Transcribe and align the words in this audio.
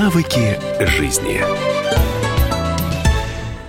Навыки 0.00 0.58
жизни. 0.80 1.42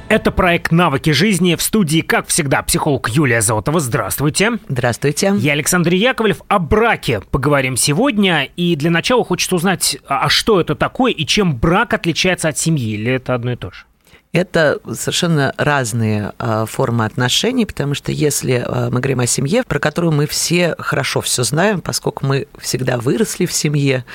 Это 0.08 0.32
проект 0.32 0.72
«Навыки 0.72 1.10
жизни». 1.10 1.56
В 1.56 1.62
студии, 1.62 2.00
как 2.00 2.28
всегда, 2.28 2.64
психолог 2.64 3.10
Юлия 3.10 3.42
Золотова. 3.42 3.82
Здравствуйте. 3.82 4.52
Здравствуйте. 4.70 5.34
Я 5.36 5.52
Александр 5.52 5.92
Яковлев. 5.92 6.42
О 6.48 6.60
браке 6.60 7.20
поговорим 7.32 7.76
сегодня. 7.76 8.46
И 8.56 8.78
для 8.78 8.92
начала 8.92 9.26
хочется 9.26 9.58
узнать, 9.58 9.98
а 10.08 10.30
что 10.30 10.62
это 10.62 10.74
такое 10.76 11.12
и 11.12 11.26
чем 11.26 11.58
брак 11.58 11.94
отличается 11.94 12.48
от 12.48 12.58
семьи? 12.58 12.94
Или 12.94 13.12
это 13.12 13.36
одно 13.36 13.52
и 13.52 13.58
то 13.58 13.70
же? 13.72 13.84
Это 14.34 14.80
совершенно 14.94 15.54
разные 15.58 16.32
а, 16.40 16.66
формы 16.66 17.04
отношений, 17.04 17.66
потому 17.66 17.94
что 17.96 18.14
если 18.14 18.64
а, 18.66 18.90
мы 18.90 19.02
говорим 19.02 19.20
о 19.20 19.28
семье, 19.28 19.64
про 19.64 19.78
которую 19.78 20.14
мы 20.14 20.26
все 20.26 20.74
хорошо 20.80 21.20
все 21.20 21.44
знаем, 21.44 21.82
поскольку 21.82 22.26
мы 22.26 22.48
всегда 22.58 22.98
выросли 22.98 23.46
в 23.46 23.52
семье 23.52 24.06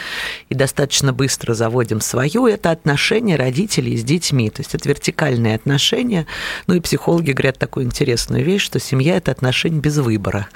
и 0.48 0.54
достаточно 0.54 1.12
быстро 1.12 1.52
заводим 1.52 2.00
свою, 2.00 2.46
это 2.46 2.70
отношения 2.70 3.36
родителей 3.36 3.94
с 3.98 4.04
детьми. 4.04 4.48
То 4.48 4.60
есть 4.60 4.74
это 4.74 4.88
вертикальные 4.88 5.54
отношения. 5.54 6.26
Ну 6.66 6.74
и 6.74 6.80
психологи 6.80 7.32
говорят 7.32 7.58
такую 7.58 7.84
интересную 7.84 8.42
вещь, 8.42 8.62
что 8.62 8.80
семья– 8.80 9.16
это 9.18 9.32
отношения 9.32 9.80
без 9.80 9.98
выбора, 9.98 10.48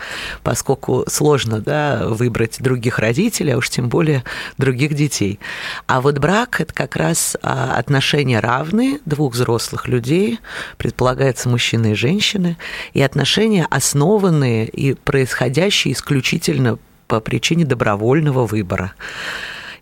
поскольку 0.43 1.05
сложно 1.07 1.61
да, 1.61 2.07
выбрать 2.09 2.63
других 2.63 2.99
родителей, 2.99 3.53
а 3.53 3.59
уж 3.59 3.69
тем 3.69 3.91
более 3.91 4.25
других 4.57 4.95
детей. 4.95 5.39
А 5.87 6.01
вот 6.01 6.17
брак– 6.17 6.57
это 6.63 6.73
как 6.73 6.97
раз 6.97 7.37
а, 7.43 7.77
отношения 7.77 8.41
равные 8.41 9.01
двух 9.05 9.35
взрослых 9.35 9.50
взрослых 9.51 9.89
людей, 9.89 10.39
предполагается 10.77 11.49
мужчины 11.49 11.93
и 11.93 11.95
женщины, 11.95 12.57
и 12.93 13.03
отношения 13.03 13.67
основанные 13.71 14.67
и 14.67 14.95
происходящие 14.95 15.95
исключительно 15.95 16.79
по 17.09 17.21
причине 17.21 17.65
добровольного 17.65 18.47
выбора. 18.47 18.93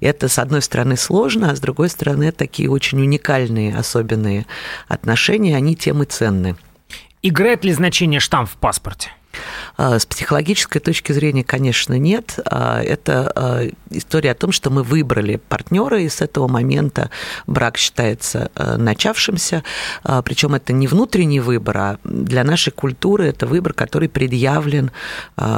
Это, 0.00 0.28
с 0.28 0.38
одной 0.38 0.62
стороны, 0.62 0.96
сложно, 0.96 1.50
а 1.50 1.56
с 1.56 1.60
другой 1.60 1.88
стороны, 1.90 2.32
такие 2.32 2.70
очень 2.70 3.00
уникальные, 3.00 3.76
особенные 3.76 4.46
отношения, 4.86 5.56
они 5.56 5.76
тем 5.76 6.02
и 6.02 6.06
ценны. 6.06 6.56
Играет 7.22 7.64
ли 7.64 7.72
значение 7.72 8.20
штамп 8.20 8.48
в 8.48 8.56
паспорте? 8.56 9.10
А, 9.76 9.98
с 9.98 10.06
психологической 10.06 10.80
точки 10.80 11.12
зрения, 11.12 11.44
конечно, 11.44 11.98
нет. 11.98 12.38
А, 12.44 12.82
это 12.82 13.32
а, 13.34 13.68
история 13.90 14.32
о 14.32 14.34
том, 14.34 14.52
что 14.52 14.70
мы 14.70 14.82
выбрали 14.82 15.40
партнера, 15.48 16.00
и 16.00 16.08
с 16.08 16.20
этого 16.20 16.48
момента 16.48 17.10
брак 17.46 17.76
считается 17.76 18.50
начавшимся. 18.76 19.64
Причем 20.24 20.54
это 20.54 20.72
не 20.72 20.86
внутренний 20.86 21.40
выбор, 21.40 21.76
а 21.78 21.98
для 22.04 22.44
нашей 22.44 22.70
культуры 22.70 23.26
это 23.26 23.46
выбор, 23.46 23.72
который 23.72 24.08
предъявлен 24.08 24.90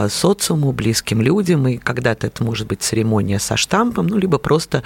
социуму, 0.08 0.72
близким 0.72 1.20
людям, 1.20 1.66
и 1.68 1.78
когда-то 1.78 2.26
это 2.26 2.44
может 2.44 2.66
быть 2.68 2.82
церемония 2.82 3.38
со 3.38 3.56
штампом, 3.56 4.06
ну, 4.06 4.16
либо 4.16 4.38
просто 4.38 4.82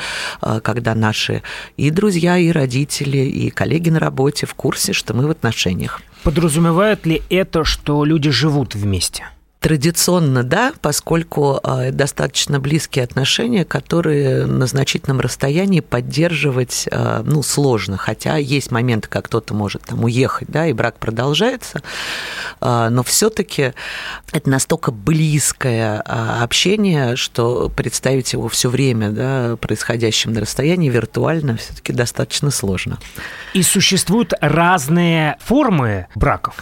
когда 0.62 0.94
наши 0.94 1.42
и 1.76 1.90
друзья, 1.90 2.38
и 2.38 2.50
родители, 2.50 3.18
и 3.18 3.50
коллеги 3.50 3.90
на 3.90 3.98
работе 3.98 4.46
в 4.46 4.54
курсе, 4.54 4.92
что 4.92 5.14
мы 5.14 5.26
в 5.26 5.30
отношениях. 5.30 6.00
Подразумевает 6.24 7.04
ли 7.04 7.22
это, 7.28 7.64
что 7.64 8.02
люди 8.02 8.30
живут 8.30 8.74
вместе? 8.84 9.24
Традиционно 9.64 10.42
да, 10.42 10.74
поскольку 10.82 11.58
а, 11.62 11.90
достаточно 11.90 12.60
близкие 12.60 13.02
отношения, 13.02 13.64
которые 13.64 14.44
на 14.44 14.66
значительном 14.66 15.20
расстоянии 15.20 15.80
поддерживать 15.80 16.86
а, 16.92 17.22
ну, 17.24 17.42
сложно. 17.42 17.96
Хотя 17.96 18.36
есть 18.36 18.70
моменты, 18.70 19.08
как 19.08 19.24
кто-то 19.24 19.54
может 19.54 19.80
там 19.84 20.04
уехать, 20.04 20.48
да, 20.48 20.66
и 20.66 20.74
брак 20.74 20.98
продолжается, 20.98 21.80
а, 22.60 22.90
но 22.90 23.02
все-таки 23.02 23.72
это 24.32 24.50
настолько 24.50 24.90
близкое 24.92 25.98
общение, 25.98 27.16
что 27.16 27.70
представить 27.70 28.34
его 28.34 28.50
все 28.50 28.68
время 28.68 29.12
да, 29.12 29.56
происходящим 29.56 30.34
на 30.34 30.42
расстоянии 30.42 30.90
виртуально 30.90 31.56
все-таки 31.56 31.94
достаточно 31.94 32.50
сложно. 32.50 32.98
И 33.54 33.62
существуют 33.62 34.34
разные 34.42 35.38
формы 35.40 36.06
браков. 36.14 36.56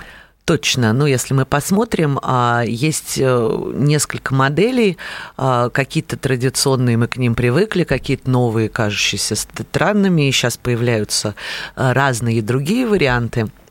Точно. 0.45 0.93
Ну, 0.93 1.07
если 1.07 1.35
мы 1.35 1.45
посмотрим, 1.45 2.19
а, 2.21 2.65
есть 2.67 3.17
э, 3.17 3.73
несколько 3.75 4.35
моделей, 4.35 4.99
а, 5.37 5.71
какие-то 5.71 6.17
традиционные 6.17 6.97
мы 6.97 7.07
к 7.07 7.17
ним 7.17 7.37
привыкли, 7.37 7.85
какие-то 7.85 8.29
новые, 8.29 8.69
кажущиеся 8.69 9.37
странными, 9.37 10.29
и 10.29 10.33
сейчас 10.33 10.57
появляются 10.57 11.37
а, 11.77 11.95
разные 11.95 12.43
другие 12.43 12.87
варианты– 12.87 13.51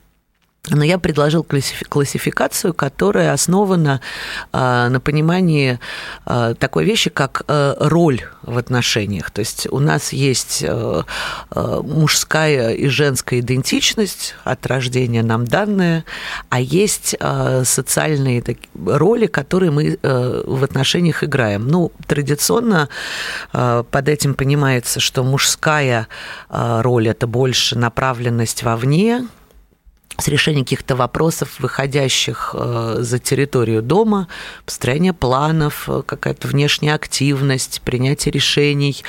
но 0.69 0.83
я 0.83 0.99
предложил 0.99 1.43
классификацию, 1.43 2.75
которая 2.75 3.33
основана 3.33 3.99
а, 4.51 4.89
на 4.89 4.99
понимании 4.99 5.79
а, 6.23 6.53
такой 6.53 6.85
вещи, 6.85 7.09
как 7.09 7.41
а, 7.47 7.75
роль 7.79 8.21
в 8.43 8.57
отношениях. 8.59 9.31
То 9.31 9.39
есть 9.39 9.67
у 9.71 9.79
нас 9.79 10.13
есть 10.13 10.63
мужская 11.53 12.71
и 12.71 12.87
женская 12.87 13.39
идентичность 13.39 14.35
от 14.43 14.65
рождения 14.65 15.21
нам 15.21 15.45
данная, 15.45 16.05
а 16.49 16.59
есть 16.59 17.15
социальные 17.63 18.43
роли, 18.73 19.27
которые 19.27 19.69
мы 19.69 19.99
в 20.01 20.63
отношениях 20.63 21.23
играем. 21.23 21.67
Ну, 21.67 21.91
традиционно 22.07 22.89
под 23.51 24.09
этим 24.09 24.33
понимается, 24.33 24.99
что 24.99 25.23
мужская 25.23 26.07
роль– 26.49 27.07
это 27.09 27.27
больше 27.27 27.77
направленность 27.77 28.63
вовне, 28.63 29.27
с 30.21 30.27
решением 30.27 30.63
каких-то 30.63 30.95
вопросов, 30.95 31.59
выходящих 31.59 32.55
э, 32.57 32.97
за 32.99 33.19
территорию 33.19 33.81
дома, 33.81 34.27
построение 34.65 35.13
планов, 35.13 35.89
э, 35.89 36.03
какая-то 36.05 36.47
внешняя 36.47 36.93
активность, 36.93 37.81
принятие 37.81 38.31
решений, 38.31 39.03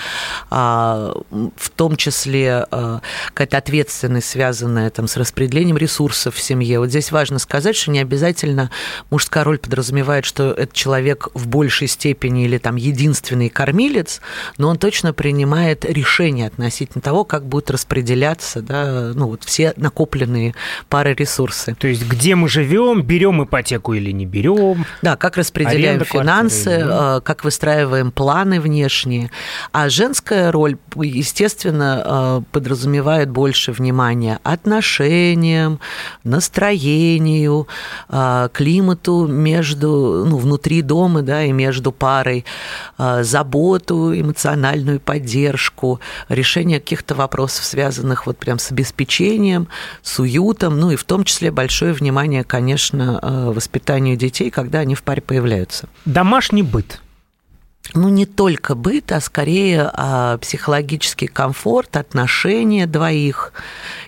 а, 0.50 1.14
в 1.56 1.70
том 1.70 1.96
числе 1.96 2.66
э, 2.70 3.00
какая-то 3.28 3.58
ответственность, 3.58 4.28
связанная 4.28 4.90
там, 4.90 5.06
с 5.06 5.16
распределением 5.16 5.76
ресурсов 5.76 6.34
в 6.34 6.40
семье. 6.40 6.78
Вот 6.78 6.88
здесь 6.88 7.12
важно 7.12 7.38
сказать, 7.38 7.76
что 7.76 7.90
не 7.90 8.00
обязательно 8.00 8.70
мужская 9.10 9.44
роль 9.44 9.58
подразумевает, 9.58 10.24
что 10.24 10.52
этот 10.52 10.72
человек 10.72 11.28
в 11.34 11.46
большей 11.46 11.88
степени 11.88 12.44
или 12.44 12.58
там 12.58 12.76
единственный 12.76 13.48
кормилец, 13.48 14.20
но 14.58 14.68
он 14.68 14.78
точно 14.78 15.12
принимает 15.12 15.84
решение 15.84 16.46
относительно 16.46 17.02
того, 17.02 17.24
как 17.24 17.46
будут 17.46 17.70
распределяться 17.70 18.62
да, 18.62 19.12
ну, 19.14 19.28
вот 19.28 19.44
все 19.44 19.74
накопленные 19.76 20.54
пары 21.02 21.14
ресурсы. 21.14 21.74
То 21.78 21.88
есть 21.88 22.06
где 22.06 22.36
мы 22.36 22.48
живем, 22.48 23.02
берем 23.02 23.42
ипотеку 23.42 23.92
или 23.94 24.12
не 24.12 24.24
берем. 24.24 24.84
Да, 25.02 25.16
как 25.16 25.36
распределяем 25.36 25.96
Аренда 25.96 26.04
финансы, 26.04 26.64
квартиры, 26.64 26.90
э, 26.92 27.20
как 27.24 27.44
выстраиваем 27.44 28.12
планы 28.12 28.60
внешние. 28.60 29.30
А 29.72 29.88
женская 29.88 30.52
роль, 30.52 30.76
естественно, 30.94 32.02
э, 32.04 32.42
подразумевает 32.52 33.30
больше 33.30 33.72
внимания 33.72 34.38
отношениям, 34.44 35.80
настроению, 36.22 37.66
э, 38.08 38.48
климату 38.52 39.26
между, 39.26 40.24
ну, 40.24 40.36
внутри 40.36 40.82
дома, 40.82 41.22
да, 41.22 41.42
и 41.42 41.52
между 41.52 41.90
парой, 41.90 42.44
заботу, 42.98 44.12
эмоциональную 44.14 45.00
поддержку, 45.00 46.00
решение 46.28 46.78
каких-то 46.78 47.14
вопросов, 47.16 47.64
связанных 47.64 48.26
вот 48.26 48.38
прям 48.38 48.58
с 48.58 48.70
обеспечением, 48.70 49.66
с 50.02 50.20
уютом, 50.20 50.78
ну 50.82 50.90
и 50.90 50.96
в 50.96 51.04
том 51.04 51.22
числе 51.22 51.52
большое 51.52 51.92
внимание, 51.92 52.42
конечно, 52.42 53.20
э, 53.22 53.52
воспитанию 53.54 54.16
детей, 54.16 54.50
когда 54.50 54.80
они 54.80 54.96
в 54.96 55.04
паре 55.04 55.22
появляются. 55.22 55.88
Домашний 56.04 56.64
быт 56.64 57.00
ну, 57.94 58.08
не 58.08 58.26
только 58.26 58.74
быт, 58.74 59.12
а 59.12 59.20
скорее 59.20 59.90
а, 59.92 60.38
психологический 60.38 61.26
комфорт, 61.26 61.96
отношения 61.96 62.86
двоих 62.86 63.52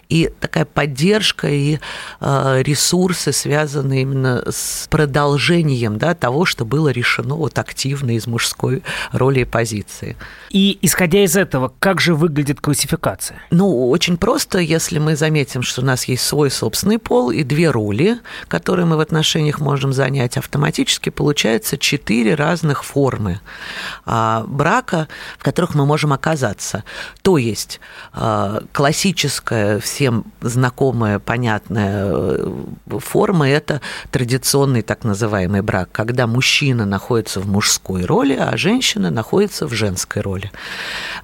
и 0.08 0.30
такая 0.40 0.64
поддержка 0.64 1.48
и 1.48 1.78
а, 2.20 2.60
ресурсы, 2.60 3.32
связанные 3.32 4.02
именно 4.02 4.42
с 4.48 4.86
продолжением 4.90 5.98
да, 5.98 6.14
того, 6.14 6.44
что 6.44 6.64
было 6.64 6.88
решено 6.88 7.34
вот 7.34 7.58
активно 7.58 8.16
из 8.16 8.26
мужской 8.26 8.82
роли 9.12 9.40
и 9.40 9.44
позиции. 9.44 10.16
И 10.50 10.78
исходя 10.82 11.24
из 11.24 11.36
этого, 11.36 11.72
как 11.78 12.00
же 12.00 12.14
выглядит 12.14 12.60
классификация? 12.60 13.42
Ну, 13.50 13.88
очень 13.88 14.16
просто, 14.16 14.58
если 14.58 14.98
мы 14.98 15.16
заметим, 15.16 15.62
что 15.62 15.80
у 15.80 15.84
нас 15.84 16.04
есть 16.04 16.24
свой 16.24 16.50
собственный 16.50 16.98
пол 16.98 17.30
и 17.30 17.42
две 17.42 17.70
роли, 17.70 18.18
которые 18.48 18.86
мы 18.86 18.96
в 18.96 19.00
отношениях 19.00 19.60
можем 19.60 19.92
занять, 19.92 20.36
автоматически 20.36 21.10
получается 21.10 21.78
четыре 21.78 22.34
разных 22.34 22.84
формы 22.84 23.40
а, 24.04 24.44
брака, 24.46 25.08
в 25.38 25.42
которых 25.42 25.74
мы 25.74 25.86
можем 25.86 26.12
оказаться. 26.12 26.84
То 27.22 27.38
есть 27.38 27.80
а, 28.12 28.62
классическая, 28.72 29.80
всем 29.94 30.24
знакомая, 30.40 31.20
понятная 31.20 32.06
э, 32.10 32.98
форма– 32.98 33.48
это 33.48 33.80
традиционный 34.10 34.82
так 34.82 35.04
называемый 35.04 35.62
брак, 35.62 35.88
когда 35.92 36.26
мужчина 36.26 36.84
находится 36.84 37.40
в 37.40 37.46
мужской 37.46 38.04
роли, 38.04 38.34
а 38.34 38.56
женщина 38.56 39.10
находится 39.10 39.68
в 39.68 39.72
женской 39.72 40.20
роли. 40.20 40.50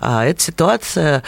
А, 0.01 0.25
эта 0.25 0.41
ситуация 0.41 1.23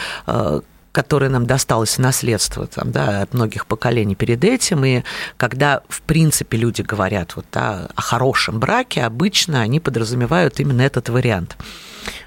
которое 0.93 1.27
нам 1.27 1.47
досталось 1.47 1.95
в 1.95 1.99
наследство 1.99 2.67
там, 2.67 2.91
да, 2.91 3.23
от 3.23 3.33
многих 3.33 3.65
поколений 3.65 4.13
перед 4.13 4.43
этим. 4.43 4.85
И 4.85 5.01
когда, 5.37 5.81
в 5.89 6.03
принципе, 6.03 6.55
люди 6.55 6.83
говорят 6.83 7.35
вот, 7.35 7.45
да, 7.51 7.89
о 7.95 8.01
хорошем 8.01 8.59
браке, 8.59 9.01
обычно 9.01 9.61
они 9.61 9.79
подразумевают 9.79 10.59
именно 10.59 10.83
этот 10.83 11.09
вариант. 11.09 11.57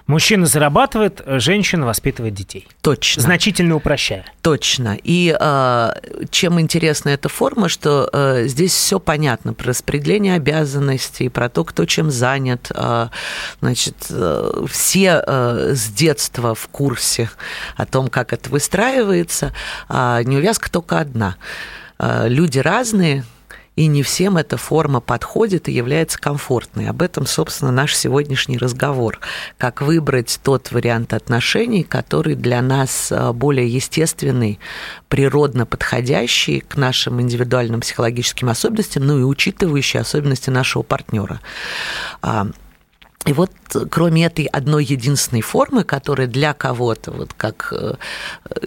Мужчина 0.07 0.47
зарабатывает, 0.47 1.23
женщина 1.27 1.87
воспитывает 1.87 2.35
детей. 2.35 2.69
Точно. 2.81 3.23
Значительно 3.23 3.77
упрощая. 3.77 4.25
Точно. 4.43 4.97
И 5.03 5.37
э, 5.39 5.93
чем 6.31 6.61
интересна 6.61 7.11
эта 7.11 7.29
форма, 7.29 7.69
что 7.69 8.09
э, 8.13 8.45
здесь 8.47 8.73
все 8.73 9.01
понятно 9.01 9.53
про 9.53 9.69
распределение 9.69 10.35
обязанностей, 10.35 11.29
про 11.29 11.49
то, 11.49 11.65
кто 11.65 11.85
чем 11.87 12.11
занят. 12.11 12.71
Э, 12.75 13.09
значит, 13.61 14.07
э, 14.11 14.65
все 14.71 15.23
э, 15.27 15.73
с 15.75 15.89
детства 15.89 16.55
в 16.55 16.69
курсе 16.69 17.31
о 17.77 17.87
том, 17.87 18.09
как 18.09 18.33
это 18.33 18.49
выстраивается. 18.51 19.53
А 19.89 20.23
неувязка 20.23 20.71
только 20.71 21.01
одна. 21.01 21.37
Э, 21.99 22.29
люди 22.29 22.59
разные, 22.59 23.25
и 23.77 23.87
не 23.89 24.03
всем 24.03 24.39
эта 24.39 24.57
форма 24.57 25.01
подходит 25.01 25.69
и 25.69 25.73
является 25.73 26.19
комфортной. 26.19 26.89
Об 26.89 27.03
этом, 27.03 27.27
собственно, 27.27 27.71
наш 27.71 27.95
сегодняшний 27.95 28.57
разговор. 28.57 29.21
Как 29.59 29.83
выбрать 29.83 30.41
тот 30.43 30.73
вариант 30.73 31.13
отношений, 31.13 31.83
который 31.85 32.35
для 32.35 32.63
нас 32.63 33.13
а, 33.13 33.35
более 33.35 33.69
естественный, 33.69 34.59
природно 35.09 35.67
подходящий 35.67 36.61
к 36.61 36.77
нашим 36.77 37.21
индивидуальным 37.21 37.83
психологическим 37.83 38.49
особенностям, 38.49 39.07
ну 39.07 39.19
и 39.19 39.23
учитывающий 39.23 40.01
особенности 40.01 40.49
нашего 40.49 40.83
партнера. 40.83 41.41
И 43.27 43.33
вот 43.33 43.51
кроме 43.91 44.27
этой 44.27 44.45
одной 44.47 44.85
единственной 44.85 45.43
формы, 45.43 45.85
которая 45.85 46.27
для 46.27 46.55
кого-то 46.55 47.11
вот 47.11 47.33
как 47.35 47.73
э, 47.73 47.95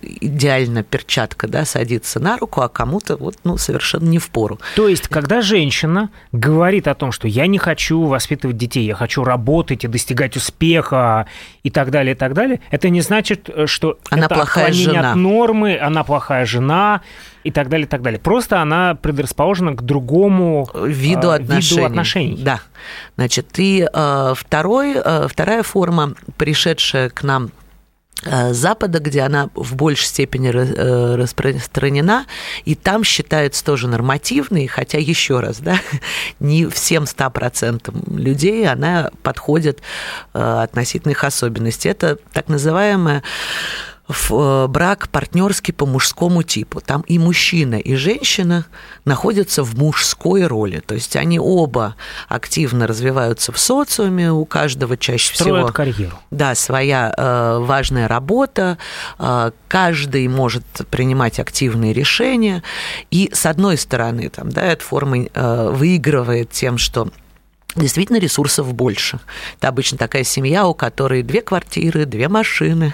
идеально 0.03 0.83
перчатка, 0.83 1.47
да, 1.47 1.65
садится 1.65 2.19
на 2.19 2.37
руку, 2.37 2.61
а 2.61 2.69
кому-то 2.69 3.15
вот, 3.15 3.35
ну, 3.43 3.57
совершенно 3.57 4.05
не 4.05 4.19
в 4.19 4.29
пору. 4.29 4.59
То 4.75 4.87
есть, 4.87 5.07
когда 5.07 5.41
женщина 5.41 6.09
говорит 6.31 6.87
о 6.87 6.95
том, 6.95 7.11
что 7.11 7.27
я 7.27 7.47
не 7.47 7.57
хочу 7.57 8.03
воспитывать 8.05 8.57
детей, 8.57 8.85
я 8.85 8.95
хочу 8.95 9.23
работать 9.23 9.83
и 9.83 9.87
достигать 9.87 10.35
успеха 10.35 11.27
и 11.63 11.69
так 11.69 11.91
далее, 11.91 12.13
и 12.13 12.17
так 12.17 12.33
далее, 12.33 12.59
это 12.71 12.89
не 12.89 13.01
значит, 13.01 13.49
э, 13.49 13.65
что 13.67 13.97
она 14.09 14.25
это 14.25 14.35
плохая 14.35 14.71
жена. 14.73 15.11
от 15.11 15.15
нормы, 15.15 15.77
она 15.77 16.03
плохая 16.03 16.45
жена, 16.45 17.01
и 17.43 17.51
так 17.51 17.69
далее, 17.69 17.85
и 17.85 17.89
так 17.89 18.01
далее. 18.01 18.19
Просто 18.19 18.61
она 18.61 18.95
предрасположена 18.95 19.75
к 19.75 19.81
другому 19.83 20.69
виду, 20.73 21.29
э, 21.29 21.35
отношений. 21.35 21.81
виду 21.81 21.85
отношений. 21.85 22.43
Да. 22.43 22.61
Значит, 23.15 23.47
и 23.57 23.87
э, 23.91 24.33
второй, 24.35 24.93
э, 24.95 25.27
вторая 25.29 25.63
форма, 25.63 26.13
пришедшая 26.37 27.09
к 27.09 27.23
нам 27.23 27.51
э, 28.25 28.53
Запада, 28.53 28.99
где 28.99 29.21
она 29.21 29.49
в 29.55 29.75
большей 29.75 30.07
степени 30.07 30.49
э, 30.49 31.15
распространена, 31.15 32.25
и 32.65 32.75
там 32.75 33.05
считается 33.05 33.63
тоже 33.63 33.87
нормативной, 33.87 34.67
хотя 34.67 34.97
еще 34.97 35.39
раз, 35.39 35.59
да, 35.59 35.79
не 36.41 36.65
всем 36.67 37.03
100% 37.03 38.17
людей 38.17 38.67
она 38.67 39.11
подходит 39.23 39.81
относительно 40.33 41.11
их 41.11 41.23
особенностей. 41.23 41.89
Это 41.89 42.17
так 42.33 42.49
называемая 42.49 43.23
в 44.09 44.31
э, 44.31 44.67
брак 44.67 45.07
партнерский 45.09 45.71
по 45.71 45.85
мужскому 45.85 46.41
типу. 46.41 46.81
Там 46.81 47.01
и 47.01 47.19
мужчина, 47.19 47.75
и 47.75 47.95
женщина 47.95 48.65
находятся 49.05 49.63
в 49.63 49.77
мужской 49.77 50.47
роли. 50.47 50.81
То 50.85 50.95
есть 50.95 51.15
они 51.15 51.39
оба 51.39 51.95
активно 52.27 52.87
развиваются 52.87 53.51
в 53.51 53.59
социуме, 53.59 54.31
у 54.31 54.45
каждого 54.45 54.97
чаще 54.97 55.35
Строят 55.35 55.65
всего... 55.65 55.73
карьеру. 55.73 56.17
Да, 56.31 56.55
своя 56.55 57.13
э, 57.15 57.59
важная 57.61 58.07
работа, 58.07 58.79
э, 59.19 59.51
каждый 59.67 60.27
может 60.27 60.65
принимать 60.89 61.39
активные 61.39 61.93
решения. 61.93 62.63
И 63.11 63.29
с 63.31 63.45
одной 63.45 63.77
стороны, 63.77 64.29
там, 64.29 64.49
да, 64.49 64.63
эта 64.63 64.83
форма 64.83 65.19
э, 65.19 65.69
выигрывает 65.71 66.49
тем, 66.49 66.79
что 66.79 67.09
действительно 67.75 68.17
ресурсов 68.17 68.73
больше. 68.73 69.19
Это 69.57 69.67
обычно 69.67 69.97
такая 69.97 70.23
семья, 70.23 70.67
у 70.67 70.73
которой 70.73 71.23
две 71.23 71.41
квартиры, 71.41 72.05
две 72.05 72.27
машины. 72.27 72.93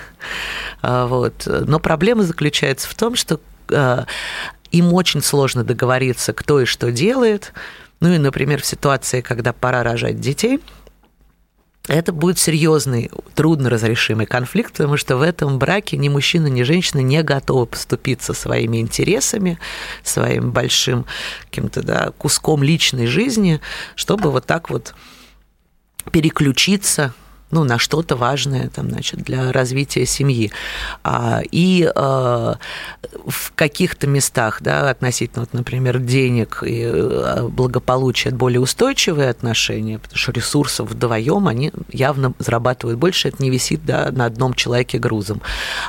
А, 0.87 1.07
вот. 1.07 1.47
Но 1.47 1.79
проблема 1.79 2.21
заключается 2.23 2.87
в 2.87 2.93
том, 2.93 3.15
что 3.15 3.39
а, 3.71 4.05
им 4.71 4.93
очень 4.93 5.23
сложно 5.23 5.63
договориться, 5.63 6.31
кто 6.31 6.61
и 6.61 6.65
что 6.65 6.91
делает. 6.91 7.53
Ну 8.01 8.13
и, 8.13 8.19
например, 8.19 8.61
в 8.61 8.65
ситуации, 8.67 9.21
когда 9.21 9.51
пора 9.51 9.81
рожать 9.81 10.19
детей– 10.19 10.59
это 11.87 12.11
будет 12.11 12.37
серьезный, 12.37 13.11
трудно 13.35 13.69
разрешимый 13.69 14.25
конфликт, 14.27 14.73
потому 14.73 14.97
что 14.97 15.17
в 15.17 15.21
этом 15.21 15.59
браке 15.59 15.97
ни 15.97 16.09
мужчина, 16.09 16.47
ни 16.47 16.63
женщина 16.63 16.99
не 16.99 17.21
готовы 17.23 17.65
поступиться 17.65 18.33
своими 18.33 18.77
интересами, 18.77 19.59
своим 20.03 20.51
большим 20.51 21.05
каким-то 21.49 21.83
да, 21.83 22.11
куском 22.17 22.63
личной 22.63 23.07
жизни, 23.07 23.59
чтобы 23.95 24.31
вот 24.31 24.45
так 24.45 24.69
вот 24.69 24.95
переключиться 26.11 27.13
ну, 27.55 27.63
на 27.63 27.79
что-то 27.79 28.17
важное 28.17 28.67
там, 28.67 28.89
значит, 28.89 29.21
для 29.21 29.53
развития 29.53 30.05
семьи. 30.05 30.51
А, 31.05 31.41
и 31.49 31.89
а, 31.95 32.57
в 33.25 33.53
каких-то 33.55 34.07
местах, 34.07 34.61
да, 34.61 34.89
относительно, 34.89 35.41
вот, 35.43 35.53
например, 35.53 35.99
денег 35.99 36.63
и 36.65 36.81
э, 36.83 37.47
благополучия, 37.47 38.31
более 38.31 38.59
устойчивые 38.59 39.29
отношения, 39.29 39.99
потому 39.99 40.17
что 40.17 40.33
ресурсов 40.33 40.89
вдвоем 40.89 41.47
они 41.47 41.71
явно 41.93 42.33
зарабатывают 42.39 42.99
больше, 42.99 43.29
это 43.29 43.41
не 43.41 43.49
висит 43.49 43.85
да, 43.85 44.09
на 44.11 44.25
одном 44.25 44.53
человеке 44.53 44.97
грузом. 44.97 45.41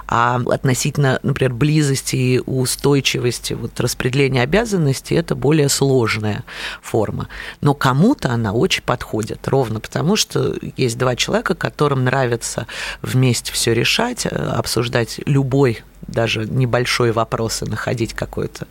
А 0.06 0.40
относительно, 0.46 1.18
например, 1.24 1.52
близости 1.52 2.14
и 2.14 2.42
устойчивости, 2.46 3.54
вот, 3.54 3.80
распределения 3.80 4.42
обязанностей, 4.42 5.16
это 5.16 5.34
более 5.34 5.68
сложная 5.68 6.44
форма. 6.80 7.26
Но 7.60 7.74
кому-то 7.74 8.30
она 8.30 8.52
очень 8.52 8.84
подходит, 8.84 9.48
ровно 9.48 9.80
потому 9.80 10.14
что 10.14 10.54
есть 10.76 10.96
два 10.96 11.16
человека, 11.16 11.55
которым 11.56 12.04
нравится 12.04 12.66
вместе 13.02 13.52
все 13.52 13.74
решать, 13.74 14.26
э, 14.26 14.28
обсуждать 14.28 15.20
любой 15.26 15.82
даже 16.06 16.44
небольшой 16.46 17.10
вопрос 17.10 17.62
и 17.62 17.66
находить 17.66 18.12
какое-то 18.14 18.66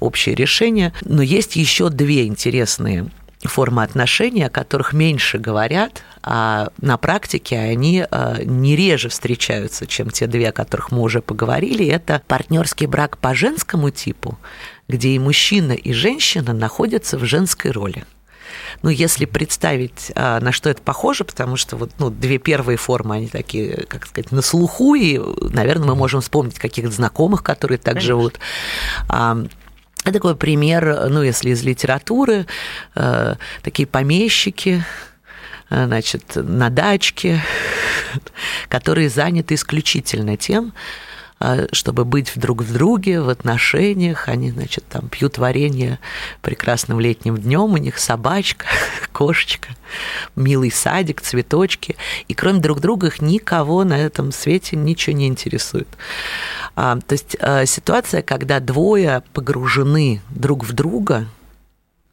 общее 0.00 0.34
решение. 0.34 0.92
Но 1.02 1.22
есть 1.22 1.56
еще 1.56 1.88
две 1.88 2.26
интересные 2.26 3.10
формы 3.42 3.82
отношений, 3.82 4.42
о 4.42 4.50
которых 4.50 4.92
меньше 4.92 5.38
говорят, 5.38 6.02
а 6.22 6.70
на 6.80 6.96
практике 6.96 7.58
они 7.58 8.06
э, 8.10 8.42
не 8.44 8.76
реже 8.76 9.08
встречаются, 9.10 9.86
чем 9.86 10.10
те 10.10 10.26
две, 10.26 10.48
о 10.48 10.52
которых 10.52 10.90
мы 10.90 11.02
уже 11.02 11.20
поговорили. 11.20 11.86
Это 11.86 12.22
партнерский 12.26 12.86
брак 12.86 13.18
по 13.18 13.34
женскому 13.34 13.90
типу, 13.90 14.38
где 14.88 15.10
и 15.10 15.18
мужчина, 15.18 15.72
и 15.72 15.92
женщина 15.92 16.54
находятся 16.54 17.18
в 17.18 17.24
женской 17.24 17.70
роли. 17.70 18.04
Ну, 18.82 18.90
если 18.90 19.24
представить, 19.24 20.12
а, 20.14 20.40
на 20.40 20.52
что 20.52 20.70
это 20.70 20.82
похоже, 20.82 21.24
потому 21.24 21.56
что 21.56 21.76
вот, 21.76 21.90
ну, 21.98 22.10
две 22.10 22.38
первые 22.38 22.76
формы, 22.76 23.16
они 23.16 23.28
такие, 23.28 23.86
как 23.88 24.06
сказать, 24.06 24.32
на 24.32 24.42
слуху, 24.42 24.94
и, 24.94 25.20
наверное, 25.40 25.88
мы 25.88 25.94
можем 25.94 26.20
вспомнить 26.20 26.58
каких-то 26.58 26.90
знакомых, 26.90 27.42
которые 27.42 27.78
так 27.78 27.94
Конечно. 27.94 28.06
живут. 28.06 28.38
Это 30.04 30.12
такой 30.12 30.36
пример, 30.36 31.08
ну, 31.08 31.22
если 31.22 31.50
из 31.50 31.62
литературы, 31.62 32.46
э, 32.94 33.34
такие 33.62 33.86
помещики, 33.86 34.84
э, 35.70 35.86
значит, 35.86 36.32
на 36.34 36.68
дачке, 36.68 37.42
которые 38.68 39.08
заняты 39.08 39.54
исключительно 39.54 40.36
тем, 40.36 40.74
а, 40.74 41.13
чтобы 41.72 42.04
быть 42.04 42.32
друг 42.36 42.62
в 42.62 42.72
друге, 42.72 43.20
в 43.20 43.28
отношениях. 43.28 44.28
Они, 44.28 44.50
значит, 44.50 44.84
там 44.88 45.08
пьют 45.08 45.38
варенье 45.38 45.98
прекрасным 46.42 47.00
летним 47.00 47.36
днем, 47.36 47.72
у 47.72 47.76
них 47.76 47.98
собачка, 47.98 48.66
кошечка, 49.12 49.70
милый 50.36 50.70
садик, 50.70 51.20
цветочки. 51.20 51.96
И 52.28 52.34
кроме 52.34 52.60
друг 52.60 52.80
друга 52.80 53.08
их 53.08 53.20
никого 53.20 53.84
на 53.84 53.98
этом 53.98 54.32
свете 54.32 54.76
ничего 54.76 55.16
не 55.16 55.26
интересует. 55.26 55.88
А, 56.76 56.98
то 56.98 57.12
есть 57.12 57.36
а, 57.40 57.66
ситуация, 57.66 58.22
когда 58.22 58.60
двое 58.60 59.22
погружены 59.32 60.22
друг 60.30 60.64
в 60.64 60.72
друга, 60.72 61.26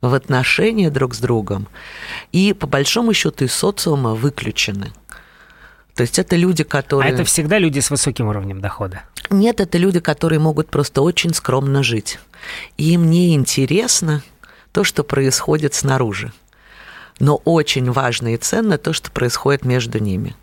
в 0.02 0.14
отношения 0.14 0.90
друг 0.90 1.14
с 1.14 1.20
другом, 1.20 1.68
и 2.32 2.54
по 2.54 2.68
большому 2.68 3.14
счету 3.14 3.46
из 3.46 3.54
социума 3.54 4.16
выключены. 4.16 4.92
То 5.96 6.02
есть 6.02 6.20
это 6.20 6.36
люди, 6.36 6.64
которые... 6.64 7.12
А 7.12 7.14
это 7.14 7.24
всегда 7.24 7.60
люди 7.60 7.80
с 7.80 7.90
высоким 7.92 8.28
уровнем 8.28 8.62
дохода? 8.62 9.04
Нет, 9.30 9.60
это 9.60 9.78
люди, 9.78 10.00
которые 10.00 10.40
могут 10.40 10.70
просто 10.70 11.02
очень 11.02 11.34
скромно 11.34 11.84
жить. 11.84 12.20
И 12.78 12.94
им 12.94 13.10
не 13.10 13.36
интересно 13.36 14.24
то, 14.72 14.84
что 14.84 15.04
происходит 15.04 15.74
снаружи. 15.74 16.32
Но 17.20 17.36
очень 17.46 17.92
важно 17.92 18.34
и 18.34 18.38
ценно 18.38 18.78
то, 18.78 18.94
что 18.94 19.12
происходит 19.12 19.66
между 19.66 20.00
ними. 20.00 20.36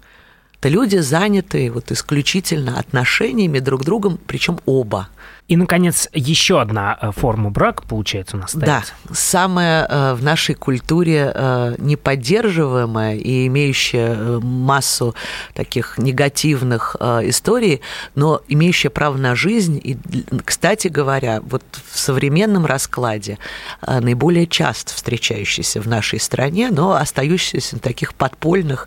Это 0.61 0.69
люди, 0.69 0.97
занятые 0.97 1.71
вот 1.71 1.91
исключительно 1.93 2.79
отношениями 2.79 3.59
друг 3.59 3.83
с 3.83 3.85
другом, 3.85 4.19
причем 4.27 4.59
оба. 4.67 5.09
И, 5.49 5.57
наконец, 5.57 6.11
еще 6.13 6.61
одна 6.61 6.99
э, 7.01 7.11
форма 7.11 7.51
брака, 7.51 7.83
получается, 7.83 8.37
у 8.37 8.41
нас 8.41 8.55
остается. 8.55 8.93
Да, 9.05 9.15
самая 9.15 9.87
э, 9.89 10.15
в 10.15 10.23
нашей 10.23 10.55
культуре 10.55 11.33
э, 11.35 11.75
неподдерживаемая 11.79 13.17
и 13.17 13.47
имеющая 13.47 14.41
массу 14.41 15.15
таких 15.55 15.97
негативных 15.97 16.97
историй, 17.23 17.81
но 18.15 18.43
имеющая 18.47 18.91
право 18.91 19.17
на 19.17 19.35
жизнь. 19.35 19.81
И, 19.83 19.97
кстати 20.45 20.89
говоря, 20.89 21.41
вот 21.41 21.63
в 21.91 21.99
современном 21.99 22.67
раскладе 22.67 23.39
наиболее 23.87 24.47
часто 24.47 24.93
встречающийся 24.93 25.81
в 25.81 25.89
нашей 25.89 26.21
стране, 26.21 26.69
но 26.71 26.93
остающийся 26.93 27.77
на 27.77 27.81
таких 27.81 28.15
подпольных 28.15 28.87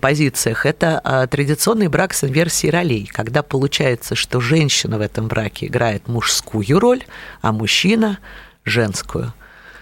позициях, 0.00 0.64
это 0.64 1.28
традиционный 1.30 1.88
брак 1.88 2.14
с 2.14 2.24
инверсией 2.24 2.72
ролей, 2.72 3.06
когда 3.12 3.42
получается, 3.42 4.14
что 4.14 4.40
женщина 4.40 4.98
в 4.98 5.02
этом 5.02 5.28
браке 5.28 5.57
браке 5.58 5.66
играет 5.66 6.08
мужскую 6.08 6.78
роль, 6.78 7.02
а 7.40 7.52
мужчина 7.52 8.18
женскую. 8.64 9.32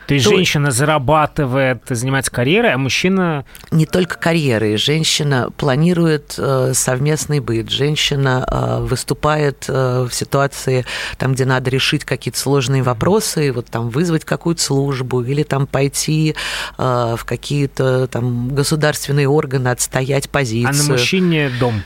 То 0.07 0.15
есть 0.15 0.25
То... 0.25 0.37
женщина 0.37 0.71
зарабатывает, 0.71 1.83
занимается 1.89 2.31
карьерой, 2.31 2.73
а 2.73 2.79
мужчина... 2.79 3.45
Не 3.73 3.87
только 3.87 4.17
карьерой. 4.17 4.77
Женщина 4.77 5.51
планирует 5.57 6.37
э, 6.39 6.75
совместный 6.75 7.41
быт. 7.41 7.71
Женщина 7.71 8.47
э, 8.49 8.85
выступает 8.85 9.65
э, 9.67 10.07
в 10.09 10.15
ситуации, 10.15 10.87
там, 11.19 11.35
где 11.35 11.45
надо 11.45 11.71
решить 11.71 12.05
какие-то 12.05 12.39
сложные 12.39 12.85
вопросы, 12.85 13.51
вот 13.51 13.67
там 13.67 13.89
вызвать 13.89 14.25
какую-то 14.25 14.63
службу 14.63 15.25
или 15.25 15.43
там 15.43 15.67
пойти 15.67 16.37
э, 16.79 17.17
в 17.19 17.25
какие-то 17.25 18.07
там 18.07 18.55
государственные 18.55 19.29
органы, 19.29 19.71
отстоять 19.71 20.31
позицию. 20.31 20.71
А 20.71 20.85
на 20.85 20.93
мужчине 20.93 21.51
дом. 21.59 21.83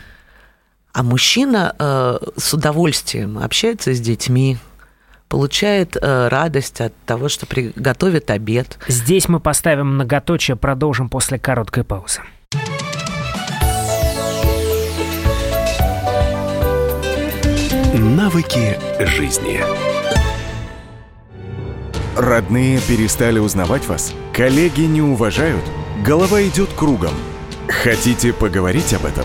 А 0.93 1.03
мужчина 1.03 1.75
э, 1.79 2.19
с 2.37 2.55
удовольствием 2.55 3.39
общается 3.39 3.95
с 3.95 4.01
детьми, 4.01 4.59
получает 5.29 5.97
э, 5.97 6.29
радость 6.29 6.81
от 6.81 6.93
того, 7.07 7.29
что 7.29 7.47
приготовит 7.47 8.31
обед. 8.31 8.79
Здесь 8.89 9.29
мы 9.29 9.41
поставим 9.41 9.95
многоточие, 9.95 10.57
продолжим 10.57 11.09
после 11.09 11.39
короткой 11.39 11.85
паузы. 11.85 12.21
Навыки 17.95 18.79
жизни. 19.01 19.61
Родные 22.17 22.81
перестали 22.81 23.39
узнавать 23.39 23.87
вас? 23.87 24.13
Коллеги 24.33 24.83
не 24.83 25.03
уважают? 25.03 25.65
Голова 26.05 26.43
идет 26.43 26.71
кругом– 26.73 27.15
Хотите 27.71 28.33
поговорить 28.33 28.93
об 28.95 29.07
этом? 29.07 29.25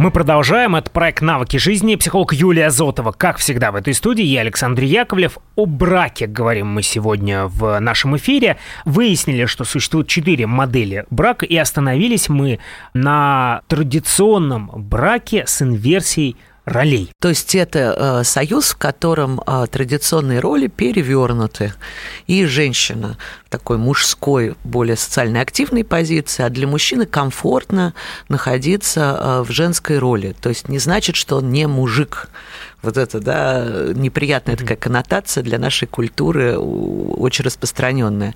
Мы 0.00 0.10
продолжаем. 0.10 0.76
Это 0.76 0.90
проект 0.90 1.20
«Навыки 1.20 1.58
жизни». 1.58 1.94
Психолог 1.94 2.32
Юлия 2.32 2.70
Зотова. 2.70 3.12
Как 3.12 3.36
всегда 3.36 3.70
в 3.70 3.74
этой 3.74 3.92
студии, 3.92 4.24
я 4.24 4.40
Александр 4.40 4.84
Яковлев. 4.84 5.36
О 5.56 5.66
браке 5.66 6.26
говорим 6.26 6.68
мы 6.68 6.80
сегодня 6.80 7.44
в 7.44 7.78
нашем 7.80 8.16
эфире. 8.16 8.56
Выяснили, 8.86 9.44
что 9.44 9.64
существует 9.64 10.08
четыре 10.08 10.46
модели 10.46 11.04
брака, 11.10 11.44
и 11.44 11.54
остановились 11.54 12.30
мы 12.30 12.60
на 12.94 13.60
традиционном 13.68 14.70
браке 14.74 15.44
с 15.46 15.60
инверсией 15.60 16.38
ролей. 16.64 17.10
То 17.20 17.28
есть 17.28 17.54
это 17.54 18.20
э, 18.20 18.24
союз, 18.24 18.70
в 18.70 18.76
котором 18.76 19.40
э, 19.46 19.66
традиционные 19.70 20.40
роли 20.40 20.66
перевернуты. 20.66 21.74
И 22.26 22.44
женщина 22.46 23.16
в 23.46 23.50
такой 23.50 23.78
мужской, 23.78 24.54
более 24.64 24.96
социально 24.96 25.40
активной 25.40 25.84
позиции, 25.84 26.42
а 26.42 26.50
для 26.50 26.66
мужчины 26.66 27.06
комфортно 27.06 27.94
находиться 28.28 29.00
э, 29.00 29.42
в 29.42 29.50
женской 29.50 29.98
роли. 29.98 30.34
То 30.40 30.48
есть 30.48 30.68
не 30.68 30.78
значит, 30.78 31.16
что 31.16 31.36
он 31.36 31.50
не 31.50 31.66
мужик 31.66 32.28
вот 32.82 32.96
это, 32.96 33.20
да, 33.20 33.92
неприятная 33.94 34.56
такая 34.56 34.76
коннотация 34.76 35.42
для 35.42 35.58
нашей 35.58 35.86
культуры 35.86 36.58
очень 36.58 37.44
распространенная. 37.44 38.34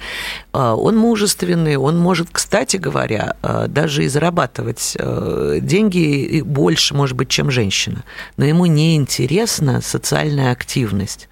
А, 0.53 0.75
он 0.75 0.97
мужественный, 0.97 1.77
он 1.77 1.99
может, 1.99 2.29
кстати 2.31 2.77
говоря, 2.77 3.37
а, 3.43 3.69
даже 3.69 4.05
и 4.05 4.09
зарабатывать 4.09 4.97
а, 4.99 5.59
деньги 5.61 6.43
больше, 6.45 6.95
может 6.95 7.17
быть, 7.17 7.29
чем 7.29 7.51
женщина. 7.51 8.05
Но 8.37 8.45
ему 8.45 8.67
не 8.67 8.97
интересна 8.97 9.81
социальная 9.81 10.53
активность. 10.53 11.29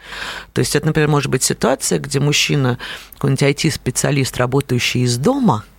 То 0.53 0.61
есть 0.61 0.75
это, 0.75 0.87
например, 0.87 1.09
может 1.09 1.31
быть 1.31 1.43
ситуация, 1.43 1.99
где 1.99 2.19
мужчина, 2.19 2.79
какой-нибудь 3.15 3.43
IT-специалист, 3.43 4.37
работающий 4.39 5.03
из 5.03 5.19
дома– 5.19 5.65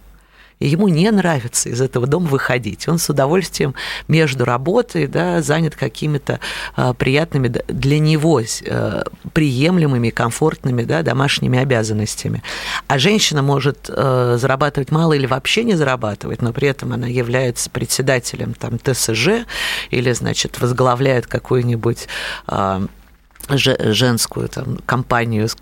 и 0.60 0.68
ему 0.68 0.88
не 0.88 1.10
нравится 1.12 1.70
из 1.70 1.82
этого 1.82 2.08
дома 2.08 2.28
выходить. 2.28 2.88
Он 2.88 2.98
с 2.98 3.10
удовольствием 3.10 3.76
между 4.08 4.46
работой 4.46 5.08
да, 5.08 5.42
занят 5.42 5.76
какими-то 5.76 6.40
а, 6.76 6.94
приятными 6.94 7.48
для 7.48 8.00
него 8.00 8.42
а, 8.68 9.04
приемлемыми, 9.34 10.10
комфортными 10.10 10.84
да, 10.84 11.02
домашними 11.02 11.60
обязанностями. 11.60 12.44
А 12.88 12.98
женщина 12.98 13.42
может 13.42 13.90
а, 13.90 14.38
зарабатывать 14.38 14.92
мало 14.92 15.14
или 15.14 15.26
вообще 15.26 15.64
не 15.64 15.76
зарабатывать, 15.76 16.42
но 16.42 16.54
при 16.54 16.68
этом 16.68 16.94
она 16.94 17.08
является 17.08 17.70
председателем 17.70 18.54
там, 18.54 18.80
ТСЖ 18.80 19.46
или, 19.90 20.12
значит, 20.12 20.60
возглавляет 20.60 21.28
какую-нибудь 21.28 22.08
женскую 23.50 24.48
там, 24.50 24.78
компанию 24.86 25.48
с, 25.48 25.58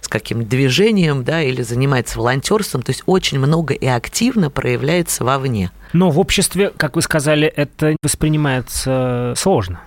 с 0.00 0.08
каким 0.08 0.44
движением, 0.44 1.24
да, 1.24 1.42
или 1.42 1.62
занимается 1.62 2.18
волонтерством, 2.18 2.82
то 2.82 2.90
есть 2.90 3.02
очень 3.06 3.38
много 3.38 3.74
и 3.74 3.86
активно 3.86 4.50
проявляется 4.50 5.24
вовне. 5.24 5.70
Но 5.92 6.10
в 6.10 6.18
обществе, 6.18 6.72
как 6.76 6.96
вы 6.96 7.02
сказали, 7.02 7.46
это 7.46 7.96
воспринимается 8.02 9.34
сложно. 9.36 9.80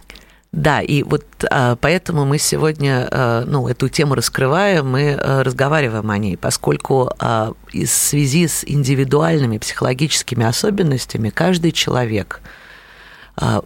Да, 0.52 0.82
и 0.82 1.04
вот 1.04 1.26
а, 1.52 1.76
поэтому 1.76 2.24
мы 2.24 2.38
сегодня 2.38 3.10
а, 3.12 3.44
ну, 3.46 3.68
эту 3.68 3.90
тему 3.90 4.16
раскрываем, 4.16 4.90
мы 4.90 5.14
а, 5.14 5.44
разговариваем 5.44 6.10
о 6.10 6.18
ней, 6.18 6.38
поскольку 6.38 7.12
в 7.20 7.86
связи 7.86 8.48
с 8.48 8.64
индивидуальными 8.66 9.58
психологическими 9.58 10.46
особенностями 10.46 11.30
каждый 11.30 11.72
человек– 11.72 12.42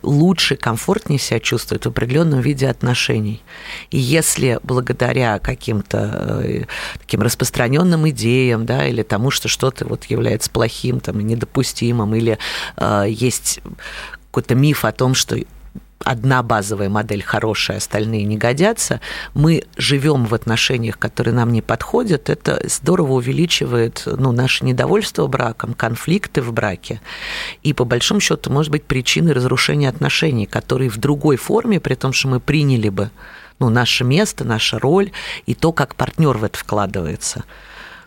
лучше, 0.02 0.56
комфортнее 0.56 1.20
себя 1.20 1.40
чувствует 1.40 1.86
в 1.86 1.90
определенном 1.90 2.42
виде 2.42 2.68
отношений. 2.68 3.42
И 3.92 3.98
если 4.00 4.60
благодаря 4.64 5.40
каким-то 5.40 6.42
э, 6.44 6.64
таким 7.00 7.22
распространенным 7.22 8.10
идеям, 8.10 8.66
да, 8.66 8.88
или 8.88 9.04
тому, 9.04 9.32
что 9.32 9.48
что-то 9.48 9.86
вот 9.86 10.06
является 10.06 10.50
плохим, 10.50 11.00
там, 11.00 11.20
недопустимым, 11.20 12.16
или 12.16 12.38
э, 12.78 13.06
есть 13.08 13.60
какой-то 14.32 14.56
миф 14.56 14.86
о 14.86 14.92
том, 14.92 15.14
что 15.14 15.38
одна 16.04 16.44
базовая 16.44 16.90
модель 16.90 17.22
хорошая, 17.22 17.78
остальные 17.78 18.24
не 18.26 18.38
годятся, 18.38 19.02
мы 19.34 19.64
живем 19.78 20.26
в 20.26 20.34
отношениях, 20.34 20.98
которые 20.98 21.34
нам 21.34 21.52
не 21.52 21.62
подходят, 21.62 22.30
это 22.30 22.62
здорово 22.64 23.14
увеличивает 23.14 24.04
ну, 24.06 24.32
наше 24.32 24.66
недовольство 24.66 25.28
браком, 25.28 25.74
конфликты 25.74 26.42
в 26.42 26.54
браке. 26.54 27.02
И 27.64 27.74
по 27.74 27.86
большому 27.86 28.20
счету 28.20 28.52
может 28.52 28.72
быть 28.72 28.84
причиной 28.84 29.34
разрушения 29.34 29.90
отношений, 29.90 30.46
которые 30.46 30.90
в 30.90 30.98
другой 30.98 31.38
форме, 31.38 31.80
при 31.80 31.96
том, 31.96 32.14
что 32.14 32.28
мы 32.30 32.40
приняли 32.40 32.90
бы 32.90 33.12
ну, 33.60 33.70
наше 33.70 34.04
место, 34.04 34.46
наша 34.46 34.80
роль 34.80 35.12
и 35.46 35.54
то, 35.54 35.74
как 35.74 35.96
партнер 35.96 36.38
в 36.38 36.44
это 36.44 36.58
вкладывается 36.58 37.44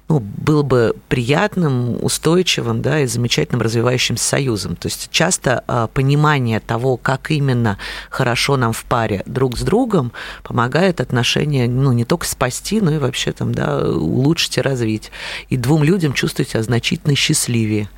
ну, 0.09 0.21
был 0.21 0.63
бы 0.63 0.95
приятным, 1.09 2.03
устойчивым 2.03 2.83
да, 2.83 3.01
и 3.01 3.07
замечательным 3.07 3.63
развивающимся 3.63 4.23
союзом. 4.23 4.77
То 4.77 4.89
есть 4.89 5.09
часто 5.11 5.65
а, 5.67 5.87
понимание 5.87 6.61
того, 6.61 6.97
как 6.97 7.31
именно 7.31 7.79
хорошо 8.11 8.57
нам 8.57 8.73
в 8.73 8.85
паре 8.85 9.23
друг 9.27 9.57
с 9.57 9.63
другом, 9.63 10.13
помогает 10.43 11.01
отношения 11.01 11.67
ну, 11.69 11.93
не 11.93 12.05
только 12.05 12.27
спасти, 12.27 12.81
но 12.81 12.95
и 12.95 12.99
вообще 12.99 13.33
там, 13.33 13.55
да, 13.55 13.89
улучшить 13.89 14.59
и 14.59 14.61
развить. 14.61 15.11
И 15.49 15.57
двум 15.57 15.83
людям 15.83 16.13
чувствовать 16.13 16.51
себя 16.51 16.63
значительно 16.63 17.15
счастливее. 17.17 17.89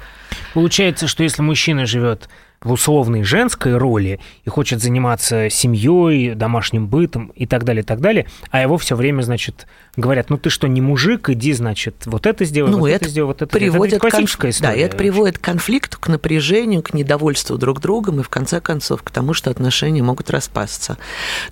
Получается, 0.53 1.09
что 1.09 1.23
если 1.23 1.43
мужчина 1.43 1.87
живет 1.87 2.29
в 2.65 2.73
условной 2.73 3.23
женской 3.23 3.77
роли 3.77 4.19
и 4.45 4.51
хочет 4.51 4.83
заниматься 4.83 5.49
семьей, 5.51 6.35
домашним 6.35 6.89
бытом 6.89 7.29
и 7.37 7.47
так 7.47 7.65
далее, 7.65 7.83
и 7.83 7.87
так 7.87 8.01
далее, 8.01 8.27
а 8.51 8.61
его 8.61 8.79
все 8.79 8.97
время, 8.97 9.23
значит, 9.23 9.67
говорят, 9.97 10.31
ну 10.31 10.39
ты 10.39 10.51
что, 10.51 10.67
не 10.67 10.81
мужик, 10.81 11.29
иди, 11.29 11.53
значит, 11.53 11.95
вот 12.07 12.27
это 12.27 12.45
сделай, 12.45 12.71
ну, 12.71 12.79
вот 12.79 12.89
это, 12.89 13.05
это 13.05 13.09
сделай, 13.11 13.27
вот 13.27 13.43
это 13.43 13.47
приводит 13.47 13.95
это 13.95 14.01
классическая 14.01 14.49
конф... 14.49 14.57
история. 14.57 14.75
Да, 14.75 14.81
это 14.81 14.97
приводит 14.97 15.39
к 15.39 15.43
конфликту, 15.43 15.99
к 16.01 16.09
напряжению, 16.09 16.83
к 16.83 16.95
недовольству 16.95 17.59
друг 17.59 17.81
другом 17.81 18.21
и, 18.21 18.23
в 18.23 18.29
конце 18.29 18.61
концов, 18.61 19.03
к 19.03 19.11
тому, 19.11 19.35
что 19.35 19.51
отношения 19.51 20.03
могут 20.03 20.31
распасться. 20.31 20.97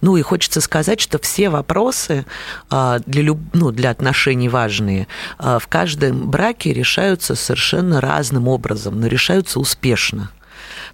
Ну 0.01 0.17
и 0.17 0.23
хочется 0.23 0.61
сказать, 0.61 1.01
что 1.01 1.19
все 1.19 1.51
вопросы 1.51 2.25
а, 2.71 3.01
для, 3.07 3.23
люб... 3.23 3.39
ну, 3.53 3.71
для 3.71 3.91
отношений 3.91 4.49
важные 4.49 5.07
а, 5.39 5.59
в 5.59 5.69
каждом 5.69 6.31
браке 6.31 6.73
решаются 6.73 7.35
совершенно 7.35 8.01
разным 8.01 8.49
образом, 8.49 8.99
но 8.99 9.07
решаются 9.07 9.61
успешно. 9.61 10.31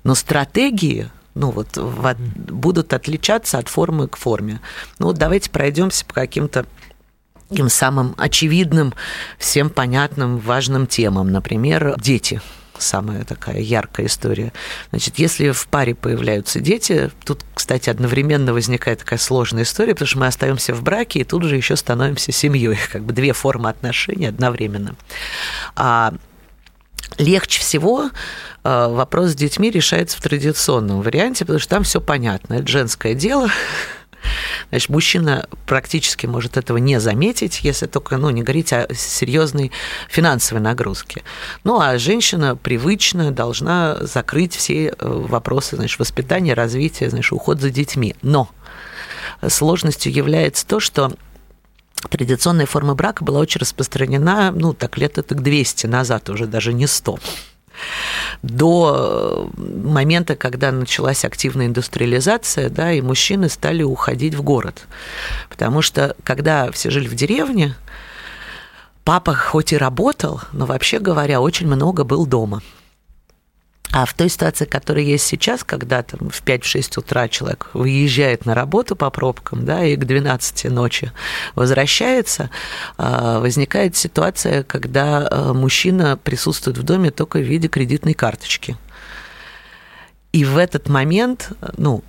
Но 0.05 0.15
стратегии 0.15 1.11
ну 1.35 1.51
вот 1.53 1.77
в, 1.77 2.17
будут 2.19 2.93
отличаться 2.93 3.59
от 3.59 3.69
формы 3.69 4.09
к 4.09 4.17
форме. 4.17 4.61
Ну 4.99 5.07
вот 5.07 5.19
давайте 5.19 5.51
пройдемся 5.51 6.05
по 6.05 6.15
каким-то 6.15 6.67
таким 7.49 7.69
самым 7.69 8.15
очевидным, 8.19 8.93
всем 9.39 9.71
понятным, 9.71 10.39
важным 10.39 10.87
темам. 10.87 11.31
Например, 11.31 11.95
дети 11.99 12.41
самая 12.79 13.25
такая 13.25 13.61
яркая 13.61 14.07
история. 14.07 14.53
Значит, 14.91 15.19
если 15.19 15.51
в 15.51 15.67
паре 15.69 15.95
появляются 15.95 16.61
дети, 16.61 17.11
тут, 17.25 17.45
кстати, 17.55 17.91
одновременно 17.91 18.53
возникает 18.53 19.01
такая 19.01 19.19
сложная 19.19 19.65
история, 19.65 19.95
потому 19.95 20.07
что 20.07 20.19
мы 20.19 20.27
остаемся 20.27 20.75
в 20.75 20.83
браке 20.83 21.21
и 21.21 21.25
тут 21.25 21.43
же 21.43 21.57
еще 21.57 21.77
становимся 21.77 22.33
семьей, 22.33 22.79
как 22.93 23.03
бы 23.03 23.13
две 23.13 23.33
формы 23.33 23.69
отношений 23.69 24.27
одновременно. 24.27 24.95
А 25.77 26.15
легче 27.17 27.61
всего 27.61 28.11
э, 28.65 28.87
вопрос 28.89 29.31
с 29.31 29.35
детьми 29.35 29.71
решается 29.71 30.19
в 30.19 30.21
традиционном 30.21 31.01
варианте, 31.01 31.45
потому 31.45 31.61
что 31.61 31.71
там 31.71 31.83
все 31.85 32.01
понятно. 32.01 32.55
Это 32.55 32.69
женское 32.69 33.15
дело, 33.15 33.49
Значит, 34.71 34.89
мужчина 34.91 35.49
практически 35.67 36.27
может 36.27 36.57
этого 36.57 36.77
не 36.77 37.01
заметить, 37.01 37.61
если 37.63 37.87
только 37.87 38.17
ну, 38.17 38.31
не 38.31 38.43
говорить 38.43 38.73
о 38.73 38.87
серьезной 38.95 39.73
финансовой 40.09 40.63
нагрузке. 40.63 41.23
Ну, 41.65 41.81
а 41.81 41.99
женщина 41.99 42.57
привычно 42.57 43.31
должна 43.31 43.97
закрыть 44.01 44.55
все 44.55 44.89
э, 44.89 44.93
вопросы 44.99 45.77
значит, 45.77 45.99
воспитания, 45.99 46.55
развития, 46.55 47.11
значит, 47.11 47.33
уход 47.33 47.61
за 47.61 47.71
детьми. 47.71 48.15
Но 48.23 48.51
сложностью 49.47 50.13
является 50.13 50.67
то, 50.67 50.81
что 50.81 51.13
традиционная 52.01 52.67
форма 52.67 52.95
брака 52.95 53.25
была 53.25 53.41
очень 53.41 53.61
распространена, 53.61 54.53
ну, 54.53 54.73
так 54.75 54.99
лет 54.99 55.19
это 55.19 55.35
200 55.35 55.87
назад, 55.87 56.31
уже 56.31 56.47
даже 56.47 56.73
не 56.73 56.87
100 56.87 57.19
до 58.43 59.51
момента, 59.57 60.37
когда 60.37 60.73
началась 60.73 61.25
активная 61.25 61.67
индустриализация, 61.67 62.71
да, 62.71 62.93
и 62.93 63.01
мужчины 63.01 63.49
стали 63.49 63.83
уходить 63.83 64.35
в 64.35 64.43
город. 64.43 64.87
Потому 65.49 65.83
что, 65.83 66.17
когда 66.25 66.71
все 66.73 66.91
жили 66.91 67.09
в 67.09 67.15
деревне, 67.15 67.75
папа 69.05 69.35
хоть 69.35 69.73
и 69.73 69.77
работал, 69.77 70.41
но 70.53 70.67
вообще 70.67 70.99
говоря, 70.99 71.41
очень 71.41 71.67
много 71.67 72.05
был 72.05 72.27
дома. 72.27 72.63
А 73.91 74.05
в 74.05 74.13
той 74.13 74.29
ситуации, 74.29 74.67
которая 74.67 75.03
есть 75.03 75.25
сейчас, 75.25 75.65
когда 75.65 76.03
там 76.03 76.29
в 76.29 76.43
5-6 76.43 76.99
утра 76.99 77.27
человек 77.29 77.71
выезжает 77.73 78.45
на 78.45 78.55
работу 78.55 78.97
по 78.97 79.09
пробкам, 79.11 79.65
да, 79.65 79.83
и 79.83 79.97
к 79.97 80.05
12 80.05 80.65
ночи 80.71 81.11
возвращается, 81.55 82.51
а, 82.99 83.41
возникает 83.41 83.97
ситуация, 83.97 84.63
когда 84.63 85.27
а, 85.31 85.55
мужчина 85.55 86.19
присутствует 86.19 86.77
в 86.77 86.83
доме 86.83 87.11
только 87.11 87.39
в 87.39 87.43
виде 87.43 87.69
кредитной 87.69 88.13
карточки. 88.13 88.77
И 90.33 90.45
в 90.45 90.59
этот 90.59 90.91
момент, 90.91 91.53
ну, 91.79 92.05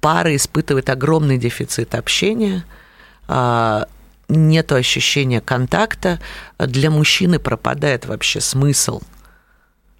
пара 0.00 0.34
испытывает 0.34 0.90
огромный 0.90 1.38
дефицит 1.38 1.94
общения, 1.94 2.64
а, 3.28 3.86
нет 4.28 4.72
ощущения 4.72 5.40
контакта, 5.40 6.18
для 6.58 6.90
мужчины 6.90 7.38
пропадает 7.38 8.06
вообще 8.06 8.40
смысл– 8.40 9.02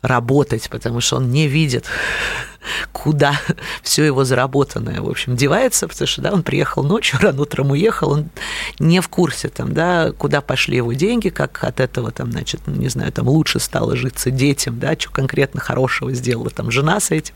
работать, 0.06 0.68
потому 0.70 1.00
что 1.00 1.16
он 1.16 1.30
не 1.30 1.48
видит, 1.48 1.86
куда 2.92 3.40
все 3.82 4.04
его 4.04 4.24
заработанное, 4.24 5.00
в 5.00 5.08
общем, 5.08 5.36
девается, 5.36 5.88
потому 5.88 6.06
что, 6.06 6.22
да, 6.22 6.32
он 6.32 6.42
приехал 6.42 6.82
ночью, 6.82 7.18
рано 7.22 7.42
утром 7.42 7.70
уехал, 7.70 8.10
он 8.10 8.30
не 8.78 9.00
в 9.00 9.08
курсе, 9.08 9.48
там, 9.48 9.72
да, 9.72 10.12
куда 10.12 10.40
пошли 10.40 10.76
его 10.76 10.92
деньги, 10.92 11.28
как 11.28 11.62
от 11.64 11.80
этого, 11.80 12.10
там, 12.10 12.32
значит, 12.32 12.60
ну, 12.66 12.74
не 12.74 12.88
знаю, 12.88 13.12
там, 13.12 13.28
лучше 13.28 13.60
стало 13.60 13.96
житься 13.96 14.30
детям, 14.30 14.78
да, 14.78 14.94
что 14.98 15.10
конкретно 15.10 15.60
хорошего 15.60 16.12
сделала 16.12 16.50
там 16.50 16.70
жена 16.70 17.00
с 17.00 17.10
этим. 17.10 17.34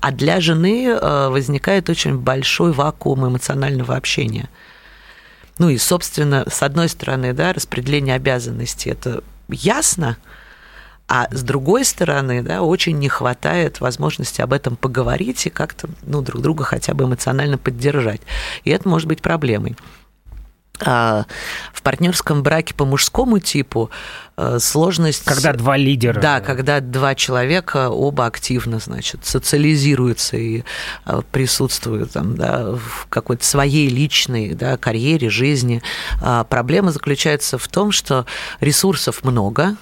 А 0.00 0.12
для 0.12 0.40
жены 0.40 0.88
э, 0.88 1.28
возникает 1.28 1.88
очень 1.90 2.18
большой 2.18 2.72
вакуум 2.72 3.28
эмоционального 3.28 3.96
общения. 3.96 4.48
Ну 5.58 5.68
и, 5.68 5.78
собственно, 5.78 6.44
с 6.50 6.62
одной 6.62 6.88
стороны, 6.88 7.32
да, 7.32 7.52
распределение 7.52 8.16
обязанностей– 8.16 8.90
это 8.90 9.22
ясно, 9.48 10.16
а 11.06 11.28
с 11.30 11.42
другой 11.42 11.84
стороны, 11.84 12.42
да, 12.42 12.62
очень 12.62 12.98
не 12.98 13.08
хватает 13.08 13.80
возможности 13.80 14.40
об 14.40 14.52
этом 14.52 14.76
поговорить 14.76 15.46
и 15.46 15.50
как-то 15.50 15.88
ну, 16.02 16.22
друг 16.22 16.42
друга 16.42 16.64
хотя 16.64 16.94
бы 16.94 17.04
эмоционально 17.04 17.58
поддержать. 17.58 18.22
И 18.64 18.70
это 18.70 18.88
может 18.88 19.06
быть 19.06 19.20
проблемой. 19.20 19.76
А, 20.80 21.26
в 21.72 21.82
партнерском 21.82 22.42
браке 22.42 22.74
по 22.74 22.84
мужскому 22.84 23.38
типу 23.38 23.90
э, 24.36 24.58
сложность... 24.58 25.24
Когда 25.24 25.52
два 25.52 25.76
лидера. 25.76 26.20
Да, 26.20 26.40
когда 26.40 26.80
два 26.80 27.14
человека 27.14 27.90
оба 27.90 28.26
активно, 28.26 28.80
значит, 28.80 29.24
социализируются 29.24 30.36
и 30.36 30.64
э, 31.06 31.22
присутствуют 31.30 32.12
там, 32.12 32.36
да, 32.36 32.72
в 32.72 33.06
какой-то 33.08 33.44
своей 33.44 33.88
личной 33.88 34.54
да, 34.54 34.76
карьере, 34.76 35.30
жизни. 35.30 35.80
А, 36.20 36.42
проблема 36.42 36.90
заключается 36.90 37.56
в 37.56 37.68
том, 37.68 37.92
что 37.92 38.26
ресурсов 38.58 39.22
много, 39.22 39.76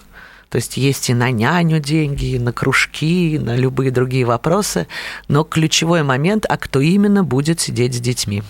то 0.52 0.56
есть 0.56 0.76
есть 0.76 1.08
и 1.08 1.14
на 1.14 1.30
няню 1.30 1.80
деньги, 1.80 2.34
и 2.34 2.38
на 2.38 2.52
кружки, 2.52 3.36
и 3.36 3.38
на 3.38 3.56
любые 3.56 3.90
другие 3.90 4.26
вопросы. 4.26 4.86
Но 5.26 5.44
ключевой 5.44 6.02
момент, 6.02 6.44
а 6.46 6.58
кто 6.58 6.82
именно 6.82 7.24
будет 7.24 7.58
сидеть 7.58 7.94
с 7.94 8.00
детьми? 8.00 8.42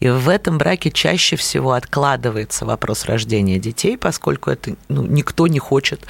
И 0.00 0.08
в 0.08 0.30
этом 0.30 0.56
браке 0.56 0.90
чаще 0.90 1.36
всего 1.36 1.72
откладывается 1.72 2.64
вопрос 2.64 3.04
рождения 3.04 3.58
детей, 3.58 3.98
поскольку 3.98 4.50
это 4.50 4.76
ну, 4.88 5.02
никто 5.02 5.46
не 5.46 5.58
хочет 5.58 6.00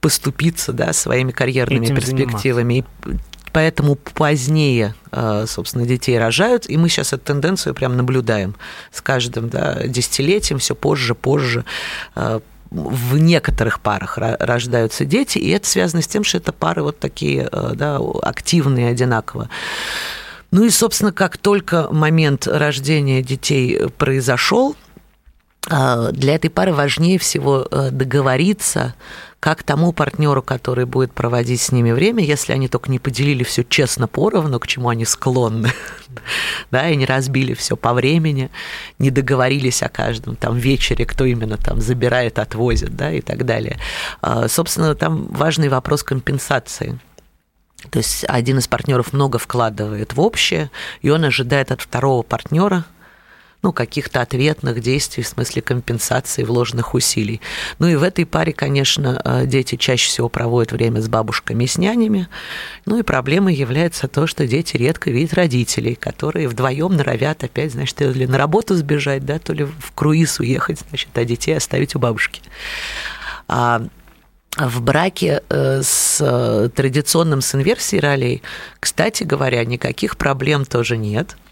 поступиться 0.00 0.72
да, 0.72 0.94
своими 0.94 1.30
карьерными 1.30 1.84
Этим 1.84 1.96
перспективами. 1.96 2.82
Заниматься. 3.02 3.28
Поэтому 3.52 3.96
позднее, 3.96 4.94
э, 5.12 5.44
собственно, 5.46 5.84
детей 5.84 6.18
рожают, 6.18 6.68
и 6.68 6.78
мы 6.78 6.88
сейчас 6.88 7.12
эту 7.12 7.26
тенденцию 7.26 7.74
прям 7.74 7.94
наблюдаем 7.98 8.56
с 8.90 9.02
каждым 9.02 9.50
да, 9.50 9.86
десятилетием, 9.86 10.58
все 10.58 10.74
позже, 10.74 11.14
позже 11.14 11.66
э, 12.16 12.40
в 12.74 13.18
некоторых 13.18 13.80
парах 13.80 14.18
рождаются 14.18 15.04
дети, 15.04 15.38
и 15.38 15.50
это 15.50 15.66
связано 15.68 16.02
с 16.02 16.08
тем, 16.08 16.24
что 16.24 16.38
это 16.38 16.52
пары 16.52 16.82
вот 16.82 16.98
такие 16.98 17.48
э, 17.50 17.72
да, 17.74 17.98
активные 18.22 18.88
одинаково. 18.88 19.48
Ну 20.50 20.64
и, 20.64 20.70
собственно, 20.70 21.12
как 21.12 21.38
только 21.38 21.88
момент 21.92 22.46
рождения 22.48 23.22
детей 23.22 23.88
произошел, 23.96 24.76
э, 25.70 26.10
для 26.12 26.34
этой 26.34 26.50
пары 26.50 26.72
важнее 26.72 27.18
всего 27.18 27.66
э, 27.70 27.90
договориться 27.90 28.94
как 29.44 29.62
тому 29.62 29.92
партнеру, 29.92 30.40
который 30.40 30.86
будет 30.86 31.12
проводить 31.12 31.60
с 31.60 31.70
ними 31.70 31.92
время, 31.92 32.24
если 32.24 32.54
они 32.54 32.66
только 32.66 32.90
не 32.90 32.98
поделили 32.98 33.44
все 33.44 33.62
честно 33.62 34.08
поровну, 34.08 34.58
к 34.58 34.66
чему 34.66 34.88
они 34.88 35.04
склонны, 35.04 35.70
да, 36.70 36.88
и 36.88 36.96
не 36.96 37.04
разбили 37.04 37.52
все 37.52 37.76
по 37.76 37.92
времени, 37.92 38.50
не 38.98 39.10
договорились 39.10 39.82
о 39.82 39.90
каждом 39.90 40.36
там 40.36 40.56
вечере, 40.56 41.04
кто 41.04 41.26
именно 41.26 41.58
там 41.58 41.82
забирает, 41.82 42.38
отвозит, 42.38 42.96
да, 42.96 43.12
и 43.12 43.20
так 43.20 43.44
далее. 43.44 43.78
А, 44.22 44.48
собственно, 44.48 44.94
там 44.94 45.26
важный 45.26 45.68
вопрос 45.68 46.02
компенсации. 46.02 46.98
То 47.90 47.98
есть 47.98 48.24
один 48.26 48.56
из 48.56 48.66
партнеров 48.66 49.12
много 49.12 49.38
вкладывает 49.38 50.14
в 50.14 50.22
общее, 50.22 50.70
и 51.02 51.10
он 51.10 51.22
ожидает 51.22 51.70
от 51.70 51.82
второго 51.82 52.22
партнера 52.22 52.86
ну, 53.64 53.72
каких-то 53.72 54.20
ответных 54.20 54.82
действий 54.82 55.22
в 55.22 55.26
смысле 55.28 55.62
компенсации 55.62 56.44
вложенных 56.44 56.92
усилий. 56.92 57.40
Ну 57.78 57.88
и 57.88 57.96
в 57.96 58.02
этой 58.02 58.26
паре, 58.26 58.52
конечно, 58.52 59.18
э, 59.24 59.46
дети 59.46 59.76
чаще 59.76 60.06
всего 60.06 60.28
проводят 60.28 60.72
время 60.72 61.00
с 61.00 61.08
бабушками 61.08 61.64
и 61.64 61.66
с 61.66 61.78
нянями. 61.78 62.28
Ну 62.84 62.98
и 62.98 63.02
проблемой 63.02 63.54
является 63.54 64.06
то, 64.06 64.26
что 64.26 64.46
дети 64.46 64.76
редко 64.76 65.10
видят 65.10 65.32
родителей, 65.32 65.94
которые 65.94 66.46
вдвоем 66.46 66.94
норовят 66.94 67.42
опять, 67.42 67.72
значит, 67.72 67.96
то 67.96 68.04
ли 68.04 68.26
на 68.26 68.36
работу 68.36 68.74
сбежать, 68.74 69.24
да, 69.24 69.38
то 69.38 69.54
ли 69.54 69.64
в 69.64 69.92
круиз 69.94 70.40
уехать, 70.40 70.80
значит, 70.90 71.08
а 71.14 71.24
детей 71.24 71.56
оставить 71.56 71.94
у 71.94 71.98
бабушки. 71.98 72.42
А 73.48 73.80
в 74.58 74.82
браке 74.82 75.42
э, 75.48 75.80
с 75.82 76.18
э, 76.20 76.68
традиционным 76.68 77.40
с 77.40 77.54
инверсией 77.54 78.02
ролей, 78.02 78.42
кстати 78.78 79.22
говоря, 79.22 79.64
никаких 79.64 80.18
проблем 80.18 80.66
тоже 80.66 80.98
нет– 80.98 81.38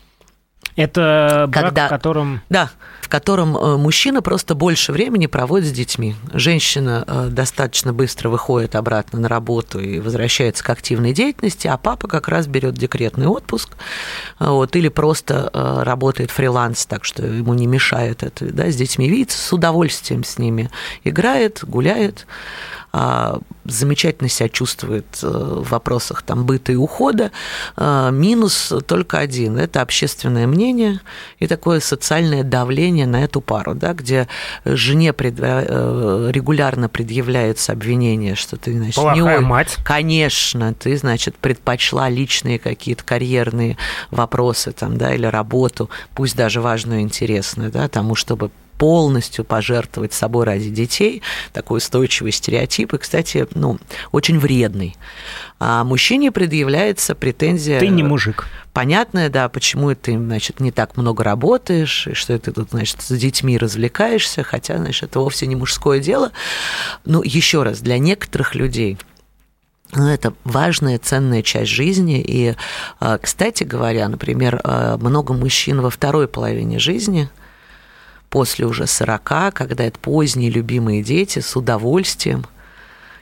Это 0.76 1.46
брак, 1.48 1.64
Когда... 1.66 1.86
в 1.86 1.90
котором... 1.90 2.40
Да, 2.48 2.70
в 3.00 3.08
котором 3.08 3.56
э, 3.56 3.76
мужчина 3.76 4.22
просто 4.22 4.54
больше 4.54 4.92
времени 4.92 5.26
проводит 5.26 5.68
с 5.68 5.72
детьми. 5.72 6.14
Женщина 6.32 7.04
э, 7.06 7.28
достаточно 7.30 7.92
быстро 7.92 8.30
выходит 8.30 8.74
обратно 8.74 9.20
на 9.20 9.28
работу 9.28 9.80
и 9.80 10.00
возвращается 10.00 10.64
к 10.64 10.70
активной 10.70 11.12
деятельности, 11.12 11.66
а 11.68 11.76
папа 11.76 12.08
как 12.08 12.28
раз 12.28 12.46
берет 12.46 12.74
декретный 12.74 13.26
отпуск 13.26 13.76
вот, 14.38 14.74
или 14.76 14.88
просто 14.88 15.50
э, 15.52 15.82
работает 15.82 16.30
фриланс, 16.30 16.86
так 16.86 17.04
что 17.04 17.26
ему 17.26 17.52
не 17.54 17.66
мешает 17.66 18.22
это, 18.22 18.46
да, 18.46 18.70
с 18.70 18.76
детьми 18.76 19.10
видеться, 19.10 19.38
с 19.38 19.52
удовольствием 19.52 20.24
с 20.24 20.38
ними 20.38 20.70
играет, 21.04 21.60
гуляет. 21.64 22.26
А, 22.94 23.40
замечательно 23.64 24.28
себя 24.28 24.50
чувствует 24.50 25.06
э, 25.22 25.26
в 25.26 25.70
вопросах 25.70 26.22
там, 26.22 26.44
быта 26.44 26.72
и 26.72 26.74
ухода. 26.74 27.30
А, 27.74 28.10
минус 28.10 28.70
только 28.86 29.18
один– 29.18 29.56
это 29.58 29.80
общественное 29.80 30.46
мнение 30.46 31.00
и 31.38 31.46
такое 31.46 31.80
социальное 31.80 32.42
давление 32.42 33.06
на 33.06 33.24
эту 33.24 33.40
пару, 33.40 33.74
да, 33.74 33.94
где 33.94 34.28
жене 34.66 35.14
пред... 35.14 35.36
Э, 35.38 36.30
регулярно 36.32 36.90
предъявляется 36.90 37.72
обвинение, 37.72 38.34
что 38.34 38.58
ты, 38.58 38.76
значит, 38.76 38.96
Плохая 38.96 39.38
не... 39.38 39.46
мать. 39.46 39.78
Конечно, 39.84 40.74
ты, 40.74 40.94
значит, 40.98 41.36
предпочла 41.36 42.10
личные 42.10 42.58
какие-то 42.58 43.04
карьерные 43.04 43.78
вопросы 44.10 44.72
там, 44.72 44.98
да, 44.98 45.14
или 45.14 45.24
работу, 45.24 45.88
пусть 46.14 46.36
даже 46.36 46.60
важную 46.60 47.00
и 47.00 47.02
интересную, 47.02 47.70
да, 47.70 47.88
тому, 47.88 48.16
чтобы 48.16 48.50
полностью 48.82 49.44
пожертвовать 49.44 50.12
собой 50.12 50.44
ради 50.44 50.68
детей, 50.68 51.22
такой 51.52 51.78
устойчивый 51.78 52.32
стереотип, 52.32 52.94
и, 52.94 52.98
кстати, 52.98 53.46
ну, 53.54 53.78
очень 54.10 54.40
вредный. 54.40 54.96
А 55.60 55.84
мужчине 55.84 56.32
предъявляется 56.32 57.14
претензия... 57.14 57.78
Ты 57.78 57.86
не 57.86 58.02
мужик. 58.02 58.48
Понятная, 58.72 59.28
да, 59.28 59.48
почему 59.48 59.94
ты, 59.94 60.18
значит, 60.18 60.58
не 60.58 60.72
так 60.72 60.96
много 60.96 61.22
работаешь, 61.22 62.08
и 62.08 62.14
что 62.14 62.36
ты 62.36 62.50
тут, 62.50 62.70
значит, 62.70 63.02
с 63.02 63.16
детьми 63.16 63.56
развлекаешься, 63.56 64.42
хотя, 64.42 64.78
значит, 64.78 65.10
это 65.10 65.20
вовсе 65.20 65.46
не 65.46 65.54
мужское 65.54 66.00
дело. 66.00 66.32
Но 67.04 67.22
еще 67.22 67.62
раз, 67.62 67.78
для 67.82 67.98
некоторых 67.98 68.56
людей 68.56 68.98
ну, 69.92 70.08
это 70.08 70.34
важная, 70.42 70.98
ценная 70.98 71.42
часть 71.42 71.70
жизни. 71.70 72.20
И, 72.20 72.56
а, 72.98 73.18
кстати 73.18 73.62
говоря, 73.62 74.08
например, 74.08 74.60
а, 74.64 74.96
много 74.96 75.34
мужчин 75.34 75.80
во 75.82 75.90
второй 75.90 76.26
половине 76.26 76.80
жизни– 76.80 77.30
после 78.32 78.64
уже 78.64 78.86
40, 78.86 79.52
когда 79.52 79.84
это 79.84 79.98
поздние 79.98 80.50
любимые 80.50 81.02
дети, 81.02 81.40
с 81.40 81.54
удовольствием 81.54 82.46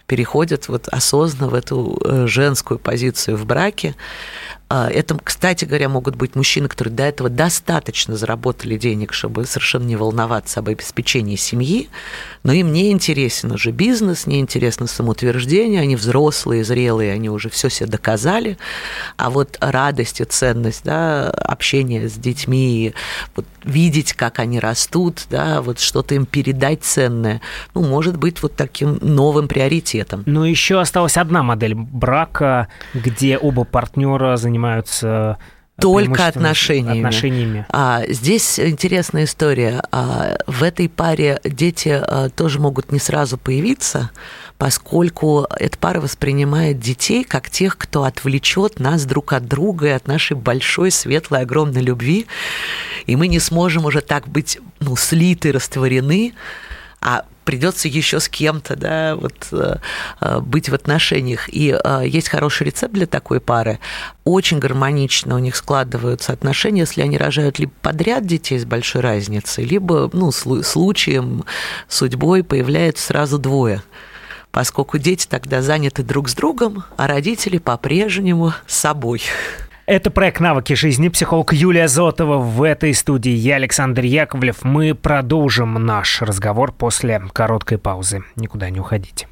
переходят 0.07 0.69
вот 0.69 0.87
осознанно 0.87 1.51
в 1.51 1.55
эту 1.55 2.01
э, 2.05 2.27
женскую 2.29 2.79
позицию 2.79 3.37
в 3.37 3.45
браке. 3.45 3.97
А, 4.73 4.89
это, 4.89 5.19
кстати 5.19 5.65
говоря, 5.65 5.89
могут 5.89 6.15
быть 6.15 6.37
мужчины, 6.37 6.69
которые 6.69 6.95
до 6.95 7.03
этого 7.03 7.29
достаточно 7.29 8.15
заработали 8.15 8.79
денег, 8.79 9.13
чтобы 9.13 9.45
совершенно 9.45 9.83
не 9.83 9.97
волноваться 9.97 10.61
об 10.61 10.69
обеспечении 10.69 11.35
семьи, 11.35 11.89
но 12.45 12.53
им 12.53 12.73
не 12.73 12.93
интересен 12.93 13.51
уже 13.51 13.73
бизнес, 13.73 14.29
не 14.29 14.39
интересно 14.39 14.87
самоутверждение, 14.87 15.81
они 15.81 15.97
взрослые, 15.97 16.63
зрелые, 16.63 17.13
они 17.13 17.29
уже 17.29 17.51
все 17.51 17.69
себе 17.69 17.89
доказали, 17.89 18.59
а 19.17 19.31
вот 19.31 19.59
радость 19.61 20.21
и 20.21 20.25
ценность, 20.25 20.85
да, 20.85 21.31
общение 21.31 22.09
с 22.09 22.13
детьми, 22.13 22.95
вот 23.35 23.47
видеть, 23.65 24.13
как 24.13 24.39
они 24.39 24.61
растут, 24.61 25.27
да, 25.31 25.63
вот 25.63 25.81
что-то 25.81 26.15
им 26.15 26.27
передать 26.27 26.85
ценное, 26.85 27.41
ну, 27.75 27.83
может 27.83 28.17
быть 28.17 28.41
вот 28.41 28.55
таким 28.55 29.01
новым 29.03 29.49
приоритетом. 29.49 30.23
Но 30.27 30.47
еще 30.47 30.79
осталась 30.79 31.17
одна 31.17 31.43
модель 31.43 31.75
брака, 31.75 32.69
где 32.95 33.37
оба 33.37 33.65
партнера 33.65 34.37
занимаются 34.37 34.60
занимаются 34.61 35.39
только 35.81 36.27
отношениями. 36.27 36.99
отношениями. 36.99 37.67
А, 37.71 38.03
здесь 38.07 38.61
интересная 38.61 39.25
история. 39.25 39.83
А, 39.91 40.37
в 40.47 40.63
этой 40.63 40.91
паре 40.91 41.41
дети 41.43 41.89
а, 41.89 42.29
тоже 42.29 42.61
могут 42.61 42.93
не 42.93 42.99
сразу 42.99 43.39
появиться, 43.39 44.11
поскольку 44.59 45.47
эта 45.59 45.79
пара 45.79 46.03
воспринимает 46.03 46.81
детей 46.81 47.25
как 47.25 47.49
тех, 47.49 47.79
кто 47.79 48.05
отвлечет 48.05 48.79
нас 48.79 49.07
друг 49.07 49.33
от 49.33 49.49
друга 49.49 49.87
и 49.87 49.91
от 49.91 50.07
нашей 50.07 50.37
большой, 50.37 50.91
светлой, 50.91 51.41
огромной 51.41 51.81
любви, 51.81 52.27
и 53.07 53.17
мы 53.17 53.27
не 53.29 53.39
сможем 53.39 53.87
уже 53.87 54.03
так 54.03 54.29
быть 54.29 54.59
ну, 54.81 54.97
слиты, 54.97 55.51
растворены, 55.51 56.35
а 57.01 57.25
придется 57.45 57.89
еще 57.89 58.21
с 58.21 58.29
кем-то, 58.29 58.77
да, 58.77 59.17
вот 59.17 59.49
э, 59.53 59.77
э, 60.21 60.41
быть 60.41 60.69
в 60.69 60.75
отношениях. 60.75 61.49
И 61.53 61.73
э, 61.73 62.03
есть 62.07 62.29
хороший 62.29 62.69
рецепт 62.69 62.95
для 62.95 63.07
такой 63.07 63.41
пары. 63.41 63.81
Очень 64.25 64.59
гармонично 64.59 65.35
у 65.35 65.39
них 65.39 65.57
складываются 65.57 66.33
отношения, 66.33 66.83
если 66.83 67.03
они 67.03 67.19
рожают 67.19 67.59
либо 67.59 67.73
подряд 67.83 68.27
детей 68.27 68.59
с 68.59 68.65
большой 68.65 69.01
разницей, 69.01 69.65
либо, 69.65 70.11
ну, 70.13 70.31
случаем, 70.31 71.45
судьбой 71.89 72.45
появляется 72.45 73.07
сразу 73.07 73.39
двое 73.39 73.83
поскольку 74.53 74.99
дети 74.99 75.29
тогда 75.29 75.63
заняты 75.63 76.03
друг 76.03 76.29
с 76.29 76.35
другом, 76.35 76.83
а 76.97 77.07
родители 77.07 77.59
по-прежнему 77.59 78.53
собой. 78.67 79.23
Это 79.91 80.13
проект 80.13 80.39
«Навыки 80.39 80.75
жизни». 80.75 81.09
Психолог 81.09 81.53
Юлия 81.53 81.89
Зотова 81.89 82.37
в 82.37 82.63
этой 82.63 82.95
студии. 82.95 83.33
Я 83.33 83.57
Александр 83.57 84.03
Яковлев. 84.05 84.63
Мы 84.63 84.95
продолжим 84.95 85.75
наш 85.85 86.23
разговор 86.23 86.71
после 86.71 87.21
короткой 87.33 87.79
паузы. 87.79 88.23
Никуда 88.37 88.71
не 88.71 88.79
уходите. 88.79 89.27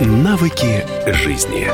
Навыки 0.00 0.86
жизни. 1.06 1.68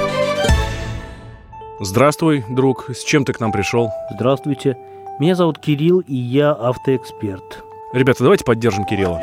Здравствуй, 1.79 2.45
друг. 2.51 2.91
С 2.93 3.05
чем 3.05 3.25
ты 3.25 3.33
к 3.33 3.39
нам 3.39 3.53
пришел? 3.53 3.93
Здравствуйте. 4.11 4.77
Меня 5.21 5.37
зовут 5.37 5.61
Кирилл, 5.61 6.01
и 6.01 6.17
я 6.17 6.51
автоэксперт. 6.51 7.63
Ребята, 7.93 8.25
давайте 8.25 8.45
поддержим 8.45 8.85
Кирилла. 8.85 9.23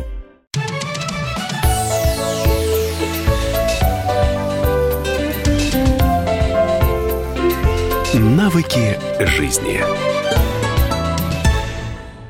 Навыки 8.21 8.99
жизни. 9.19 9.81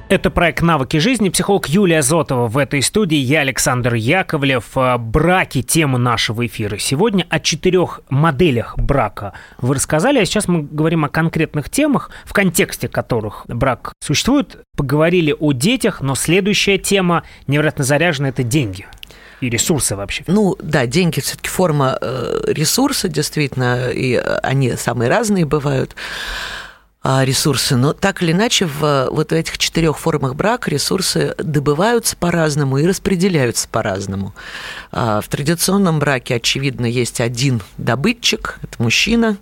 Это 0.08 0.30
проект 0.30 0.62
«Навыки 0.62 0.97
жизни». 0.97 1.27
Психолог 1.27 1.67
Юлия 1.67 2.01
Зотова 2.01 2.47
в 2.47 2.58
этой 2.58 2.82
студии. 2.82 3.17
Я 3.17 3.41
Александр 3.41 3.95
Яковлев. 3.95 4.71
Браки– 4.99 5.62
тема 5.63 5.97
нашего 5.97 6.45
эфира. 6.45 6.77
Сегодня 6.77 7.27
о 7.30 7.41
четырех 7.41 7.99
моделях 8.10 8.77
брака 8.77 9.34
вы 9.60 9.75
рассказали, 9.75 10.19
а 10.19 10.25
сейчас 10.25 10.47
мы 10.47 10.63
говорим 10.63 11.04
о 11.04 11.10
конкретных 11.10 11.69
темах, 11.69 12.10
в 12.23 12.32
контексте 12.32 12.88
которых 12.88 13.43
брак 13.49 13.91
существует. 14.01 14.60
Поговорили 14.77 15.36
о 15.38 15.51
детях, 15.51 15.99
но 15.99 16.15
следующая 16.15 16.77
тема 16.77 17.23
невероятно 17.47 17.84
заряжена– 17.84 18.30
это 18.30 18.43
деньги 18.43 18.88
и 19.41 19.49
ресурсы 19.49 19.95
вообще? 19.95 20.23
Ну 20.27 20.56
да, 20.62 20.86
деньги 20.86 21.19
все-таки 21.19 21.49
форма 21.49 21.97
э, 21.99 22.41
ресурса, 22.47 23.10
действительно, 23.10 23.89
и 23.89 24.15
они 24.15 24.75
самые 24.77 25.10
разные 25.10 25.45
бывают 25.45 25.95
а, 27.04 27.25
ресурсы. 27.25 27.75
Но 27.75 27.93
так 27.93 28.21
или 28.21 28.32
иначе, 28.32 28.65
в 28.67 29.08
вот 29.10 29.32
в 29.32 29.34
этих 29.34 29.58
четырех 29.58 29.97
формах 29.97 30.36
брака 30.36 30.69
ресурсы 30.69 31.34
добываются 31.39 32.15
по-разному 32.15 32.77
и 32.77 32.86
распределяются 32.86 33.67
по-разному. 33.67 34.36
А, 34.91 35.19
в 35.21 35.27
традиционном 35.27 35.97
браке, 35.97 36.36
очевидно, 36.36 36.86
есть 36.86 37.19
один 37.19 37.63
добытчик, 37.80 38.60
это 38.62 38.82
мужчина, 38.84 39.38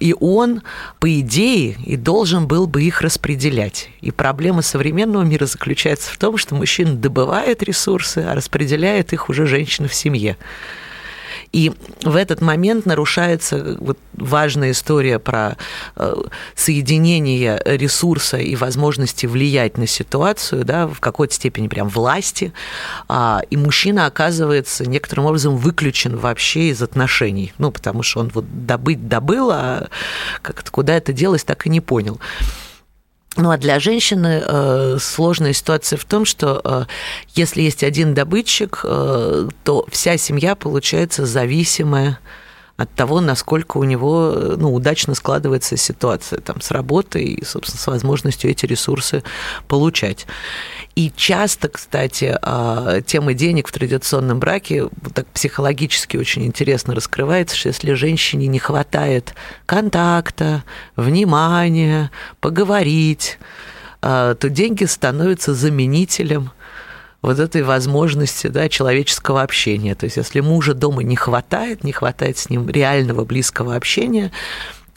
и 0.00 0.14
он, 0.18 0.62
по 1.00 1.20
идее, 1.20 1.76
и 1.84 1.96
должен 1.96 2.48
был 2.48 2.66
бы 2.66 2.82
их 2.82 3.02
распределять. 3.02 3.90
И 4.00 4.10
проблема 4.10 4.62
современного 4.62 5.22
мира 5.22 5.44
заключается 5.44 6.12
в 6.12 6.16
том, 6.16 6.38
что 6.38 6.54
мужчина 6.54 6.94
добывает 6.94 7.62
ресурсы, 7.62 8.18
а 8.18 8.34
распределяет 8.34 9.12
их 9.12 9.28
уже 9.28 9.46
женщина 9.46 9.86
в 9.86 9.94
семье. 9.94 10.38
И 11.52 11.72
в 12.02 12.14
этот 12.14 12.40
момент 12.40 12.86
нарушается 12.86 13.76
вот 13.80 13.98
важная 14.12 14.70
история 14.70 15.18
про 15.18 15.56
э, 15.96 16.14
соединение 16.54 17.60
ресурса 17.64 18.36
и 18.36 18.54
возможности 18.54 19.26
влиять 19.26 19.76
на 19.76 19.86
ситуацию, 19.86 20.64
да, 20.64 20.86
в 20.86 21.00
какой-то 21.00 21.34
степени 21.34 21.66
прям 21.66 21.88
власти, 21.88 22.52
а, 23.08 23.42
и 23.50 23.56
мужчина 23.56 24.06
оказывается 24.06 24.88
некоторым 24.88 25.26
образом 25.26 25.56
выключен 25.56 26.16
вообще 26.16 26.68
из 26.68 26.82
отношений, 26.82 27.52
ну, 27.58 27.72
потому 27.72 28.02
что 28.02 28.20
он 28.20 28.30
вот 28.32 28.44
добыть 28.66 29.08
добыл, 29.08 29.50
а 29.52 29.88
как-то 30.42 30.70
куда 30.70 30.94
это 30.94 31.12
делось, 31.12 31.42
так 31.42 31.66
и 31.66 31.70
не 31.70 31.80
понял. 31.80 32.20
Ну 33.40 33.50
а 33.50 33.56
для 33.56 33.80
женщины 33.80 34.42
э, 34.44 34.98
сложная 35.00 35.54
ситуация 35.54 35.96
в 35.96 36.04
том, 36.04 36.26
что 36.26 36.60
э, 36.62 36.84
если 37.34 37.62
есть 37.62 37.82
один 37.82 38.12
добытчик, 38.12 38.82
э, 38.84 39.48
то 39.64 39.86
вся 39.90 40.18
семья 40.18 40.54
получается 40.54 41.24
зависимая 41.24 42.18
от 42.80 42.90
того, 42.94 43.20
насколько 43.20 43.76
у 43.76 43.84
него 43.84 44.54
ну, 44.56 44.72
удачно 44.72 45.14
складывается 45.14 45.76
ситуация 45.76 46.40
там, 46.40 46.62
с 46.62 46.70
работой 46.70 47.24
и, 47.24 47.44
собственно, 47.44 47.78
с 47.78 47.86
возможностью 47.86 48.50
эти 48.50 48.64
ресурсы 48.64 49.22
получать. 49.68 50.26
И 50.94 51.12
часто, 51.14 51.68
кстати, 51.68 52.38
а, 52.40 53.02
тема 53.02 53.34
денег 53.34 53.68
в 53.68 53.72
традиционном 53.72 54.40
браке 54.40 54.88
так 55.12 55.26
психологически 55.26 56.16
очень 56.16 56.46
интересно 56.46 56.94
раскрывается, 56.94 57.54
что 57.54 57.68
если 57.68 57.92
женщине 57.92 58.46
не 58.46 58.58
хватает 58.58 59.34
контакта, 59.66 60.64
внимания, 60.96 62.10
поговорить, 62.40 63.38
а, 64.00 64.34
то 64.36 64.48
деньги 64.48 64.84
становятся 64.84 65.52
заменителем 65.52 66.50
вот 67.22 67.38
этой 67.38 67.62
возможности 67.62 68.46
да, 68.46 68.68
человеческого 68.68 69.42
общения. 69.42 69.94
То 69.94 70.04
есть 70.04 70.16
если 70.16 70.40
мужа 70.40 70.74
дома 70.74 71.02
не 71.02 71.16
хватает, 71.16 71.84
не 71.84 71.92
хватает 71.92 72.38
с 72.38 72.48
ним 72.48 72.68
реального 72.68 73.24
близкого 73.24 73.76
общения, 73.76 74.30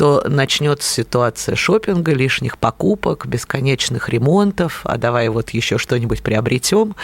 то 0.03 0.21
начнется 0.27 0.95
ситуация 0.95 1.55
шопинга, 1.55 2.11
лишних 2.11 2.57
покупок, 2.57 3.25
бесконечных 3.25 4.09
ремонтов, 4.09 4.81
а 4.83 4.97
давай 4.97 5.29
вот 5.29 5.51
еще 5.51 5.77
что-нибудь 5.77 6.21
приобретем. 6.21 6.97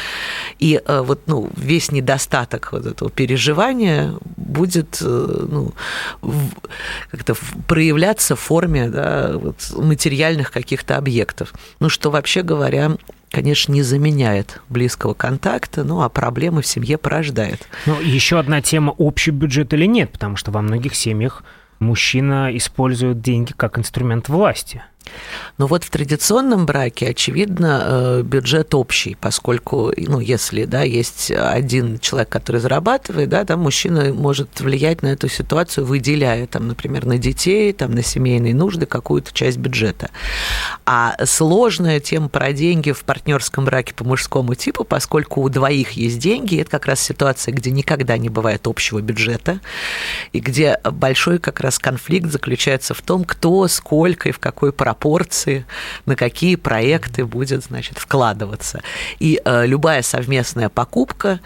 И 0.60 0.82
э, 0.86 1.00
вот 1.00 1.22
ну, 1.26 1.50
весь 1.56 1.94
недостаток 1.94 2.74
вот 2.74 2.86
этого 2.86 3.10
переживания 3.10 4.16
будет 4.36 4.98
э, 5.02 5.06
ну, 5.50 5.72
как-то 7.10 7.36
проявляться 7.70 8.36
в 8.36 8.42
форме 8.42 8.90
да, 8.90 9.32
вот, 9.34 9.56
материальных 9.78 10.52
каких-то 10.52 10.98
объектов. 10.98 11.54
Ну, 11.80 11.88
что 11.88 12.12
вообще 12.12 12.42
говоря, 12.42 12.98
конечно, 13.32 13.72
не 13.72 13.82
заменяет 13.82 14.60
близкого 14.68 15.14
контакта, 15.14 15.86
ну, 15.86 16.02
а 16.02 16.10
проблемы 16.10 16.62
в 16.62 16.68
семье 16.68 16.98
порождает. 16.98 17.66
Ну, 17.86 17.98
еще 18.02 18.40
одна 18.40 18.62
тема, 18.62 18.90
общий 18.90 19.32
бюджет 19.32 19.74
или 19.74 19.86
нет, 19.86 20.12
потому 20.12 20.36
что 20.36 20.52
во 20.52 20.62
многих 20.62 20.96
семьях 20.96 21.46
мужчина 21.80 22.56
использует 22.56 23.22
деньги 23.22 23.54
как 23.56 23.78
инструмент 23.78 24.30
власти. 24.30 24.84
Но 25.58 25.68
вот 25.68 25.84
в 25.84 25.89
традиционном 25.89 26.65
браке, 26.65 27.10
очевидно, 27.10 27.84
э, 27.84 28.22
бюджет 28.24 28.74
общий, 28.76 29.18
поскольку, 29.20 29.92
ну, 29.98 30.20
если, 30.20 30.65
да, 30.65 30.84
есть 30.84 31.32
один 31.32 32.00
человек, 32.00 32.30
который 32.30 32.62
зарабатывает, 32.62 33.30
да, 33.30 33.44
там 33.44 33.62
мужчина 33.62 34.13
может 34.13 34.62
влиять 34.62 35.02
на 35.02 35.08
эту 35.08 35.28
ситуацию, 35.28 35.86
выделяя, 35.86 36.48
там, 36.48 36.68
например, 36.68 37.06
на 37.06 37.18
детей, 37.18 37.74
там, 37.74 37.92
на 37.92 38.04
семейные 38.04 38.54
нужды 38.54 38.86
какую-то 38.86 39.34
часть 39.34 39.58
бюджета. 39.58 40.12
А 40.91 41.15
сложная 41.23 41.99
тема 41.99 42.30
про 42.30 42.52
деньги 42.52 42.91
в 42.91 43.04
партнерском 43.04 43.63
браке 43.63 43.93
по 43.93 44.04
мужскому 44.04 44.56
типу, 44.56 44.84
поскольку 44.84 45.41
у 45.41 45.47
двоих 45.47 45.91
есть 45.91 46.17
деньги, 46.17 46.60
это 46.60 46.71
как 46.71 46.88
раз 46.88 46.99
ситуация, 46.99 47.54
где 47.54 47.69
никогда 47.69 48.17
не 48.17 48.30
бывает 48.30 48.65
общего 48.65 48.99
бюджета, 48.99 49.60
и 50.34 50.39
где 50.39 50.80
большой 50.84 51.38
как 51.38 51.60
раз 51.60 51.78
конфликт 51.78 52.32
заключается 52.32 52.95
в 52.95 53.04
том, 53.04 53.23
кто, 53.23 53.67
сколько 53.67 54.30
и 54.30 54.32
в 54.32 54.39
какой 54.39 54.73
пропорции 54.73 55.63
на 56.08 56.15
какие 56.15 56.56
проекты 56.56 57.23
будет, 57.23 57.65
значит, 57.65 57.99
вкладываться. 57.99 58.82
И 59.19 59.39
э, 59.45 59.67
любая 59.67 60.02
совместная 60.02 60.69
покупка 60.69 61.39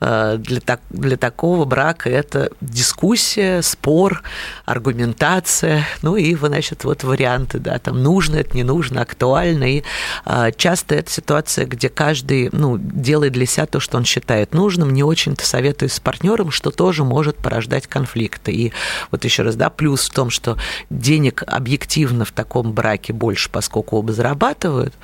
для, 0.00 0.60
так, 0.60 0.80
для 0.90 1.16
такого 1.16 1.64
брака 1.64 2.10
это 2.10 2.50
дискуссия, 2.60 3.62
спор, 3.62 4.22
аргументация, 4.64 5.86
ну 6.02 6.16
и, 6.16 6.34
значит, 6.34 6.84
вот 6.84 7.02
варианты, 7.02 7.58
да, 7.58 7.78
там 7.78 8.02
нужно 8.02 8.36
это, 8.36 8.56
не 8.56 8.62
нужно, 8.62 9.02
актуально. 9.02 9.64
И 9.64 9.82
а, 10.24 10.52
часто 10.52 10.94
это 10.94 11.10
ситуация, 11.10 11.66
где 11.66 11.88
каждый, 11.88 12.50
ну, 12.52 12.76
делает 12.78 13.32
для 13.32 13.46
себя 13.46 13.66
то, 13.66 13.80
что 13.80 13.96
он 13.96 14.04
считает 14.04 14.52
нужным, 14.54 14.92
не 14.92 15.02
очень-то 15.02 15.46
советует 15.46 15.92
с 15.92 16.00
партнером, 16.00 16.50
что 16.50 16.70
тоже 16.70 17.04
может 17.04 17.36
порождать 17.36 17.86
конфликты. 17.86 18.52
И 18.52 18.72
вот 19.10 19.24
еще 19.24 19.42
раз, 19.42 19.56
да, 19.56 19.70
плюс 19.70 20.08
в 20.08 20.12
том, 20.12 20.30
что 20.30 20.58
денег 20.90 21.42
объективно 21.46 22.24
в 22.24 22.32
таком 22.32 22.72
браке 22.72 23.12
больше, 23.12 23.48
поскольку 23.50 23.96
оба 23.96 24.12
зарабатывают, 24.12 24.94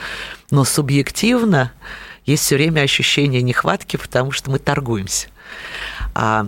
но 0.51 0.65
субъективно 0.65 1.73
есть 2.27 2.45
все 2.45 2.57
время 2.57 2.83
ощущение 2.83 3.43
нехватки, 3.43 3.97
потому 3.97 4.31
что 4.31 4.51
мы 4.51 4.59
торгуемся. 4.59 5.29
А, 6.15 6.47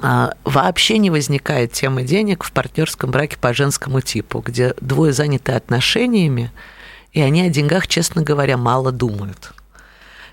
а, 0.00 0.32
вообще 0.44 0.98
не 0.98 1.10
возникает 1.10 1.72
темы 1.72 2.04
денег 2.04 2.44
в 2.44 2.52
партнерском 2.52 3.10
браке 3.10 3.36
по 3.38 3.52
женскому 3.52 4.00
типу, 4.00 4.40
где 4.40 4.74
двое 4.80 5.12
заняты 5.12 5.52
отношениями, 5.52 6.52
и 7.12 7.20
они 7.20 7.42
о 7.42 7.48
деньгах, 7.48 7.88
честно 7.88 8.22
говоря, 8.22 8.56
мало 8.56 8.92
думают. 8.92 9.52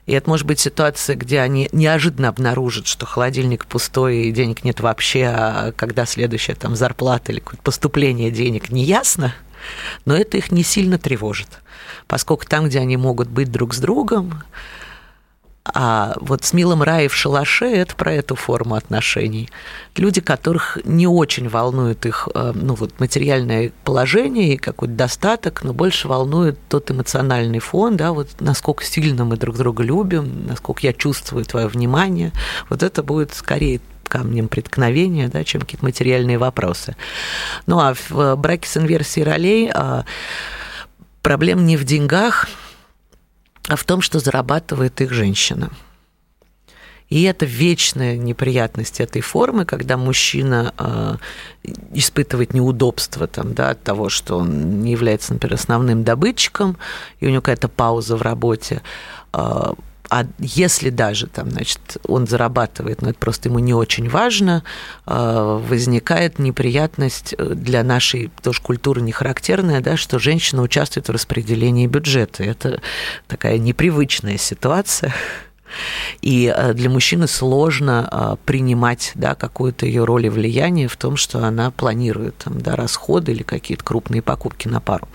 И 0.05 0.11
это 0.11 0.29
может 0.29 0.45
быть 0.45 0.59
ситуация, 0.59 1.15
где 1.15 1.39
они 1.39 1.69
неожиданно 1.71 2.27
обнаружат, 2.27 2.87
что 2.87 3.05
холодильник 3.05 3.65
пустой 3.65 4.23
и 4.23 4.31
денег 4.31 4.65
нет 4.65 4.81
вообще, 4.81 5.25
а 5.27 5.71
когда 5.71 6.05
следующая 6.05 6.55
там 6.55 6.75
зарплата 6.75 7.31
или 7.31 7.41
поступление 7.63 8.29
денег 8.29 8.69
не 8.69 8.83
ясно, 8.83 9.33
но 10.05 10.13
это 10.13 10.35
их 10.37 10.51
не 10.51 10.63
сильно 10.63 10.97
тревожит 10.97 11.62
поскольку 12.13 12.45
там, 12.45 12.65
где 12.65 12.77
они 12.77 12.95
могут 12.95 13.27
быть 13.27 13.51
друг 13.51 13.73
с 13.73 13.79
другом, 13.79 14.43
а 15.65 16.13
вот 16.21 16.43
с 16.43 16.53
милым 16.53 16.83
рай 16.83 17.07
в 17.07 17.15
шалаше– 17.15 17.65
это 17.73 17.95
про 17.95 18.13
эту 18.13 18.35
форму 18.35 18.75
отношений. 18.75 19.49
Люди, 19.97 20.21
которых 20.21 20.77
не 20.83 21.07
очень 21.07 21.49
волнует 21.49 22.05
их 22.05 22.29
э, 22.35 22.51
ну, 22.53 22.75
вот, 22.75 22.99
материальное 22.99 23.71
положение 23.83 24.53
и 24.53 24.57
какой-то 24.57 24.93
достаток, 24.93 25.63
но 25.63 25.73
больше 25.73 26.07
волнует 26.07 26.59
тот 26.69 26.91
эмоциональный 26.91 27.57
фон, 27.57 27.97
да, 27.97 28.11
вот 28.11 28.29
насколько 28.39 28.83
сильно 28.83 29.25
мы 29.25 29.35
друг 29.35 29.57
друга 29.57 29.81
любим, 29.81 30.45
насколько 30.45 30.81
я 30.85 30.93
чувствую 30.93 31.45
твое 31.45 31.65
внимание. 31.65 32.31
Вот 32.69 32.83
это 32.83 33.01
будет 33.01 33.33
скорее 33.33 33.81
камнем 34.07 34.49
преткновения, 34.49 35.29
да, 35.29 35.43
чем 35.43 35.61
какие-то 35.61 35.83
материальные 35.83 36.37
вопросы. 36.37 36.95
Ну 37.65 37.79
а 37.79 37.95
в 37.95 38.35
браке 38.35 38.69
с 38.69 38.77
инверсией 38.77 39.25
ролей 39.25 39.71
а, 39.73 40.05
проблема 41.23 41.61
не 41.61 41.77
в 41.77 41.85
деньгах, 41.85 42.47
а 43.67 43.75
в 43.75 43.83
том, 43.85 44.01
что 44.01 44.19
зарабатывает 44.19 45.01
их 45.01 45.11
женщина. 45.11 45.71
И 47.09 47.23
это 47.23 47.45
вечная 47.45 48.17
неприятность 48.17 48.99
этой 48.99 49.21
формы, 49.21 49.65
когда 49.65 49.97
мужчина 49.97 50.73
э, 50.77 51.15
испытывает 51.93 52.53
неудобство 52.53 53.27
там, 53.27 53.53
да, 53.53 53.71
от 53.71 53.83
того, 53.83 54.09
что 54.09 54.37
он 54.37 54.81
не 54.81 54.91
является, 54.91 55.33
например, 55.33 55.53
основным 55.53 56.03
добытчиком, 56.03 56.77
и 57.19 57.27
у 57.27 57.29
него 57.29 57.41
какая-то 57.41 57.67
пауза 57.67 58.17
в 58.17 58.21
работе. 58.21 58.81
Э, 59.31 59.73
а 60.13 60.27
если 60.37 60.91
даже 60.91 61.25
там, 61.25 61.49
значит, 61.49 61.97
он 62.07 62.27
зарабатывает, 62.27 63.01
но 63.01 63.09
это 63.09 63.17
просто 63.17 63.49
ему 63.49 63.57
не 63.57 63.73
очень 63.73 64.07
важно, 64.07 64.63
а, 65.07 65.57
возникает 65.57 66.37
неприятность 66.37 67.33
э, 67.35 67.55
для 67.55 67.83
нашей 67.83 68.29
тоже 68.43 68.61
культуры 68.61 69.01
не 69.01 69.11
характерная, 69.11 69.81
да, 69.81 69.97
что 69.97 70.19
женщина 70.19 70.61
участвует 70.61 71.07
в 71.07 71.11
распределении 71.11 71.87
бюджета. 71.87 72.43
Это 72.43 72.79
такая 73.27 73.57
непривычная 73.57 74.37
ситуация. 74.37 75.15
И 76.21 76.53
э, 76.55 76.73
для 76.75 76.91
мужчины 76.91 77.27
сложно 77.27 78.07
а, 78.11 78.35
принимать 78.35 79.13
да, 79.15 79.33
какую-то 79.33 79.87
ее 79.87 80.05
роль 80.05 80.27
и 80.27 80.29
влияние 80.29 80.87
в 80.87 80.95
том, 80.95 81.17
что 81.17 81.43
она 81.43 81.71
планирует 81.71 82.37
там, 82.37 82.61
да, 82.61 82.75
расходы 82.75 83.31
или 83.31 83.41
какие-то 83.41 83.83
крупные 83.83 84.21
покупки 84.21 84.67
на 84.67 84.79
пару. 84.79 85.07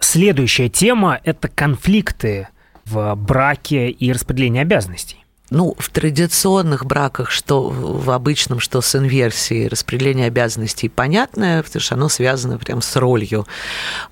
Следующая 0.00 0.70
тема– 0.70 1.20
это 1.24 1.48
конфликты 1.48 2.48
в 2.86 3.14
браке 3.16 3.90
и 3.90 4.12
распределении 4.12 4.62
обязанностей? 4.62 5.26
ну, 5.50 5.76
в 5.78 5.90
традиционных 5.90 6.84
браках, 6.84 7.30
что 7.30 7.68
в 7.68 8.10
обычном, 8.10 8.58
что 8.58 8.80
с 8.80 8.96
инверсией, 8.96 9.68
распределение 9.68 10.26
обязанностей 10.26 10.88
понятное, 10.88 11.62
потому 11.62 11.80
что 11.80 11.94
оно 11.94 12.08
связано 12.08 12.58
прям 12.58 12.82
с 12.82 12.96
ролью. 12.96 13.46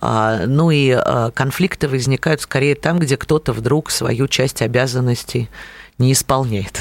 А, 0.00 0.46
ну 0.46 0.70
и 0.70 0.90
а, 0.90 1.32
конфликты 1.32 1.88
возникают 1.88 2.40
скорее 2.40 2.76
там, 2.76 2.98
где 2.98 3.16
кто-то 3.16 3.52
вдруг 3.52 3.90
свою 3.90 4.28
часть 4.28 4.62
обязанностей 4.62 5.48
не 5.98 6.12
исполняет. 6.12 6.80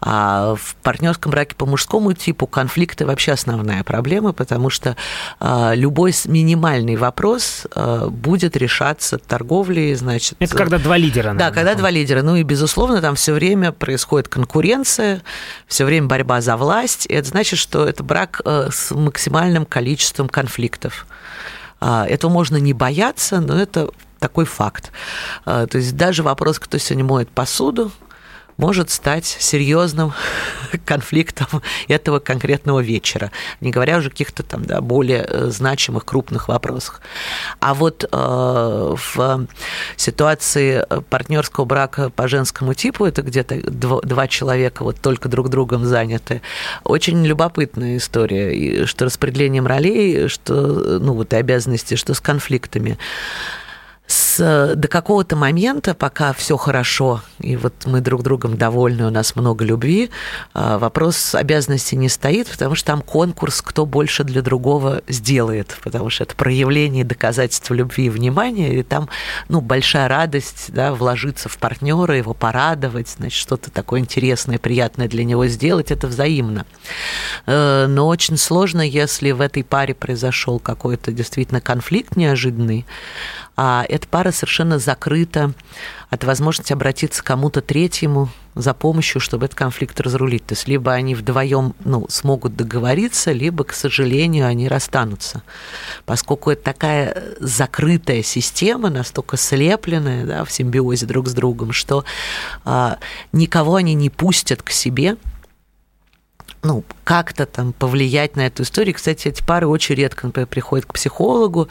А 0.00 0.54
в 0.54 0.76
партнерском 0.76 1.30
браке 1.30 1.54
по 1.54 1.66
мужскому 1.66 2.12
типу 2.12 2.46
конфликты 2.46 3.06
вообще 3.06 3.32
основная 3.32 3.82
проблема, 3.84 4.32
потому 4.32 4.70
что 4.70 4.96
а, 5.40 5.72
любой 5.74 6.12
минимальный 6.26 6.96
вопрос 6.96 7.66
а, 7.74 8.08
будет 8.08 8.56
решаться 8.56 9.18
торговлей, 9.18 9.94
значит. 9.94 10.36
Это 10.38 10.56
когда 10.56 10.78
два 10.78 10.96
лидера. 10.96 11.32
Наверное, 11.32 11.48
да, 11.48 11.54
когда 11.54 11.74
два 11.74 11.90
лидера. 11.90 12.22
Ну 12.22 12.36
и 12.36 12.42
безусловно 12.42 13.00
там 13.00 13.14
все 13.14 13.32
время 13.32 13.72
происходит 13.72 14.28
конкуренция, 14.28 15.22
все 15.66 15.84
время 15.84 16.06
борьба 16.06 16.40
за 16.40 16.56
власть. 16.56 17.06
И 17.06 17.14
это 17.14 17.28
значит, 17.28 17.58
что 17.58 17.86
это 17.86 18.02
брак 18.02 18.40
э, 18.44 18.68
с 18.72 18.94
максимальным 18.94 19.66
количеством 19.66 20.28
конфликтов. 20.28 21.06
А, 21.80 22.06
этого 22.06 22.30
можно 22.30 22.56
не 22.56 22.72
бояться, 22.72 23.40
но 23.40 23.58
это 23.58 23.90
такой 24.18 24.46
факт. 24.46 24.92
То 25.44 25.68
есть 25.74 25.94
даже 25.94 26.22
вопрос, 26.22 26.58
кто 26.58 26.78
сегодня 26.78 27.04
моет 27.04 27.28
посуду, 27.28 27.92
может 28.56 28.90
стать 28.90 29.26
серьезным 29.26 30.12
конфликтом 30.84 31.46
этого 31.88 32.18
конкретного 32.18 32.80
вечера, 32.80 33.30
не 33.60 33.70
говоря 33.70 33.98
уже 33.98 34.08
о 34.08 34.10
каких-то 34.10 34.42
там 34.42 34.64
да, 34.64 34.80
более 34.80 35.26
э, 35.28 35.46
значимых 35.50 36.04
крупных 36.04 36.48
вопросах. 36.48 37.00
А 37.60 37.74
вот 37.74 38.04
э, 38.04 38.08
в 38.10 39.46
ситуации 39.96 40.84
партнерского 41.10 41.64
брака 41.64 42.10
по 42.10 42.28
женскому 42.28 42.74
типу, 42.74 43.04
это 43.04 43.22
где-то 43.22 43.70
два, 43.70 44.26
человека 44.28 44.82
вот 44.82 45.00
только 45.00 45.28
друг 45.28 45.48
другом 45.48 45.84
заняты, 45.84 46.42
очень 46.84 47.24
любопытная 47.24 47.98
история, 47.98 48.54
и 48.56 48.86
что 48.86 49.04
распределением 49.04 49.66
ролей, 49.66 50.28
что 50.28 50.52
ну 50.98 51.12
вот 51.12 51.32
и 51.32 51.36
обязанности, 51.36 51.94
что 51.94 52.14
с 52.14 52.20
конфликтами 52.20 52.98
с, 54.06 54.74
до 54.76 54.88
какого-то 54.88 55.34
момента, 55.36 55.94
пока 55.94 56.32
все 56.32 56.56
хорошо, 56.56 57.22
и 57.40 57.56
вот 57.56 57.74
мы 57.86 58.00
друг 58.00 58.22
другом 58.22 58.56
довольны, 58.56 59.06
у 59.06 59.10
нас 59.10 59.34
много 59.34 59.64
любви, 59.64 60.10
а, 60.54 60.78
вопрос 60.78 61.34
обязанности 61.34 61.94
не 61.96 62.08
стоит, 62.08 62.48
потому 62.48 62.74
что 62.74 62.86
там 62.86 63.02
конкурс, 63.02 63.62
кто 63.62 63.84
больше 63.84 64.22
для 64.24 64.42
другого 64.42 65.02
сделает, 65.08 65.76
потому 65.82 66.10
что 66.10 66.24
это 66.24 66.36
проявление 66.36 67.04
доказательства 67.04 67.74
любви 67.74 68.06
и 68.06 68.10
внимания, 68.10 68.78
и 68.78 68.82
там 68.82 69.08
ну, 69.48 69.60
большая 69.60 70.08
радость 70.08 70.66
да, 70.68 70.94
вложиться 70.94 71.48
в 71.48 71.58
партнера, 71.58 72.16
его 72.16 72.32
порадовать, 72.32 73.08
значит, 73.08 73.38
что-то 73.38 73.70
такое 73.70 74.00
интересное, 74.00 74.58
приятное 74.58 75.08
для 75.08 75.24
него 75.24 75.46
сделать, 75.46 75.90
это 75.90 76.06
взаимно. 76.06 76.64
Э, 77.46 77.86
но 77.88 78.06
очень 78.06 78.36
сложно, 78.36 78.82
если 78.82 79.32
в 79.32 79.40
этой 79.40 79.64
паре 79.64 79.94
произошел 79.94 80.60
какой-то 80.60 81.10
действительно 81.10 81.60
конфликт 81.60 82.16
неожиданный, 82.16 82.86
а 83.56 83.84
эта 83.96 84.06
пара 84.08 84.30
совершенно 84.30 84.78
закрыта 84.78 85.52
от 86.10 86.24
возможности 86.24 86.72
обратиться 86.72 87.22
к 87.22 87.26
кому-то 87.26 87.60
третьему 87.60 88.28
за 88.54 88.72
помощью, 88.72 89.20
чтобы 89.20 89.46
этот 89.46 89.58
конфликт 89.58 90.00
разрулить. 90.00 90.46
То 90.46 90.52
есть 90.52 90.68
либо 90.68 90.92
они 90.92 91.14
вдвоем 91.14 91.74
ну, 91.84 92.06
смогут 92.08 92.56
договориться, 92.56 93.32
либо, 93.32 93.64
к 93.64 93.72
сожалению, 93.72 94.46
они 94.46 94.68
расстанутся. 94.68 95.42
Поскольку 96.04 96.50
это 96.50 96.62
такая 96.62 97.24
закрытая 97.40 98.22
система, 98.22 98.88
настолько 98.88 99.36
слепленная 99.36 100.24
да, 100.24 100.44
в 100.44 100.52
симбиозе 100.52 101.06
друг 101.06 101.28
с 101.28 101.32
другом, 101.32 101.72
что 101.72 102.04
а, 102.64 102.98
никого 103.32 103.74
они 103.74 103.94
не 103.94 104.10
пустят 104.10 104.62
к 104.62 104.70
себе– 104.70 105.16
ну, 106.62 106.84
как-то 107.04 107.46
там 107.46 107.72
повлиять 107.72 108.36
на 108.36 108.46
эту 108.46 108.64
историю. 108.64 108.94
Кстати, 108.94 109.28
эти 109.28 109.42
пары 109.42 109.66
очень 109.66 109.94
редко, 109.94 110.26
например, 110.26 110.46
приходят 110.46 110.86
к 110.86 110.92
психологу 110.92 111.68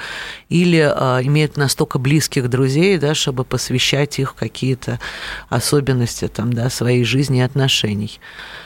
или 0.49 0.79
э, 0.79 1.25
имеют 1.25 1.57
настолько 1.57 1.99
близких 1.99 2.49
друзей, 2.49 2.97
да, 2.97 3.13
чтобы 3.13 3.43
посвящать 3.43 4.19
их 4.19 4.35
какие-то 4.35 4.99
особенности 5.49 6.27
там, 6.27 6.53
да, 6.53 6.69
своей 6.69 7.03
жизни 7.03 7.39
и 7.39 7.43
отношений. 7.43 8.19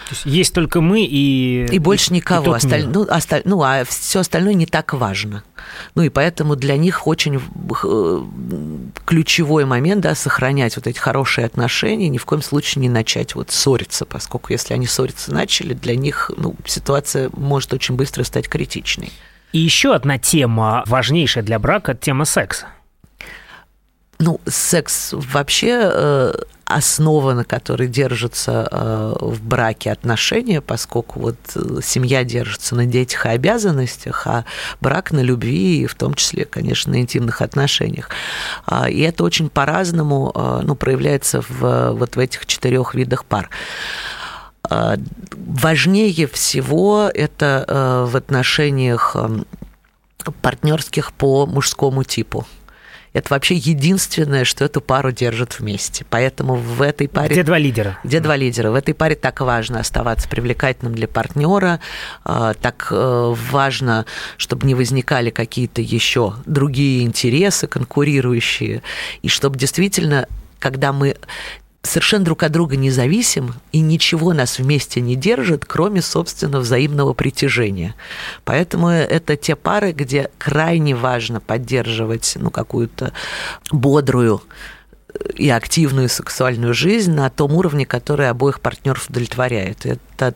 То 0.10 0.16
есть 0.16 0.26
есть 0.26 0.54
только 0.56 0.82
мы 0.82 1.04
и... 1.04 1.68
И 1.72 1.78
больше 1.78 2.12
никого. 2.12 2.54
И 2.54 2.58
Осталь... 2.58 2.88
ну, 2.88 3.06
осталь... 3.08 3.44
ну, 3.46 3.62
а 3.62 3.84
все 3.88 4.22
остальное 4.22 4.56
не 4.56 4.66
так 4.66 4.94
важно. 4.94 5.44
Ну, 5.94 6.02
и 6.02 6.10
поэтому 6.10 6.56
для 6.56 6.78
них 6.78 7.06
очень 7.06 7.40
э, 7.40 8.24
ключевой 9.06 9.66
момент, 9.66 10.02
да, 10.02 10.16
сохранять 10.16 10.78
вот 10.78 10.88
эти 10.88 10.98
хорошие 10.98 11.46
отношения, 11.46 12.10
ни 12.10 12.18
в 12.18 12.26
коем 12.26 12.42
случае 12.42 12.82
не 12.82 12.90
начать 12.90 13.36
вот 13.36 13.52
ссориться, 13.52 14.06
поскольку 14.06 14.52
если 14.52 14.74
они 14.74 14.88
ссориться 14.88 15.32
начали, 15.32 15.76
для 15.76 15.96
них 15.96 16.32
ну, 16.38 16.56
ситуация 16.66 17.30
может 17.34 17.72
очень 17.72 17.94
быстро 17.94 18.24
стать 18.24 18.50
критичной. 18.50 19.12
И 19.52 19.60
еще 19.60 19.94
одна 19.94 20.18
тема, 20.18 20.84
важнейшая 20.88 21.44
для 21.44 21.60
брака, 21.60 21.94
тема 21.94 22.26
секса. 22.26 22.66
Ну, 24.18 24.42
секс 24.48 25.10
вообще 25.14 25.82
э, 25.84 26.34
основа, 26.70 27.34
на 27.34 27.44
которой 27.44 27.88
держатся 27.88 28.68
э, 28.72 29.16
в 29.20 29.42
браке 29.42 29.92
отношения, 29.92 30.62
поскольку 30.62 31.20
вот 31.20 31.36
э, 31.56 31.80
семья 31.84 32.24
держится 32.24 32.76
на 32.76 32.86
детях 32.86 33.26
и 33.26 33.30
обязанностях, 33.30 34.28
а 34.28 34.46
брак 34.80 35.12
на 35.12 35.22
любви, 35.22 35.82
и 35.82 35.88
в 35.88 35.96
том 35.96 36.14
числе, 36.14 36.46
конечно, 36.46 36.92
на 36.92 37.02
интимных 37.02 37.42
отношениях. 37.42 38.10
А, 38.68 38.88
и 38.88 39.00
это 39.02 39.24
очень 39.24 39.50
по-разному 39.50 40.32
ну, 40.64 40.76
проявляется 40.76 41.42
в, 41.42 41.92
вот 41.94 42.16
в 42.16 42.20
этих 42.20 42.46
четырех 42.46 42.94
видах 42.94 43.26
пар. 43.26 43.50
А, 44.64 44.98
важнее 45.36 46.28
всего 46.28 47.10
это 47.12 48.06
в 48.08 48.16
отношениях 48.16 49.16
партнерских 50.42 51.14
по 51.14 51.48
мужскому 51.48 52.04
типу 52.04 52.46
это 53.14 53.34
вообще 53.34 53.56
единственное, 53.56 54.44
что 54.44 54.66
эту 54.66 54.82
пару 54.82 55.12
держит 55.12 55.60
вместе. 55.60 56.06
Поэтому 56.10 56.56
в 56.56 56.82
этой 56.82 57.08
паре... 57.08 57.30
Где 57.30 57.44
два 57.44 57.58
лидера? 57.58 58.00
Где 58.04 58.20
два 58.20 58.36
лидера. 58.36 58.72
В 58.72 58.76
этой 58.76 58.94
паре 58.94 59.16
так 59.16 59.42
важно 59.42 59.80
оставаться 59.80 60.30
привлекательным 60.30 60.94
для 60.94 61.08
партнера, 61.08 61.80
а, 62.24 62.54
так 62.54 62.88
э, 62.92 63.36
важно, 63.52 64.06
чтобы 64.38 64.68
не 64.68 64.76
возникали 64.76 65.30
какие-то 65.30 65.82
еще 65.82 66.36
другие 66.46 67.04
интересы 67.04 67.68
конкурирующие, 67.68 68.84
и 69.22 69.28
чтобы 69.28 69.58
действительно 69.58 70.28
когда 70.60 70.92
мы 70.92 71.16
совершенно 71.84 72.26
друг 72.26 72.44
от 72.44 72.52
друга 72.52 72.76
не 72.76 72.92
зависим, 72.92 73.54
и 73.72 73.80
ничего 73.80 74.34
нас 74.34 74.60
вместе 74.60 75.02
не 75.02 75.16
держит, 75.16 75.66
кроме, 75.66 76.02
собственно, 76.02 76.60
взаимного 76.60 77.14
притяжения. 77.14 77.96
Поэтому 78.44 78.90
это 78.90 79.36
те 79.36 79.56
пары, 79.56 79.92
где 79.92 80.30
крайне 80.38 80.96
важно 80.96 81.40
поддерживать 81.40 82.38
ну, 82.40 82.52
какую-то 82.52 83.14
бодрую 83.72 84.42
и 85.36 85.50
активную 85.50 86.10
сексуальную 86.10 86.74
жизнь 86.74 87.12
на 87.12 87.30
том 87.30 87.54
уровне, 87.54 87.86
который 87.86 88.30
обоих 88.30 88.60
партнеров 88.62 89.10
удовлетворяет. 89.10 89.86
Это 89.86 90.36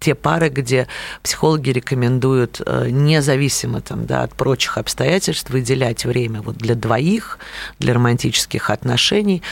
те 0.00 0.14
пары, 0.14 0.48
где 0.48 0.86
психологи 1.22 1.70
рекомендуют 1.70 2.62
э, 2.64 2.88
независимо 2.88 3.80
там, 3.80 4.06
да, 4.06 4.22
от 4.22 4.32
прочих 4.32 4.78
обстоятельств 4.78 5.50
выделять 5.50 6.04
время 6.04 6.40
вот 6.40 6.56
для 6.56 6.76
двоих, 6.76 7.38
для 7.80 7.94
романтических 7.94 8.70
отношений. 8.70 9.42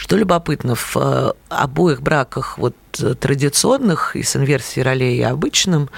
Что 0.00 0.16
любопытно, 0.16 0.74
в 0.76 0.96
э, 0.96 1.32
обоих 1.50 2.00
браках 2.00 2.56
вот 2.56 2.74
традиционных 2.92 4.16
и 4.16 4.22
с 4.22 4.36
инверсией 4.36 4.84
ролей 4.84 5.18
и 5.18 5.22
обычным 5.22 5.90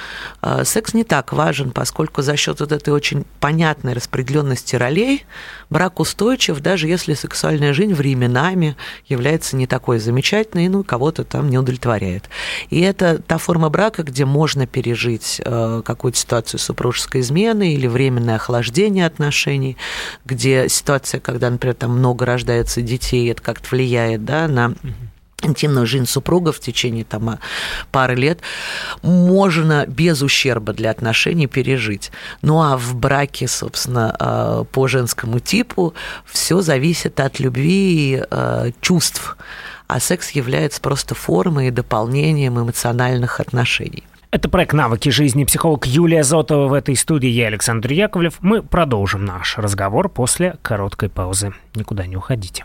э, 0.42 0.64
секс 0.64 0.94
не 0.94 1.04
так 1.04 1.32
важен, 1.32 1.70
поскольку 1.70 2.22
за 2.22 2.36
счет 2.36 2.60
вот 2.60 2.72
этой 2.72 2.90
очень 2.90 3.24
понятной 3.40 3.92
распределенности 3.92 4.76
ролей 4.76 5.24
брак 5.70 6.00
устойчив, 6.00 6.60
даже 6.60 6.88
если 6.88 7.14
сексуальная 7.14 7.72
жизнь 7.72 7.94
временами 7.94 8.76
является 9.06 9.56
не 9.56 9.66
такой 9.66 9.98
замечательной, 9.98 10.68
ну, 10.68 10.84
кого-то 10.84 11.24
там 11.24 11.48
не 11.48 11.58
удовлетворяет. 11.58 12.28
И 12.70 12.80
это 12.80 13.20
та 13.22 13.38
форма 13.38 13.70
брака, 13.70 14.02
где 14.02 14.24
можно 14.24 14.66
пережить 14.66 15.40
какую-то 15.44 16.18
ситуацию 16.18 16.60
супружеской 16.60 17.22
измены 17.22 17.74
или 17.74 17.86
временное 17.86 18.36
охлаждение 18.36 19.06
отношений, 19.06 19.76
где 20.24 20.68
ситуация, 20.68 21.20
когда, 21.20 21.50
например, 21.50 21.74
там 21.74 21.92
много 21.98 22.26
рождается 22.26 22.82
детей, 22.82 23.30
это 23.30 23.42
как-то 23.42 23.68
влияет 23.70 24.24
да, 24.24 24.48
на 24.48 24.74
интимную 25.42 25.86
жизнь 25.86 26.06
супруга 26.06 26.52
в 26.52 26.60
течение 26.60 27.04
там, 27.04 27.30
а, 27.30 27.38
пары 27.90 28.14
лет 28.14 28.40
можно 29.02 29.86
без 29.86 30.22
ущерба 30.22 30.72
для 30.72 30.90
отношений 30.90 31.46
пережить. 31.46 32.10
Ну 32.42 32.60
а 32.62 32.76
в 32.76 32.94
браке, 32.94 33.48
собственно, 33.48 34.14
а, 34.18 34.64
по 34.64 34.88
женскому 34.88 35.40
типу 35.40 35.94
все 36.26 36.60
зависит 36.60 37.20
от 37.20 37.40
любви 37.40 38.16
и 38.16 38.22
а, 38.30 38.70
чувств, 38.80 39.36
а 39.86 40.00
секс 40.00 40.30
является 40.30 40.80
просто 40.80 41.14
формой 41.14 41.68
и 41.68 41.70
дополнением 41.70 42.60
эмоциональных 42.60 43.40
отношений. 43.40 44.04
Это 44.32 44.48
проект 44.48 44.72
«Навыки 44.72 45.10
жизни». 45.10 45.44
Психолог 45.44 45.86
Юлия 45.86 46.24
Зотова 46.24 46.66
в 46.66 46.72
этой 46.72 46.96
студии. 46.96 47.28
Я 47.28 47.48
Александр 47.48 47.92
Яковлев. 47.92 48.38
Мы 48.40 48.62
продолжим 48.62 49.26
наш 49.26 49.58
разговор 49.58 50.08
после 50.08 50.56
короткой 50.62 51.10
паузы. 51.10 51.52
Никуда 51.74 52.06
не 52.06 52.16
уходите. 52.16 52.64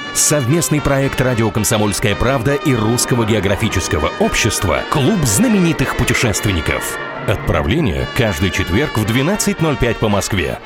Совместный 0.13 0.81
проект 0.81 1.21
«Радио 1.21 1.49
Комсомольская 1.51 2.15
правда» 2.15 2.55
и 2.55 2.75
Русского 2.75 3.25
географического 3.25 4.11
общества 4.19 4.81
«Клуб 4.89 5.19
знаменитых 5.23 5.95
путешественников». 5.95 6.97
Отправление 7.27 8.05
каждый 8.17 8.51
четверг 8.51 8.97
в 8.97 9.05
12.05 9.05 9.95
по 9.95 10.09
Москве. 10.09 10.59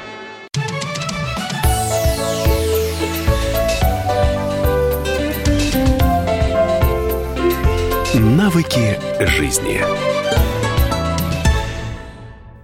Навыки 8.16 8.98
жизни. 9.20 9.80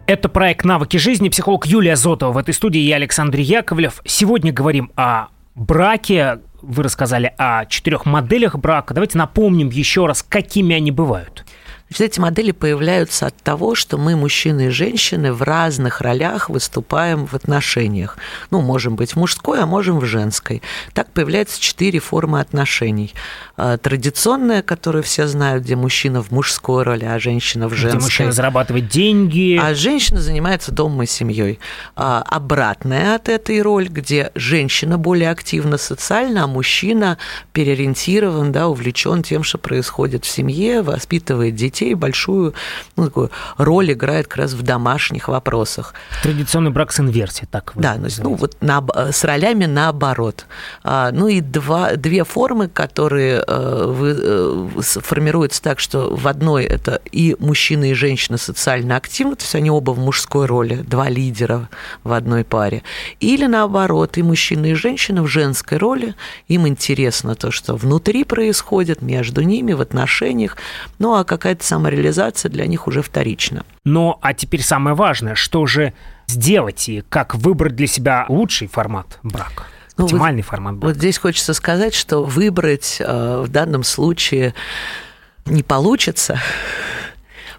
Это 0.08 0.30
проект 0.30 0.65
«Навыки 0.65 0.98
жизни». 0.98 1.30
Психолог 1.30 1.67
Юлия 1.67 1.96
Зотова 1.96 2.32
в 2.32 2.38
этой 2.38 2.56
студии. 2.56 2.80
Я 2.80 2.96
Александр 2.96 3.38
Яковлев. 3.38 4.02
Сегодня 4.04 4.52
говорим 4.52 4.91
о 4.96 5.28
браке, 5.54 6.39
вы 6.62 6.84
рассказали 6.84 7.34
о 7.38 7.65
четырех 7.65 8.06
моделях 8.06 8.56
брака. 8.56 8.94
Давайте 8.94 9.17
напомним 9.17 9.69
еще 9.69 10.06
раз, 10.06 10.23
какими 10.23 10.75
они 10.75 10.92
бывают. 10.92 11.46
Значит, 11.92 12.13
эти 12.13 12.19
модели 12.21 12.52
появляются 12.52 13.27
от 13.27 13.35
того, 13.35 13.75
что 13.75 13.98
мы, 13.98 14.15
мужчины 14.15 14.67
и 14.67 14.69
женщины, 14.69 15.33
в 15.33 15.42
разных 15.42 16.00
ролях 16.00 16.50
выступаем 16.50 17.27
в 17.27 17.33
отношениях. 17.33 18.17
Ну, 18.50 18.62
можем 18.62 18.96
быть 18.96 19.12
в 19.12 19.15
мужской, 19.17 19.60
а 19.60 19.65
можем 19.65 20.00
в 20.00 20.06
женской. 20.06 20.62
Так 20.94 21.12
появляются 21.12 21.60
четыре 21.60 22.00
формы 22.00 22.39
отношений. 22.39 23.13
А, 23.58 23.77
традиционная, 23.77 24.62
которую 24.62 25.04
все 25.04 25.27
знают, 25.27 25.65
где 25.65 25.75
мужчина 25.75 26.23
в 26.23 26.31
мужской 26.31 26.83
роли, 26.83 27.04
а 27.04 27.19
женщина 27.19 27.67
в 27.67 27.73
женской. 27.73 27.98
Где 27.98 28.06
мужчина 28.06 28.31
зарабатывает 28.31 28.87
деньги. 28.87 29.60
А 29.62 29.75
женщина 29.75 30.21
занимается 30.21 30.71
домом 30.71 31.04
и 31.04 31.06
семьей. 31.06 31.60
А 31.98 32.21
обратная 32.21 33.15
от 33.15 33.27
этой 33.27 33.62
роли, 33.62 33.89
где 33.89 34.31
женщина 34.33 34.98
более 34.98 35.29
активна 35.29 35.77
социально, 35.77 36.46
а 36.46 36.48
мужчина 36.48 37.17
переориентирован, 37.52 38.54
да, 38.54 38.69
увлечен 38.69 39.23
тем, 39.23 39.44
что 39.44 39.58
происходит 39.58 40.23
в 40.23 40.29
семье, 40.29 40.83
воспитывает 40.83 41.56
детей 41.56 41.81
детей 41.82 41.94
большую 41.96 42.54
ну, 42.96 43.06
такую 43.06 43.32
роль 43.58 43.92
играет 43.92 44.27
как 44.27 44.38
раз 44.38 44.54
в 44.54 44.62
домашних 44.62 45.27
вопросах. 45.27 45.94
Традиционный 46.23 46.71
брак 46.71 46.92
с 46.92 47.00
инверсией, 47.00 47.48
так 47.50 47.73
Да, 47.75 47.98
ну, 48.19 48.36
вот 48.36 48.58
на, 48.62 48.84
с 49.12 49.23
ролями 49.23 49.65
наоборот. 49.65 50.46
А, 50.84 51.12
ну 51.12 51.27
и 51.27 51.42
два, 51.42 51.96
две 51.96 52.23
формы, 52.23 52.67
которые 52.67 53.44
э, 53.48 53.86
вы, 53.88 54.15
э, 54.17 54.82
формируются 54.82 55.62
так, 55.62 55.79
что 55.79 56.15
в 56.15 56.27
одной 56.27 56.65
это 56.65 57.02
и 57.12 57.36
мужчина, 57.40 57.90
и 57.90 57.94
женщина 57.94 58.38
социально 58.38 58.96
активны, 58.96 59.36
то 59.36 59.44
есть 59.44 59.56
они 59.56 59.71
оба 59.71 59.92
в 59.92 60.00
мужской 60.00 60.46
роли, 60.46 60.75
два 60.75 61.10
лидера 61.10 61.69
в 62.04 62.13
одной 62.13 62.44
паре. 62.44 62.84
Или 63.19 63.48
наоборот, 63.48 64.17
и 64.17 64.23
мужчина, 64.23 64.67
и 64.67 64.73
женщина 64.73 65.23
в 65.23 65.27
женской 65.27 65.77
роли, 65.77 66.15
им 66.48 66.67
интересно 66.67 67.36
то, 67.36 67.52
что 67.52 67.75
внутри 67.75 68.23
происходит, 68.23 69.02
между 69.02 69.42
ними, 69.42 69.73
в 69.73 69.82
отношениях, 69.82 70.58
ну 71.00 71.15
а 71.15 71.23
какая-то 71.23 71.63
самореализация 71.72 72.52
для 72.52 72.67
них 72.67 72.88
уже 72.88 73.02
вторична. 73.02 73.63
Но, 73.86 74.19
а 74.22 74.34
теперь 74.34 74.62
самое 74.62 74.94
важное, 74.94 75.36
что 75.36 75.65
же 75.65 75.94
сделать 76.28 76.90
и 76.90 77.02
как 77.08 77.34
выбрать 77.36 77.78
для 77.78 77.88
себя 77.88 78.26
лучший 78.28 78.67
формат 78.67 79.19
брака? 79.24 79.63
Ну, 79.96 80.04
оптимальный 80.04 80.42
вот, 80.42 80.50
формат 80.50 80.76
брака. 80.76 80.88
Вот 80.88 80.98
здесь 80.98 81.17
хочется 81.17 81.54
сказать, 81.54 81.94
что 81.94 82.26
выбрать 82.26 82.98
э, 83.00 83.44
в 83.46 83.48
данном 83.48 83.84
случае 83.84 84.54
не 85.46 85.63
получится, 85.63 86.42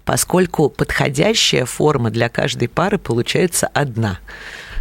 поскольку 0.05 0.69
подходящая 0.69 1.65
форма 1.65 2.11
для 2.11 2.29
каждой 2.29 2.67
пары 2.67 2.99
получается 2.99 3.65
одна. 3.73 4.19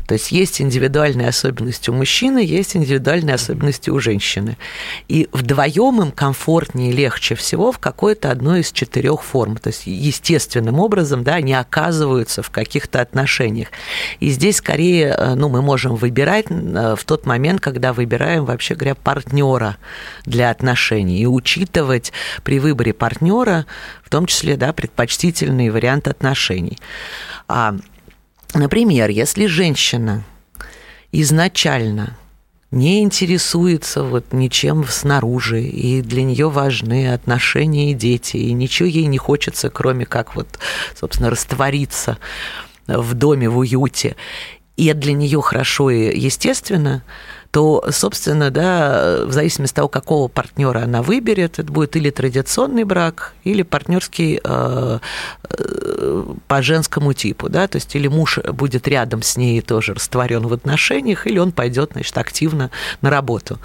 То 0.07 0.14
есть 0.14 0.32
есть 0.32 0.61
индивидуальные 0.61 1.28
особенности 1.28 1.90
у 1.90 1.94
мужчины, 1.94 2.38
есть 2.38 2.76
индивидуальные 2.76 3.34
особенности 3.34 3.90
у 3.90 3.98
женщины. 4.00 4.57
И 5.09 5.28
вдвоем 5.32 6.03
им 6.03 6.12
комфортнее 6.12 6.90
и 6.90 6.92
легче 6.92 7.34
всего 7.34 7.72
в 7.72 7.78
какой-то 7.78 8.30
одной 8.30 8.61
из 8.61 8.72
четырех 8.72 9.22
форм. 9.22 9.57
То 9.57 9.68
есть 9.68 9.82
естественным 9.86 10.80
образом 10.80 11.24
да, 11.24 11.34
они 11.34 11.55
оказываются 11.55 12.42
в 12.42 12.50
каких-то 12.50 13.00
отношениях. 13.00 13.68
И 14.20 14.30
здесь 14.30 14.57
скорее 14.57 15.14
э, 15.16 15.34
ну, 15.34 15.48
мы 15.48 15.62
можем 15.62 15.96
выбирать 15.96 16.46
э, 16.50 16.94
в 16.98 17.05
тот 17.05 17.26
момент, 17.26 17.61
когда 17.61 17.92
выбираем, 17.92 18.44
вообще 18.44 18.74
говоря, 18.74 18.94
партнера 18.94 19.76
для 20.26 20.50
отношений 20.50 21.20
и 21.20 21.26
учитывать 21.26 22.12
при 22.42 22.59
выборе 22.59 22.92
партнера 22.92 23.66
в 24.05 24.11
том 24.11 24.26
числе 24.26 24.57
да, 24.57 24.72
предпочтительный 24.72 25.70
вариант 25.70 26.07
отношений. 26.09 26.78
А 27.48 27.76
Например, 28.55 29.09
если 29.09 29.46
женщина 29.46 30.24
изначально 31.11 32.16
не 32.70 33.03
интересуется 33.03 34.03
вот 34.03 34.32
ничем 34.32 34.84
снаружи, 34.86 35.62
и 35.62 36.00
для 36.03 36.22
нее 36.22 36.48
важны 36.48 37.12
отношения 37.12 37.92
и 37.92 37.94
дети, 37.94 38.38
и 38.38 38.53
ничего 38.53 38.88
ей 38.88 39.05
не 39.07 39.18
хочется, 39.18 39.68
кроме 39.68 40.07
как 40.07 40.34
вот, 40.34 40.48
собственно, 40.98 41.30
раствориться 41.30 42.18
в 42.86 43.14
доме, 43.14 43.48
в 43.48 43.59
уюте, 43.59 44.16
и 44.76 44.92
для 44.94 45.12
нее 45.12 45.40
хорошо 45.42 45.90
и 45.90 46.18
естественно, 46.18 47.05
то, 47.53 47.84
собственно, 47.90 48.50
да, 48.50 49.24
в 49.26 49.32
зависимости 49.32 49.74
от 49.74 49.76
того, 49.76 49.88
какого 49.88 50.28
партнера 50.28 50.80
она 50.80 51.03
выберет, 51.03 51.59
это 51.59 51.70
будет 51.70 51.96
или 51.96 52.09
традиционный 52.09 52.84
брак, 52.84 53.34
или 53.44 53.62
партнерский 53.62 54.40
э, 54.42 54.98
э, 55.50 56.24
по 56.48 56.62
женскому 56.62 57.12
типу, 57.12 57.50
да, 57.50 57.68
то 57.68 57.76
есть 57.76 57.94
или 57.94 58.09
муж 58.09 58.38
будет 58.38 58.88
рядом 58.88 59.20
с 59.20 59.36
ней 59.36 59.61
тоже 59.61 59.92
растворен 59.92 60.46
в 60.46 60.53
отношениях, 60.55 61.26
или 61.26 61.38
он 61.38 61.53
пойдет, 61.53 61.90
значит, 61.92 62.16
активно 62.16 62.70
на 63.03 63.11
работу. 63.11 63.59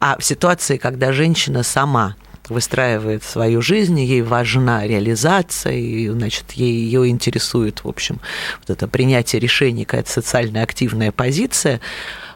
А 0.00 0.18
в 0.18 0.24
ситуации, 0.24 0.76
когда 0.76 1.12
женщина 1.12 1.62
сама 1.62 2.16
выстраивает 2.48 3.22
свою 3.22 3.62
жизнь, 3.62 4.00
ей 4.00 4.22
важна 4.22 4.84
реализация, 4.84 5.74
и, 5.74 6.08
значит, 6.08 6.50
ей, 6.52 6.72
ее 6.72 7.06
интересует, 7.06 7.84
в 7.84 7.88
общем, 7.88 8.20
вот 8.58 8.70
это 8.70 8.88
принятие 8.88 9.38
решений, 9.38 9.84
какая-то 9.84 10.10
социально 10.10 10.62
активная 10.62 11.12
позиция, 11.12 11.80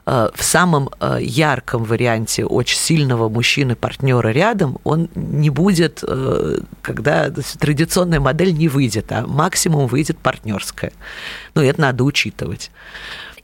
в 0.06 0.42
самом 0.44 0.90
э, 1.00 1.18
ярком 1.20 1.82
варианте 1.82 2.44
очень 2.44 2.78
сильного 2.78 3.28
мужчины-партнера 3.28 4.28
рядом, 4.28 4.78
он 4.84 5.08
не 5.16 5.50
будет, 5.50 6.04
э, 6.06 6.60
когда 6.80 7.30
традиционная 7.58 8.20
модель 8.20 8.54
не 8.54 8.68
выйдет, 8.68 9.10
а 9.10 9.26
максимум 9.26 9.88
выйдет 9.88 10.18
партнерская. 10.18 10.92
Ну, 11.54 11.62
это 11.62 11.80
надо 11.80 12.04
учитывать. 12.04 12.70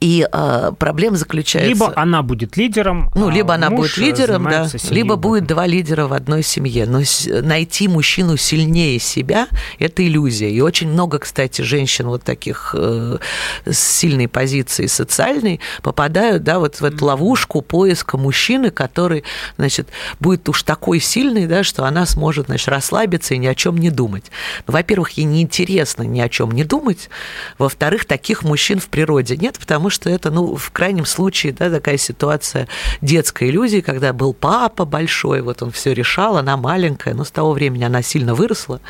И 0.03 0.27
э, 0.29 0.71
проблема 0.77 1.15
заключается... 1.15 1.69
Либо 1.69 1.93
она 1.95 2.23
будет 2.23 2.57
лидером, 2.57 3.09
Ну, 3.15 3.29
либо 3.29 3.53
а 3.53 3.55
она 3.55 3.69
будет 3.69 3.95
лидером, 3.95 4.43
да, 4.43 4.67
либо 4.89 5.15
будет 5.15 5.47
два 5.47 5.65
лидера 5.65 6.07
в 6.07 6.13
одной 6.13 6.43
семье. 6.43 6.85
Но 6.85 6.99
найти 7.41 7.87
мужчину 7.87 8.35
сильнее 8.35 8.99
себя– 8.99 9.47
это 9.79 10.05
иллюзия. 10.05 10.49
И 10.49 10.59
очень 10.59 10.89
много, 10.89 11.19
кстати, 11.19 11.61
женщин 11.61 12.07
вот 12.07 12.21
таких 12.21 12.75
э, 12.77 13.17
с 13.65 13.79
сильной 13.79 14.27
позиции 14.27 14.87
социальной 14.87 15.61
попадают, 15.81 16.43
да, 16.43 16.59
вот 16.59 16.81
в 16.81 16.83
эту 16.83 17.05
ловушку 17.05 17.61
поиска 17.61 18.17
мужчины, 18.17 18.71
который, 18.71 19.23
значит, 19.57 19.87
будет 20.19 20.49
уж 20.49 20.63
такой 20.63 20.99
сильный, 20.99 21.47
да, 21.47 21.63
что 21.63 21.85
она 21.85 22.05
сможет, 22.05 22.47
значит, 22.47 22.67
расслабиться 22.67 23.35
и 23.35 23.37
ни 23.37 23.47
о 23.47 23.55
чем 23.55 23.77
не 23.77 23.89
думать. 23.89 24.25
Во-первых, 24.67 25.11
ей 25.11 25.23
неинтересно 25.23 26.03
ни 26.03 26.19
о 26.19 26.27
чем 26.27 26.51
не 26.51 26.65
думать. 26.65 27.09
Во-вторых, 27.57 28.03
таких 28.03 28.43
мужчин 28.43 28.81
в 28.81 28.87
природе 28.87 29.37
нет, 29.37 29.57
потому 29.57 29.92
что 29.93 30.09
это, 30.09 30.31
ну, 30.31 30.55
в 30.55 30.71
крайнем 30.71 31.05
случае, 31.05 31.53
да, 31.53 31.69
такая 31.69 31.97
ситуация 31.97 32.67
детской 33.01 33.49
иллюзии, 33.49 33.81
когда 33.81 34.11
был 34.11 34.33
папа 34.33 34.85
большой, 34.85 35.41
вот 35.41 35.61
он 35.61 35.71
все 35.71 35.93
решал, 35.93 36.37
она 36.37 36.57
маленькая, 36.57 37.13
но 37.13 37.23
с 37.23 37.31
того 37.31 37.53
времени 37.53 37.83
она 37.83 38.01
сильно 38.01 38.35
выросла, 38.35 38.81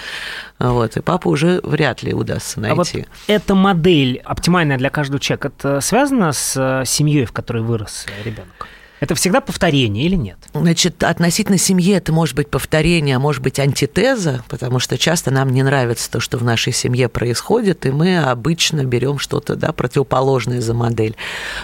вот, 0.59 0.97
и 0.97 1.01
папу 1.01 1.29
уже 1.29 1.59
вряд 1.63 2.03
ли 2.03 2.13
удастся 2.13 2.59
найти. 2.59 2.75
А 2.75 2.75
вот 2.75 3.07
эта 3.27 3.55
модель 3.55 4.21
оптимальная 4.23 4.77
для 4.77 4.89
каждого 4.89 5.19
человека, 5.19 5.51
это 5.55 5.81
связано 5.81 6.31
с 6.31 6.55
э, 6.55 6.85
семьей, 6.85 7.25
в 7.25 7.31
которой 7.31 7.61
вырос 7.61 8.07
ребенок? 8.23 8.67
Это 9.03 9.15
всегда 9.15 9.41
повторение 9.41 10.05
или 10.05 10.15
нет? 10.15 10.37
Значит, 10.53 11.03
относительно 11.03 11.57
семьи 11.57 11.93
это 11.93 12.13
может 12.13 12.37
быть 12.37 12.49
повторение, 12.49 13.17
а 13.17 13.19
может 13.19 13.41
быть 13.43 13.59
антитеза, 13.59 14.45
потому 14.47 14.79
что 14.79 14.97
часто 14.97 15.29
нам 15.29 15.49
не 15.49 15.61
нравится 15.61 16.09
то, 16.09 16.21
что 16.21 16.37
в 16.37 16.43
нашей 16.45 16.71
семье 16.71 17.09
происходит, 17.09 17.85
и 17.85 17.91
мы 17.91 18.17
обычно 18.17 18.85
берем 18.85 19.19
что-то 19.19 19.57
да, 19.57 19.73
противоположное 19.73 20.61
за 20.61 20.73
модель. 20.73 21.17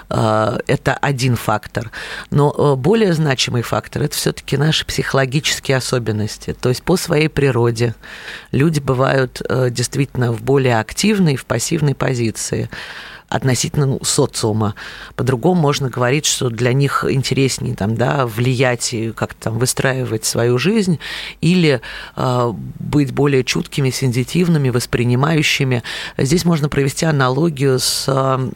А, 0.09 0.59
это 0.67 0.93
один 0.95 1.37
фактор. 1.37 1.91
Но 2.29 2.53
э, 2.57 2.75
более 2.75 3.13
значимый 3.13 3.61
фактор– 3.61 4.01
это 4.03 4.17
все-таки 4.17 4.57
наши 4.57 4.85
психологические 4.85 5.77
особенности. 5.77 6.53
То 6.59 6.67
есть 6.67 6.83
по 6.83 6.97
своей 6.97 7.29
природе 7.29 7.95
люди 8.51 8.81
бывают 8.81 9.41
э, 9.47 9.69
действительно 9.69 10.33
в 10.33 10.41
более 10.41 10.77
активной, 10.77 11.37
в 11.37 11.45
пассивной 11.45 11.95
позиции 11.95 12.69
относительно 13.29 13.85
ну, 13.85 13.99
социума. 14.03 14.75
По-другому 15.15 15.61
можно 15.61 15.89
говорить, 15.89 16.25
что 16.25 16.49
для 16.49 16.73
них 16.73 17.05
интереснее 17.07 17.75
там, 17.75 17.95
да, 17.95 18.25
влиять 18.25 18.93
и 18.93 19.11
как-то 19.11 19.49
там 19.49 19.59
выстраивать 19.59 20.25
свою 20.25 20.57
жизнь 20.57 20.99
или 21.41 21.81
э, 22.15 22.53
быть 22.79 23.13
более 23.13 23.43
чуткими, 23.43 23.91
сензитивными, 23.91 24.69
воспринимающими. 24.69 25.83
Здесь 26.17 26.43
можно 26.45 26.69
провести 26.69 27.05
аналогию 27.05 27.79
с 27.79 28.05
э, 28.07 28.49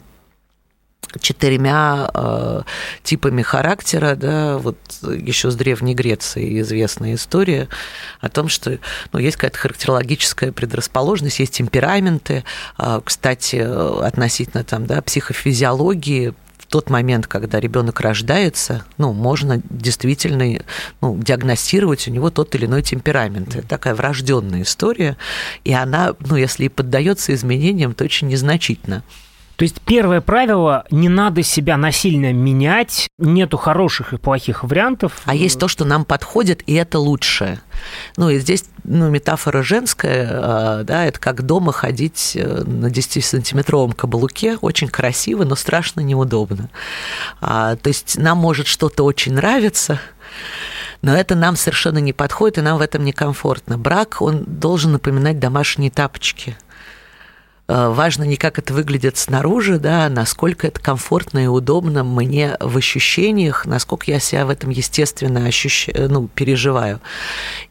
четырьмя 1.20 2.10
э, 2.12 2.62
типами 3.02 3.42
характера, 3.42 4.14
да, 4.16 4.58
вот 4.58 4.76
еще 5.02 5.50
с 5.50 5.56
Древней 5.56 5.94
Греции 5.94 6.60
известная 6.60 7.14
история 7.14 7.68
о 8.20 8.28
том, 8.28 8.48
что 8.48 8.78
ну, 9.12 9.18
есть 9.18 9.36
какая-то 9.36 9.58
характерологическая 9.58 10.52
предрасположенность, 10.52 11.38
есть 11.38 11.54
темпераменты, 11.54 12.44
э, 12.78 13.00
кстати, 13.04 13.56
относительно 13.56 14.64
там, 14.64 14.86
да, 14.86 15.02
психофизиологии, 15.02 16.34
тот 16.74 16.90
момент, 16.90 17.28
когда 17.28 17.60
ребенок 17.60 18.00
рождается, 18.00 18.84
ну, 18.98 19.12
можно 19.12 19.62
действительно 19.70 20.60
ну, 21.00 21.16
диагностировать 21.16 22.08
у 22.08 22.10
него 22.10 22.30
тот 22.30 22.52
или 22.56 22.66
иной 22.66 22.82
темперамент. 22.82 23.54
Это 23.54 23.68
такая 23.68 23.94
врожденная 23.94 24.62
история, 24.62 25.16
и 25.62 25.72
она, 25.72 26.16
ну, 26.18 26.34
если 26.34 26.64
и 26.64 26.68
поддается 26.68 27.32
изменениям, 27.32 27.94
то 27.94 28.02
очень 28.02 28.26
незначительно. 28.26 29.04
То 29.56 29.62
есть 29.62 29.80
первое 29.82 30.20
правило– 30.20 30.84
не 30.90 31.08
надо 31.08 31.42
себя 31.42 31.76
насильно 31.76 32.32
менять, 32.32 33.08
нету 33.18 33.56
хороших 33.56 34.12
и 34.12 34.16
плохих 34.16 34.64
вариантов. 34.64 35.22
А 35.26 35.34
есть 35.34 35.58
то, 35.58 35.68
что 35.68 35.84
нам 35.84 36.04
подходит, 36.04 36.62
и 36.66 36.74
это 36.74 36.98
лучшее. 36.98 37.60
Ну 38.16 38.30
и 38.30 38.38
здесь 38.38 38.64
ну, 38.82 39.10
метафора 39.10 39.62
женская, 39.62 40.28
а, 40.30 40.82
да, 40.84 41.04
это 41.04 41.20
как 41.20 41.42
дома 41.42 41.72
ходить 41.72 42.32
э, 42.34 42.62
на 42.64 42.86
10-сантиметровом 42.86 43.94
каблуке, 43.94 44.56
очень 44.60 44.88
красиво, 44.88 45.44
но 45.44 45.54
страшно 45.54 46.00
неудобно. 46.00 46.68
А, 47.40 47.76
то 47.76 47.88
есть 47.88 48.18
нам 48.18 48.38
может 48.38 48.66
что-то 48.66 49.04
очень 49.04 49.34
нравиться, 49.34 50.00
но 51.02 51.14
это 51.14 51.34
нам 51.34 51.56
совершенно 51.56 51.98
не 51.98 52.12
подходит, 52.12 52.58
и 52.58 52.62
нам 52.62 52.78
в 52.78 52.82
этом 52.82 53.04
некомфортно. 53.04 53.78
Брак, 53.78 54.20
он 54.20 54.44
должен 54.46 54.92
напоминать 54.92 55.38
домашние 55.38 55.90
тапочки– 55.90 56.56
важно 57.66 58.24
не 58.24 58.36
как 58.36 58.58
это 58.58 58.74
выглядит 58.74 59.16
снаружи, 59.16 59.78
да, 59.78 60.06
а 60.06 60.10
насколько 60.10 60.66
это 60.66 60.80
комфортно 60.80 61.44
и 61.44 61.46
удобно 61.46 62.04
мне 62.04 62.56
в 62.60 62.76
ощущениях, 62.76 63.64
насколько 63.64 64.10
я 64.10 64.20
себя 64.20 64.44
в 64.44 64.50
этом 64.50 64.70
естественно 64.70 65.46
ощущаю, 65.46 66.10
ну, 66.10 66.28
переживаю. 66.28 67.00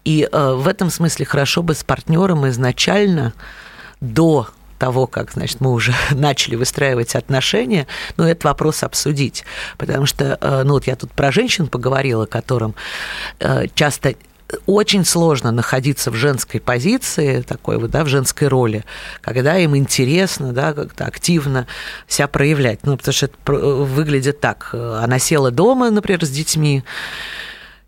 И 0.04 0.28
э, 0.32 0.54
в 0.54 0.68
этом 0.68 0.89
смысле 0.89 1.26
хорошо 1.26 1.62
бы 1.62 1.76
с 1.76 1.84
партнером 1.84 2.48
изначально 2.50 3.34
до 4.02 4.48
того, 4.80 5.06
как, 5.08 5.32
значит, 5.32 5.62
мы 5.62 5.72
уже 5.72 5.94
начали 6.12 6.56
выстраивать 6.56 7.16
отношения, 7.16 7.88
ну, 8.18 8.24
этот 8.24 8.44
вопрос 8.46 8.84
обсудить. 8.84 9.46
Потому 9.78 10.08
что, 10.08 10.38
э, 10.41 10.64
ну, 10.64 10.74
вот 10.74 10.88
я 10.88 10.96
тут 10.96 11.12
про 11.12 11.32
женщин 11.32 11.68
поговорила, 11.68 12.26
которым 12.26 12.76
часто 13.76 14.16
очень 14.66 15.06
сложно 15.06 15.51
находиться 15.51 16.12
в 16.12 16.16
женской 16.16 16.60
позиции, 16.60 17.41
такой 17.41 17.78
вот, 17.78 17.91
да, 17.91 18.04
в 18.04 18.08
женской 18.08 18.47
роли, 18.47 18.84
когда 19.22 19.58
им 19.58 19.76
интересно, 19.76 20.54
да, 20.54 20.74
как-то 20.74 21.06
активно 21.06 21.68
себя 22.08 22.28
проявлять. 22.28 22.80
Ну, 22.84 22.97
потому 22.97 23.14
что 23.14 23.26
это 23.28 23.54
выглядит 23.54 24.39
так. 24.39 24.70
Она 24.74 25.20
села 25.20 25.51
дома, 25.51 25.89
например, 25.89 26.26
с 26.26 26.30
детьми, 26.30 26.84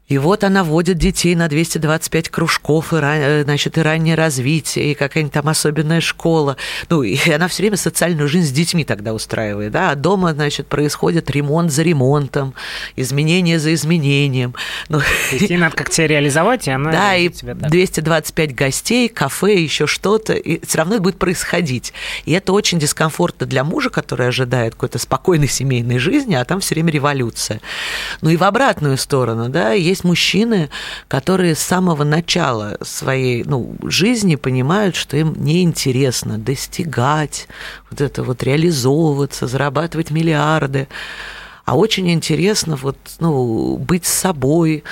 и 0.07 0.19
вот 0.19 0.43
она 0.43 0.63
водит 0.63 0.97
детей 0.97 1.33
на 1.35 1.47
225 1.47 2.29
кружков, 2.29 2.93
и, 2.93 2.97
ран... 2.97 3.43
значит, 3.43 3.77
и 3.77 3.81
раннее 3.81 4.15
развитие, 4.15 4.91
и 4.91 4.93
какая-нибудь 4.93 5.33
там 5.33 5.49
особенная 5.49 5.99
школа. 5.99 6.57
Ну, 6.89 7.01
и 7.01 7.17
она 7.33 7.47
все 7.47 7.63
время 7.63 7.77
социальную 7.77 8.27
жизнь 8.27 8.47
с 8.47 8.51
детьми 8.51 8.83
тогда 8.83 9.13
устраивает, 9.13 9.71
да, 9.71 9.91
а 9.91 9.95
дома, 9.95 10.33
значит, 10.33 10.67
происходит 10.67 11.31
ремонт 11.31 11.71
за 11.71 11.81
ремонтом, 11.81 12.53
изменение 12.95 13.59
за 13.59 13.73
изменением. 13.73 14.53
Ну, 14.87 14.99
детей 15.31 15.57
надо 15.57 15.75
как-то 15.75 16.05
реализовать, 16.05 16.67
и 16.67 16.71
она... 16.71 16.91
Да, 16.91 17.15
и 17.15 17.29
225 17.29 18.53
гостей, 18.53 19.09
кафе, 19.09 19.59
еще 19.59 19.87
что-то, 19.87 20.33
и 20.33 20.63
все 20.65 20.77
равно 20.77 20.95
это 20.95 21.03
будет 21.03 21.17
происходить. 21.17 21.91
И 22.25 22.31
это 22.33 22.53
очень 22.53 22.77
дискомфортно 22.77 23.45
для 23.47 23.63
мужа, 23.63 23.89
который 23.89 24.27
ожидает 24.27 24.75
какой-то 24.75 24.99
спокойной 24.99 25.47
семейной 25.47 25.97
жизни, 25.97 26.35
а 26.35 26.45
там 26.45 26.59
все 26.59 26.75
время 26.75 26.91
революция. 26.91 27.61
Ну 28.21 28.29
и 28.29 28.37
в 28.37 28.43
обратную 28.43 28.97
сторону, 28.97 29.49
да, 29.49 29.71
есть 29.71 29.94
есть 29.95 30.03
мужчины, 30.03 30.69
которые 31.07 31.55
с 31.55 31.59
самого 31.59 32.03
начала 32.03 32.77
своей 32.81 33.43
ну, 33.43 33.75
жизни 33.83 34.35
понимают, 34.35 34.95
что 34.95 35.17
им 35.17 35.33
неинтересно 35.37 36.37
достигать, 36.37 37.47
вот 37.89 38.01
это 38.01 38.23
вот 38.23 38.43
реализовываться, 38.43 39.47
зарабатывать 39.47 40.11
миллиарды 40.11 40.87
а 41.65 41.75
очень 41.75 42.11
интересно 42.11 42.75
вот, 42.75 42.97
ну, 43.19 43.77
быть 43.77 44.05
собой, 44.05 44.83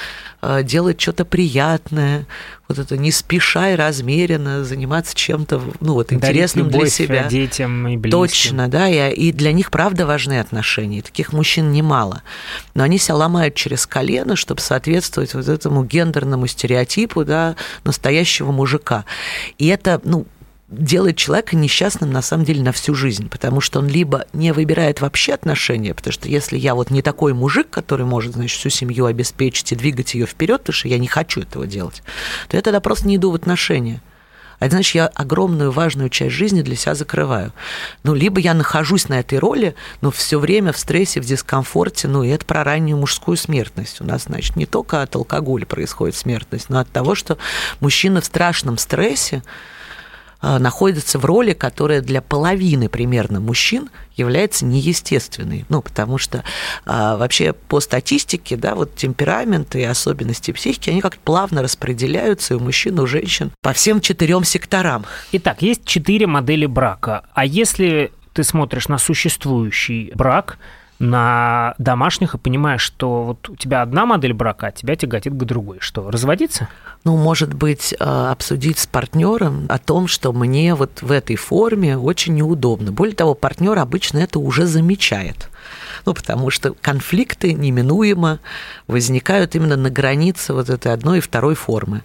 э, 0.41 0.63
делать 0.63 0.99
что-то 0.99 1.24
приятное, 1.24 2.26
вот 2.67 2.80
это 2.80 2.97
не 2.97 3.11
спеша 3.11 3.71
и 3.71 3.76
размеренно 3.76 4.63
заниматься 4.63 5.15
чем-то, 5.15 5.61
ну, 5.82 5.93
вот 5.93 6.11
интересным 6.11 6.69
для 6.69 6.88
себя. 6.88 7.26
детям 7.26 7.88
и 7.88 7.97
близким. 7.97 8.19
Точно, 8.19 8.67
да, 8.67 8.89
и, 8.89 9.13
и 9.13 9.32
для 9.32 9.51
них, 9.51 9.69
правда, 9.69 10.07
важны 10.07 10.39
отношения. 10.39 11.03
Таких 11.03 11.32
мужчин 11.32 11.71
немало. 11.71 12.24
Но 12.74 12.84
они 12.84 12.97
себя 12.97 13.15
ломают 13.15 13.53
через 13.53 13.86
колено, 13.86 14.36
чтобы 14.36 14.59
соответствовать 14.59 15.36
вот 15.36 15.47
этому 15.47 15.86
гендерному 15.86 16.47
стереотипу, 16.47 17.24
да, 17.24 17.55
настоящего 17.84 18.51
мужика. 18.51 19.05
И 19.59 19.67
это, 19.67 20.01
ну, 20.03 20.26
делает 20.78 21.17
человека 21.17 21.55
несчастным 21.55 22.11
на 22.11 22.21
самом 22.21 22.45
деле 22.45 22.61
на 22.63 22.71
всю 22.71 22.95
жизнь, 22.95 23.30
потому 23.30 23.61
что 23.61 23.80
он 23.80 23.88
либо 23.88 24.26
не 24.34 24.51
выбирает 24.51 25.01
вообще 25.01 25.34
отношения, 25.34 25.93
потому 25.93 26.13
что 26.13 26.28
если 26.28 26.57
я 26.57 26.76
вот 26.76 26.89
не 26.89 27.01
такой 27.01 27.34
мужик, 27.34 27.69
который 27.69 28.05
может, 28.05 28.34
значит, 28.34 28.57
всю 28.57 28.69
семью 28.69 29.05
обеспечить 29.05 29.71
и 29.71 29.76
двигать 29.76 30.13
ее 30.13 30.26
вперед, 30.26 30.61
потому 30.61 30.74
что 30.74 30.88
я 30.88 30.99
не 30.99 31.07
хочу 31.07 31.41
этого 31.41 31.67
делать, 31.67 32.03
то 32.47 32.57
я 32.57 32.61
тогда 32.61 32.80
просто 32.80 33.07
не 33.07 33.17
иду 33.17 33.32
в 33.32 33.36
отношения. 33.36 34.01
А 34.59 34.65
это 34.65 34.76
значит, 34.76 34.95
я 34.95 35.07
огромную 35.07 35.71
важную 35.71 36.09
часть 36.09 36.36
жизни 36.36 36.61
для 36.61 36.78
себя 36.78 36.95
закрываю. 36.95 37.51
Ну, 38.03 38.13
либо 38.13 38.39
я 38.39 38.53
нахожусь 38.53 39.09
на 39.09 39.19
этой 39.19 39.38
роли, 39.38 39.76
но 39.99 40.09
все 40.09 40.39
время 40.39 40.71
в 40.71 40.78
стрессе, 40.78 41.19
в 41.19 41.26
дискомфорте, 41.26 42.07
ну, 42.07 42.24
и 42.24 42.30
это 42.30 42.45
про 42.45 42.63
раннюю 42.63 42.97
мужскую 42.97 43.36
смертность. 43.36 43.99
У 43.99 44.05
нас, 44.05 44.24
значит, 44.24 44.55
не 44.55 44.65
только 44.65 45.01
от 45.01 45.15
алкоголя 45.15 45.65
происходит 45.65 46.15
смертность, 46.15 46.69
но 46.69 46.80
от 46.80 46.89
того, 46.89 47.13
что 47.13 47.38
мужчина 47.82 48.21
в 48.21 48.26
страшном 48.26 48.78
стрессе, 48.78 49.43
а, 50.45 50.59
находится 50.59 51.17
в 51.19 51.23
роли, 51.23 51.53
которая 51.53 52.01
для 52.01 52.21
половины 52.21 52.89
примерно 52.89 53.39
мужчин 53.39 53.89
является 54.17 54.65
неестественной. 54.65 55.63
Ну, 55.69 55.81
потому 55.81 56.17
что 56.17 56.43
а, 56.85 57.15
вообще 57.15 57.53
по 57.53 57.79
статистике, 57.79 58.57
да, 58.57 58.75
вот 58.75 58.93
темпераменты 58.93 59.79
и 59.79 59.85
особенности 59.85 60.51
психики, 60.51 60.89
они 60.89 60.99
как-то 60.99 61.21
плавно 61.23 61.61
распределяются 61.61 62.55
и 62.55 62.57
у 62.57 62.59
мужчин, 62.59 62.97
и 62.97 63.01
у 63.01 63.07
женщин 63.07 63.51
по 63.61 63.71
всем 63.71 64.01
четырем 64.01 64.43
секторам. 64.43 65.05
Итак, 65.31 65.61
есть 65.61 65.85
четыре 65.85 66.27
модели 66.27 66.65
брака. 66.65 67.23
А 67.33 67.45
если 67.45 68.11
ты 68.33 68.43
смотришь 68.43 68.89
на 68.89 68.97
существующий 68.97 70.11
брак, 70.13 70.57
на 71.03 71.75
домашних 71.77 72.33
и 72.33 72.37
понимаешь, 72.37 72.81
что 72.81 73.23
вот 73.23 73.49
у 73.49 73.55
тебя 73.55 73.81
одна 73.81 74.05
модель 74.05 74.33
брака, 74.33 74.67
а 74.67 74.71
тебя 74.71 74.95
тяготит 74.95 75.33
к 75.33 75.43
другой. 75.43 75.77
Что, 75.81 76.09
разводиться? 76.09 76.69
Ну, 77.03 77.17
может 77.17 77.53
быть, 77.53 77.93
э, 77.99 78.03
обсудить 78.31 78.79
с 78.79 78.87
партнером 78.87 79.65
о 79.67 79.77
том, 79.79 80.07
что 80.07 80.31
мне 80.31 80.75
вот 80.75 81.01
в 81.01 81.11
этой 81.11 81.35
форме 81.35 81.97
очень 81.97 82.35
неудобно. 82.35 82.91
Более 82.91 83.15
того, 83.15 83.33
партнер 83.33 83.77
обычно 83.77 84.19
это 84.19 84.39
уже 84.39 84.65
замечает. 84.65 85.49
Ну, 86.05 86.13
потому 86.13 86.49
что 86.49 86.73
конфликты 86.73 87.53
неминуемо 87.53 88.39
возникают 88.87 89.55
именно 89.55 89.75
на 89.75 89.89
границе 89.89 90.53
вот 90.53 90.69
этой 90.69 90.93
одной 90.93 91.17
и 91.17 91.21
второй 91.21 91.55
формы. 91.55 92.03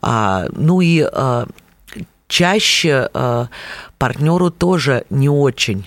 А, 0.00 0.46
ну 0.52 0.80
и 0.80 1.00
а, 1.02 1.46
чаще 2.26 3.10
а, 3.12 3.48
партнеру 3.98 4.50
тоже 4.50 5.04
не 5.10 5.28
очень 5.28 5.84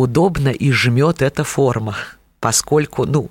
удобно 0.00 0.48
и 0.48 0.72
жмет 0.72 1.22
эта 1.22 1.44
форма, 1.44 1.96
поскольку, 2.40 3.06
ну, 3.06 3.30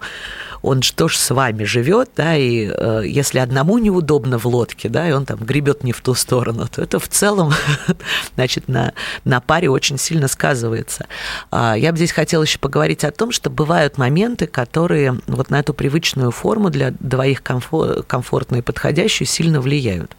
он 0.62 0.82
же 0.82 0.94
тоже 0.94 1.18
с 1.18 1.30
вами 1.34 1.64
живет, 1.64 2.10
да, 2.16 2.36
и 2.36 2.70
э, 2.70 3.04
если 3.06 3.40
одному 3.40 3.78
неудобно 3.78 4.38
в 4.38 4.46
лодке, 4.46 4.90
да, 4.90 5.08
и 5.08 5.12
он 5.12 5.26
там 5.26 5.40
гребет 5.40 5.84
не 5.84 5.94
в 5.94 6.02
ту 6.02 6.14
сторону, 6.14 6.68
то 6.68 6.82
это 6.82 7.00
в 7.00 7.08
целом, 7.08 7.54
значит, 8.36 8.68
на, 8.68 8.94
на 9.24 9.40
паре 9.42 9.70
очень 9.70 9.98
сильно 9.98 10.28
сказывается. 10.28 11.08
А, 11.52 11.76
я 11.76 11.92
бы 11.92 11.98
здесь 11.98 12.12
хотела 12.12 12.44
еще 12.44 12.60
поговорить 12.60 13.04
о 13.04 13.12
том, 13.12 13.32
что 13.32 13.50
бывают 13.50 13.98
моменты, 13.98 14.48
которые 14.48 15.20
вот 15.28 15.50
на 15.50 15.60
эту 15.60 15.74
привычную 15.74 16.32
форму 16.32 16.70
для 16.70 16.92
двоих 17.00 17.42
комфор- 17.42 18.04
комфортную 18.04 18.62
и 18.62 18.66
подходящую 18.66 19.28
сильно 19.28 19.62
влияют. 19.62 20.16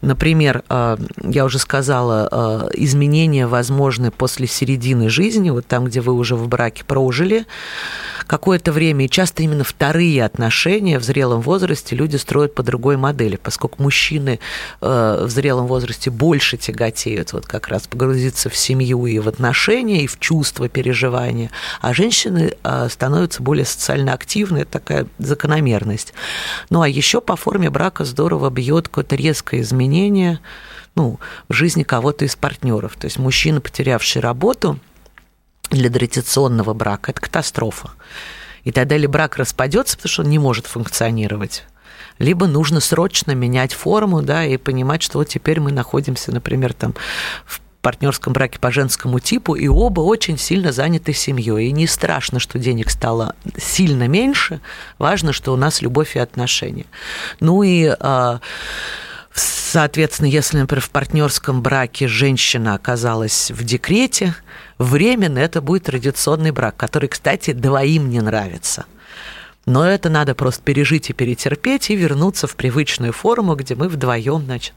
Например, 0.00 0.62
э, 0.68 0.96
я 1.24 1.44
уже 1.44 1.58
сказала, 1.58 2.28
э, 2.30 2.70
изменения 2.74 3.46
возможны 3.46 4.10
после 4.10 4.46
середины 4.46 5.08
жизни, 5.08 5.50
вот 5.50 5.66
там, 5.66 5.86
где 5.86 6.00
вы 6.00 6.12
уже 6.12 6.36
в 6.36 6.46
браке 6.48 6.84
прожили 6.84 7.46
какое-то 8.26 8.72
время, 8.72 9.04
и 9.04 9.10
часто 9.10 9.42
именно 9.42 9.61
вторые 9.64 10.24
отношения 10.24 10.98
в 10.98 11.02
зрелом 11.02 11.40
возрасте 11.40 11.96
люди 11.96 12.16
строят 12.16 12.54
по 12.54 12.62
другой 12.62 12.96
модели, 12.96 13.36
поскольку 13.36 13.82
мужчины 13.82 14.38
э, 14.80 15.24
в 15.24 15.30
зрелом 15.30 15.66
возрасте 15.66 16.10
больше 16.10 16.56
тяготеют 16.56 17.32
вот 17.32 17.46
как 17.46 17.68
раз 17.68 17.86
погрузиться 17.86 18.48
в 18.50 18.56
семью 18.56 19.06
и 19.06 19.18
в 19.18 19.28
отношения, 19.28 20.04
и 20.04 20.06
в 20.06 20.18
чувства, 20.18 20.68
переживания, 20.68 21.50
а 21.80 21.92
женщины 21.94 22.54
э, 22.62 22.88
становятся 22.90 23.42
более 23.42 23.64
социально 23.64 24.12
активны, 24.12 24.58
это 24.58 24.72
такая 24.72 25.06
закономерность. 25.18 26.14
Ну 26.70 26.82
а 26.82 26.88
еще 26.88 27.20
по 27.20 27.36
форме 27.36 27.70
брака 27.70 28.04
здорово 28.04 28.50
бьет 28.50 28.88
какое-то 28.88 29.16
резкое 29.16 29.60
изменение 29.60 30.40
ну, 30.94 31.18
в 31.48 31.54
жизни 31.54 31.82
кого-то 31.82 32.24
из 32.24 32.36
партнеров. 32.36 32.96
То 32.98 33.06
есть 33.06 33.18
мужчина, 33.18 33.60
потерявший 33.60 34.20
работу, 34.20 34.78
для 35.70 35.90
традиционного 35.90 36.74
брака 36.74 37.12
это 37.12 37.20
катастрофа. 37.20 37.90
И 38.64 38.72
тогда 38.72 38.96
или 38.96 39.06
брак 39.06 39.36
распадется, 39.36 39.96
потому 39.96 40.10
что 40.10 40.22
он 40.22 40.30
не 40.30 40.38
может 40.38 40.66
функционировать, 40.66 41.64
либо 42.18 42.46
нужно 42.46 42.80
срочно 42.80 43.32
менять 43.32 43.72
форму, 43.72 44.22
да, 44.22 44.44
и 44.44 44.56
понимать, 44.56 45.02
что 45.02 45.18
вот 45.18 45.28
теперь 45.28 45.60
мы 45.60 45.72
находимся, 45.72 46.32
например, 46.32 46.72
там 46.72 46.94
в 47.44 47.60
партнерском 47.80 48.32
браке 48.32 48.60
по 48.60 48.70
женскому 48.70 49.18
типу, 49.18 49.54
и 49.54 49.66
оба 49.66 50.00
очень 50.00 50.38
сильно 50.38 50.70
заняты 50.70 51.12
семьей. 51.12 51.68
И 51.68 51.72
не 51.72 51.88
страшно, 51.88 52.38
что 52.38 52.58
денег 52.58 52.90
стало 52.90 53.34
сильно 53.58 54.06
меньше, 54.06 54.60
важно, 54.98 55.32
что 55.32 55.52
у 55.52 55.56
нас 55.56 55.82
любовь 55.82 56.14
и 56.14 56.20
отношения. 56.20 56.86
Ну 57.40 57.64
и 57.64 57.92
а, 57.98 58.40
Соответственно, 59.34 60.26
если, 60.26 60.58
например, 60.58 60.82
в 60.82 60.90
партнерском 60.90 61.62
браке 61.62 62.06
женщина 62.06 62.74
оказалась 62.74 63.50
в 63.50 63.64
декрете, 63.64 64.34
временно 64.78 65.38
это 65.38 65.60
будет 65.62 65.84
традиционный 65.84 66.50
брак, 66.50 66.76
который, 66.76 67.08
кстати, 67.08 67.52
двоим 67.52 68.10
не 68.10 68.20
нравится– 68.20 68.84
но 69.64 69.88
это 69.88 70.08
надо 70.08 70.34
просто 70.34 70.62
пережить 70.62 71.10
и 71.10 71.12
перетерпеть 71.12 71.90
и 71.90 71.96
вернуться 71.96 72.46
в 72.46 72.56
привычную 72.56 73.12
форму, 73.12 73.54
где 73.54 73.74
мы 73.74 73.88
вдвоем, 73.88 74.42
значит, 74.44 74.74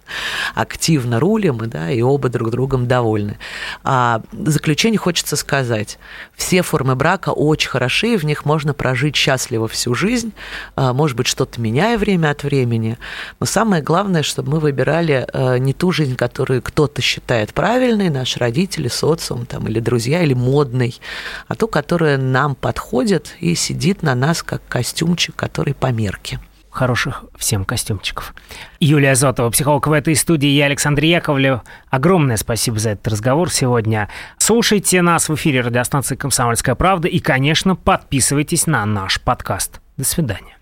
активно 0.53 1.19
рулим, 1.19 1.57
да, 1.57 1.89
и 1.89 2.01
оба 2.01 2.29
друг 2.29 2.51
другом 2.51 2.87
довольны. 2.87 3.39
А 3.83 4.21
в 4.31 4.49
заключение 4.49 4.99
хочется 4.99 5.35
сказать, 5.35 5.97
все 6.35 6.61
формы 6.61 6.95
брака 6.95 7.29
очень 7.29 7.69
хороши, 7.69 8.13
и 8.13 8.17
в 8.17 8.25
них 8.25 8.45
можно 8.45 8.73
прожить 8.73 9.15
счастливо 9.15 9.67
всю 9.67 9.95
жизнь, 9.95 10.33
а, 10.75 10.93
может 10.93 11.17
быть, 11.17 11.27
что-то 11.27 11.59
меняя 11.59 11.97
время 11.97 12.29
от 12.29 12.43
времени, 12.43 12.97
но 13.39 13.45
самое 13.47 13.81
главное, 13.81 14.21
чтобы 14.21 14.51
мы 14.51 14.59
выбирали 14.59 15.25
а, 15.33 15.57
не 15.57 15.73
ту 15.73 15.91
жизнь, 15.91 16.15
которую 16.15 16.61
кто-то 16.61 17.01
считает 17.01 17.53
правильной, 17.53 18.09
наши 18.09 18.37
родители, 18.37 18.87
социум 18.87 19.47
там, 19.47 19.67
или 19.67 19.79
друзья, 19.79 20.21
или 20.21 20.35
модной, 20.35 20.99
а 21.47 21.55
ту, 21.55 21.67
которая 21.67 22.17
нам 22.17 22.53
подходит 22.53 23.35
и 23.39 23.55
сидит 23.55 24.03
на 24.03 24.13
нас 24.13 24.43
как 24.43 24.61
костюмчик, 24.75 25.33
который 25.37 25.73
по 25.73 25.89
мерке 25.93 26.37
хороших 26.69 27.23
всем 27.37 27.63
костюмчиков. 27.63 28.35
Юлия 28.81 29.15
Зотова, 29.15 29.49
психолог 29.49 29.87
в 29.87 29.91
этой 29.93 30.17
студии, 30.17 30.49
я 30.49 30.65
Александр 30.65 31.05
Яковлев. 31.05 31.61
Огромное 31.89 32.35
спасибо 32.35 32.77
за 32.77 32.89
этот 32.89 33.07
разговор 33.07 33.49
сегодня. 33.49 34.09
Слушайте 34.37 35.01
нас 35.01 35.29
в 35.29 35.35
эфире 35.35 35.61
радиостанции 35.61 36.17
«Комсомольская 36.17 36.75
правда» 36.75 37.07
и, 37.07 37.19
конечно, 37.19 37.77
подписывайтесь 37.77 38.67
на 38.67 38.85
наш 38.85 39.21
подкаст. 39.21 39.79
До 39.95 40.03
свидания. 40.03 40.57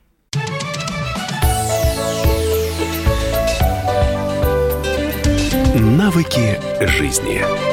Навыки 5.73 6.59
жизни. 6.85 7.72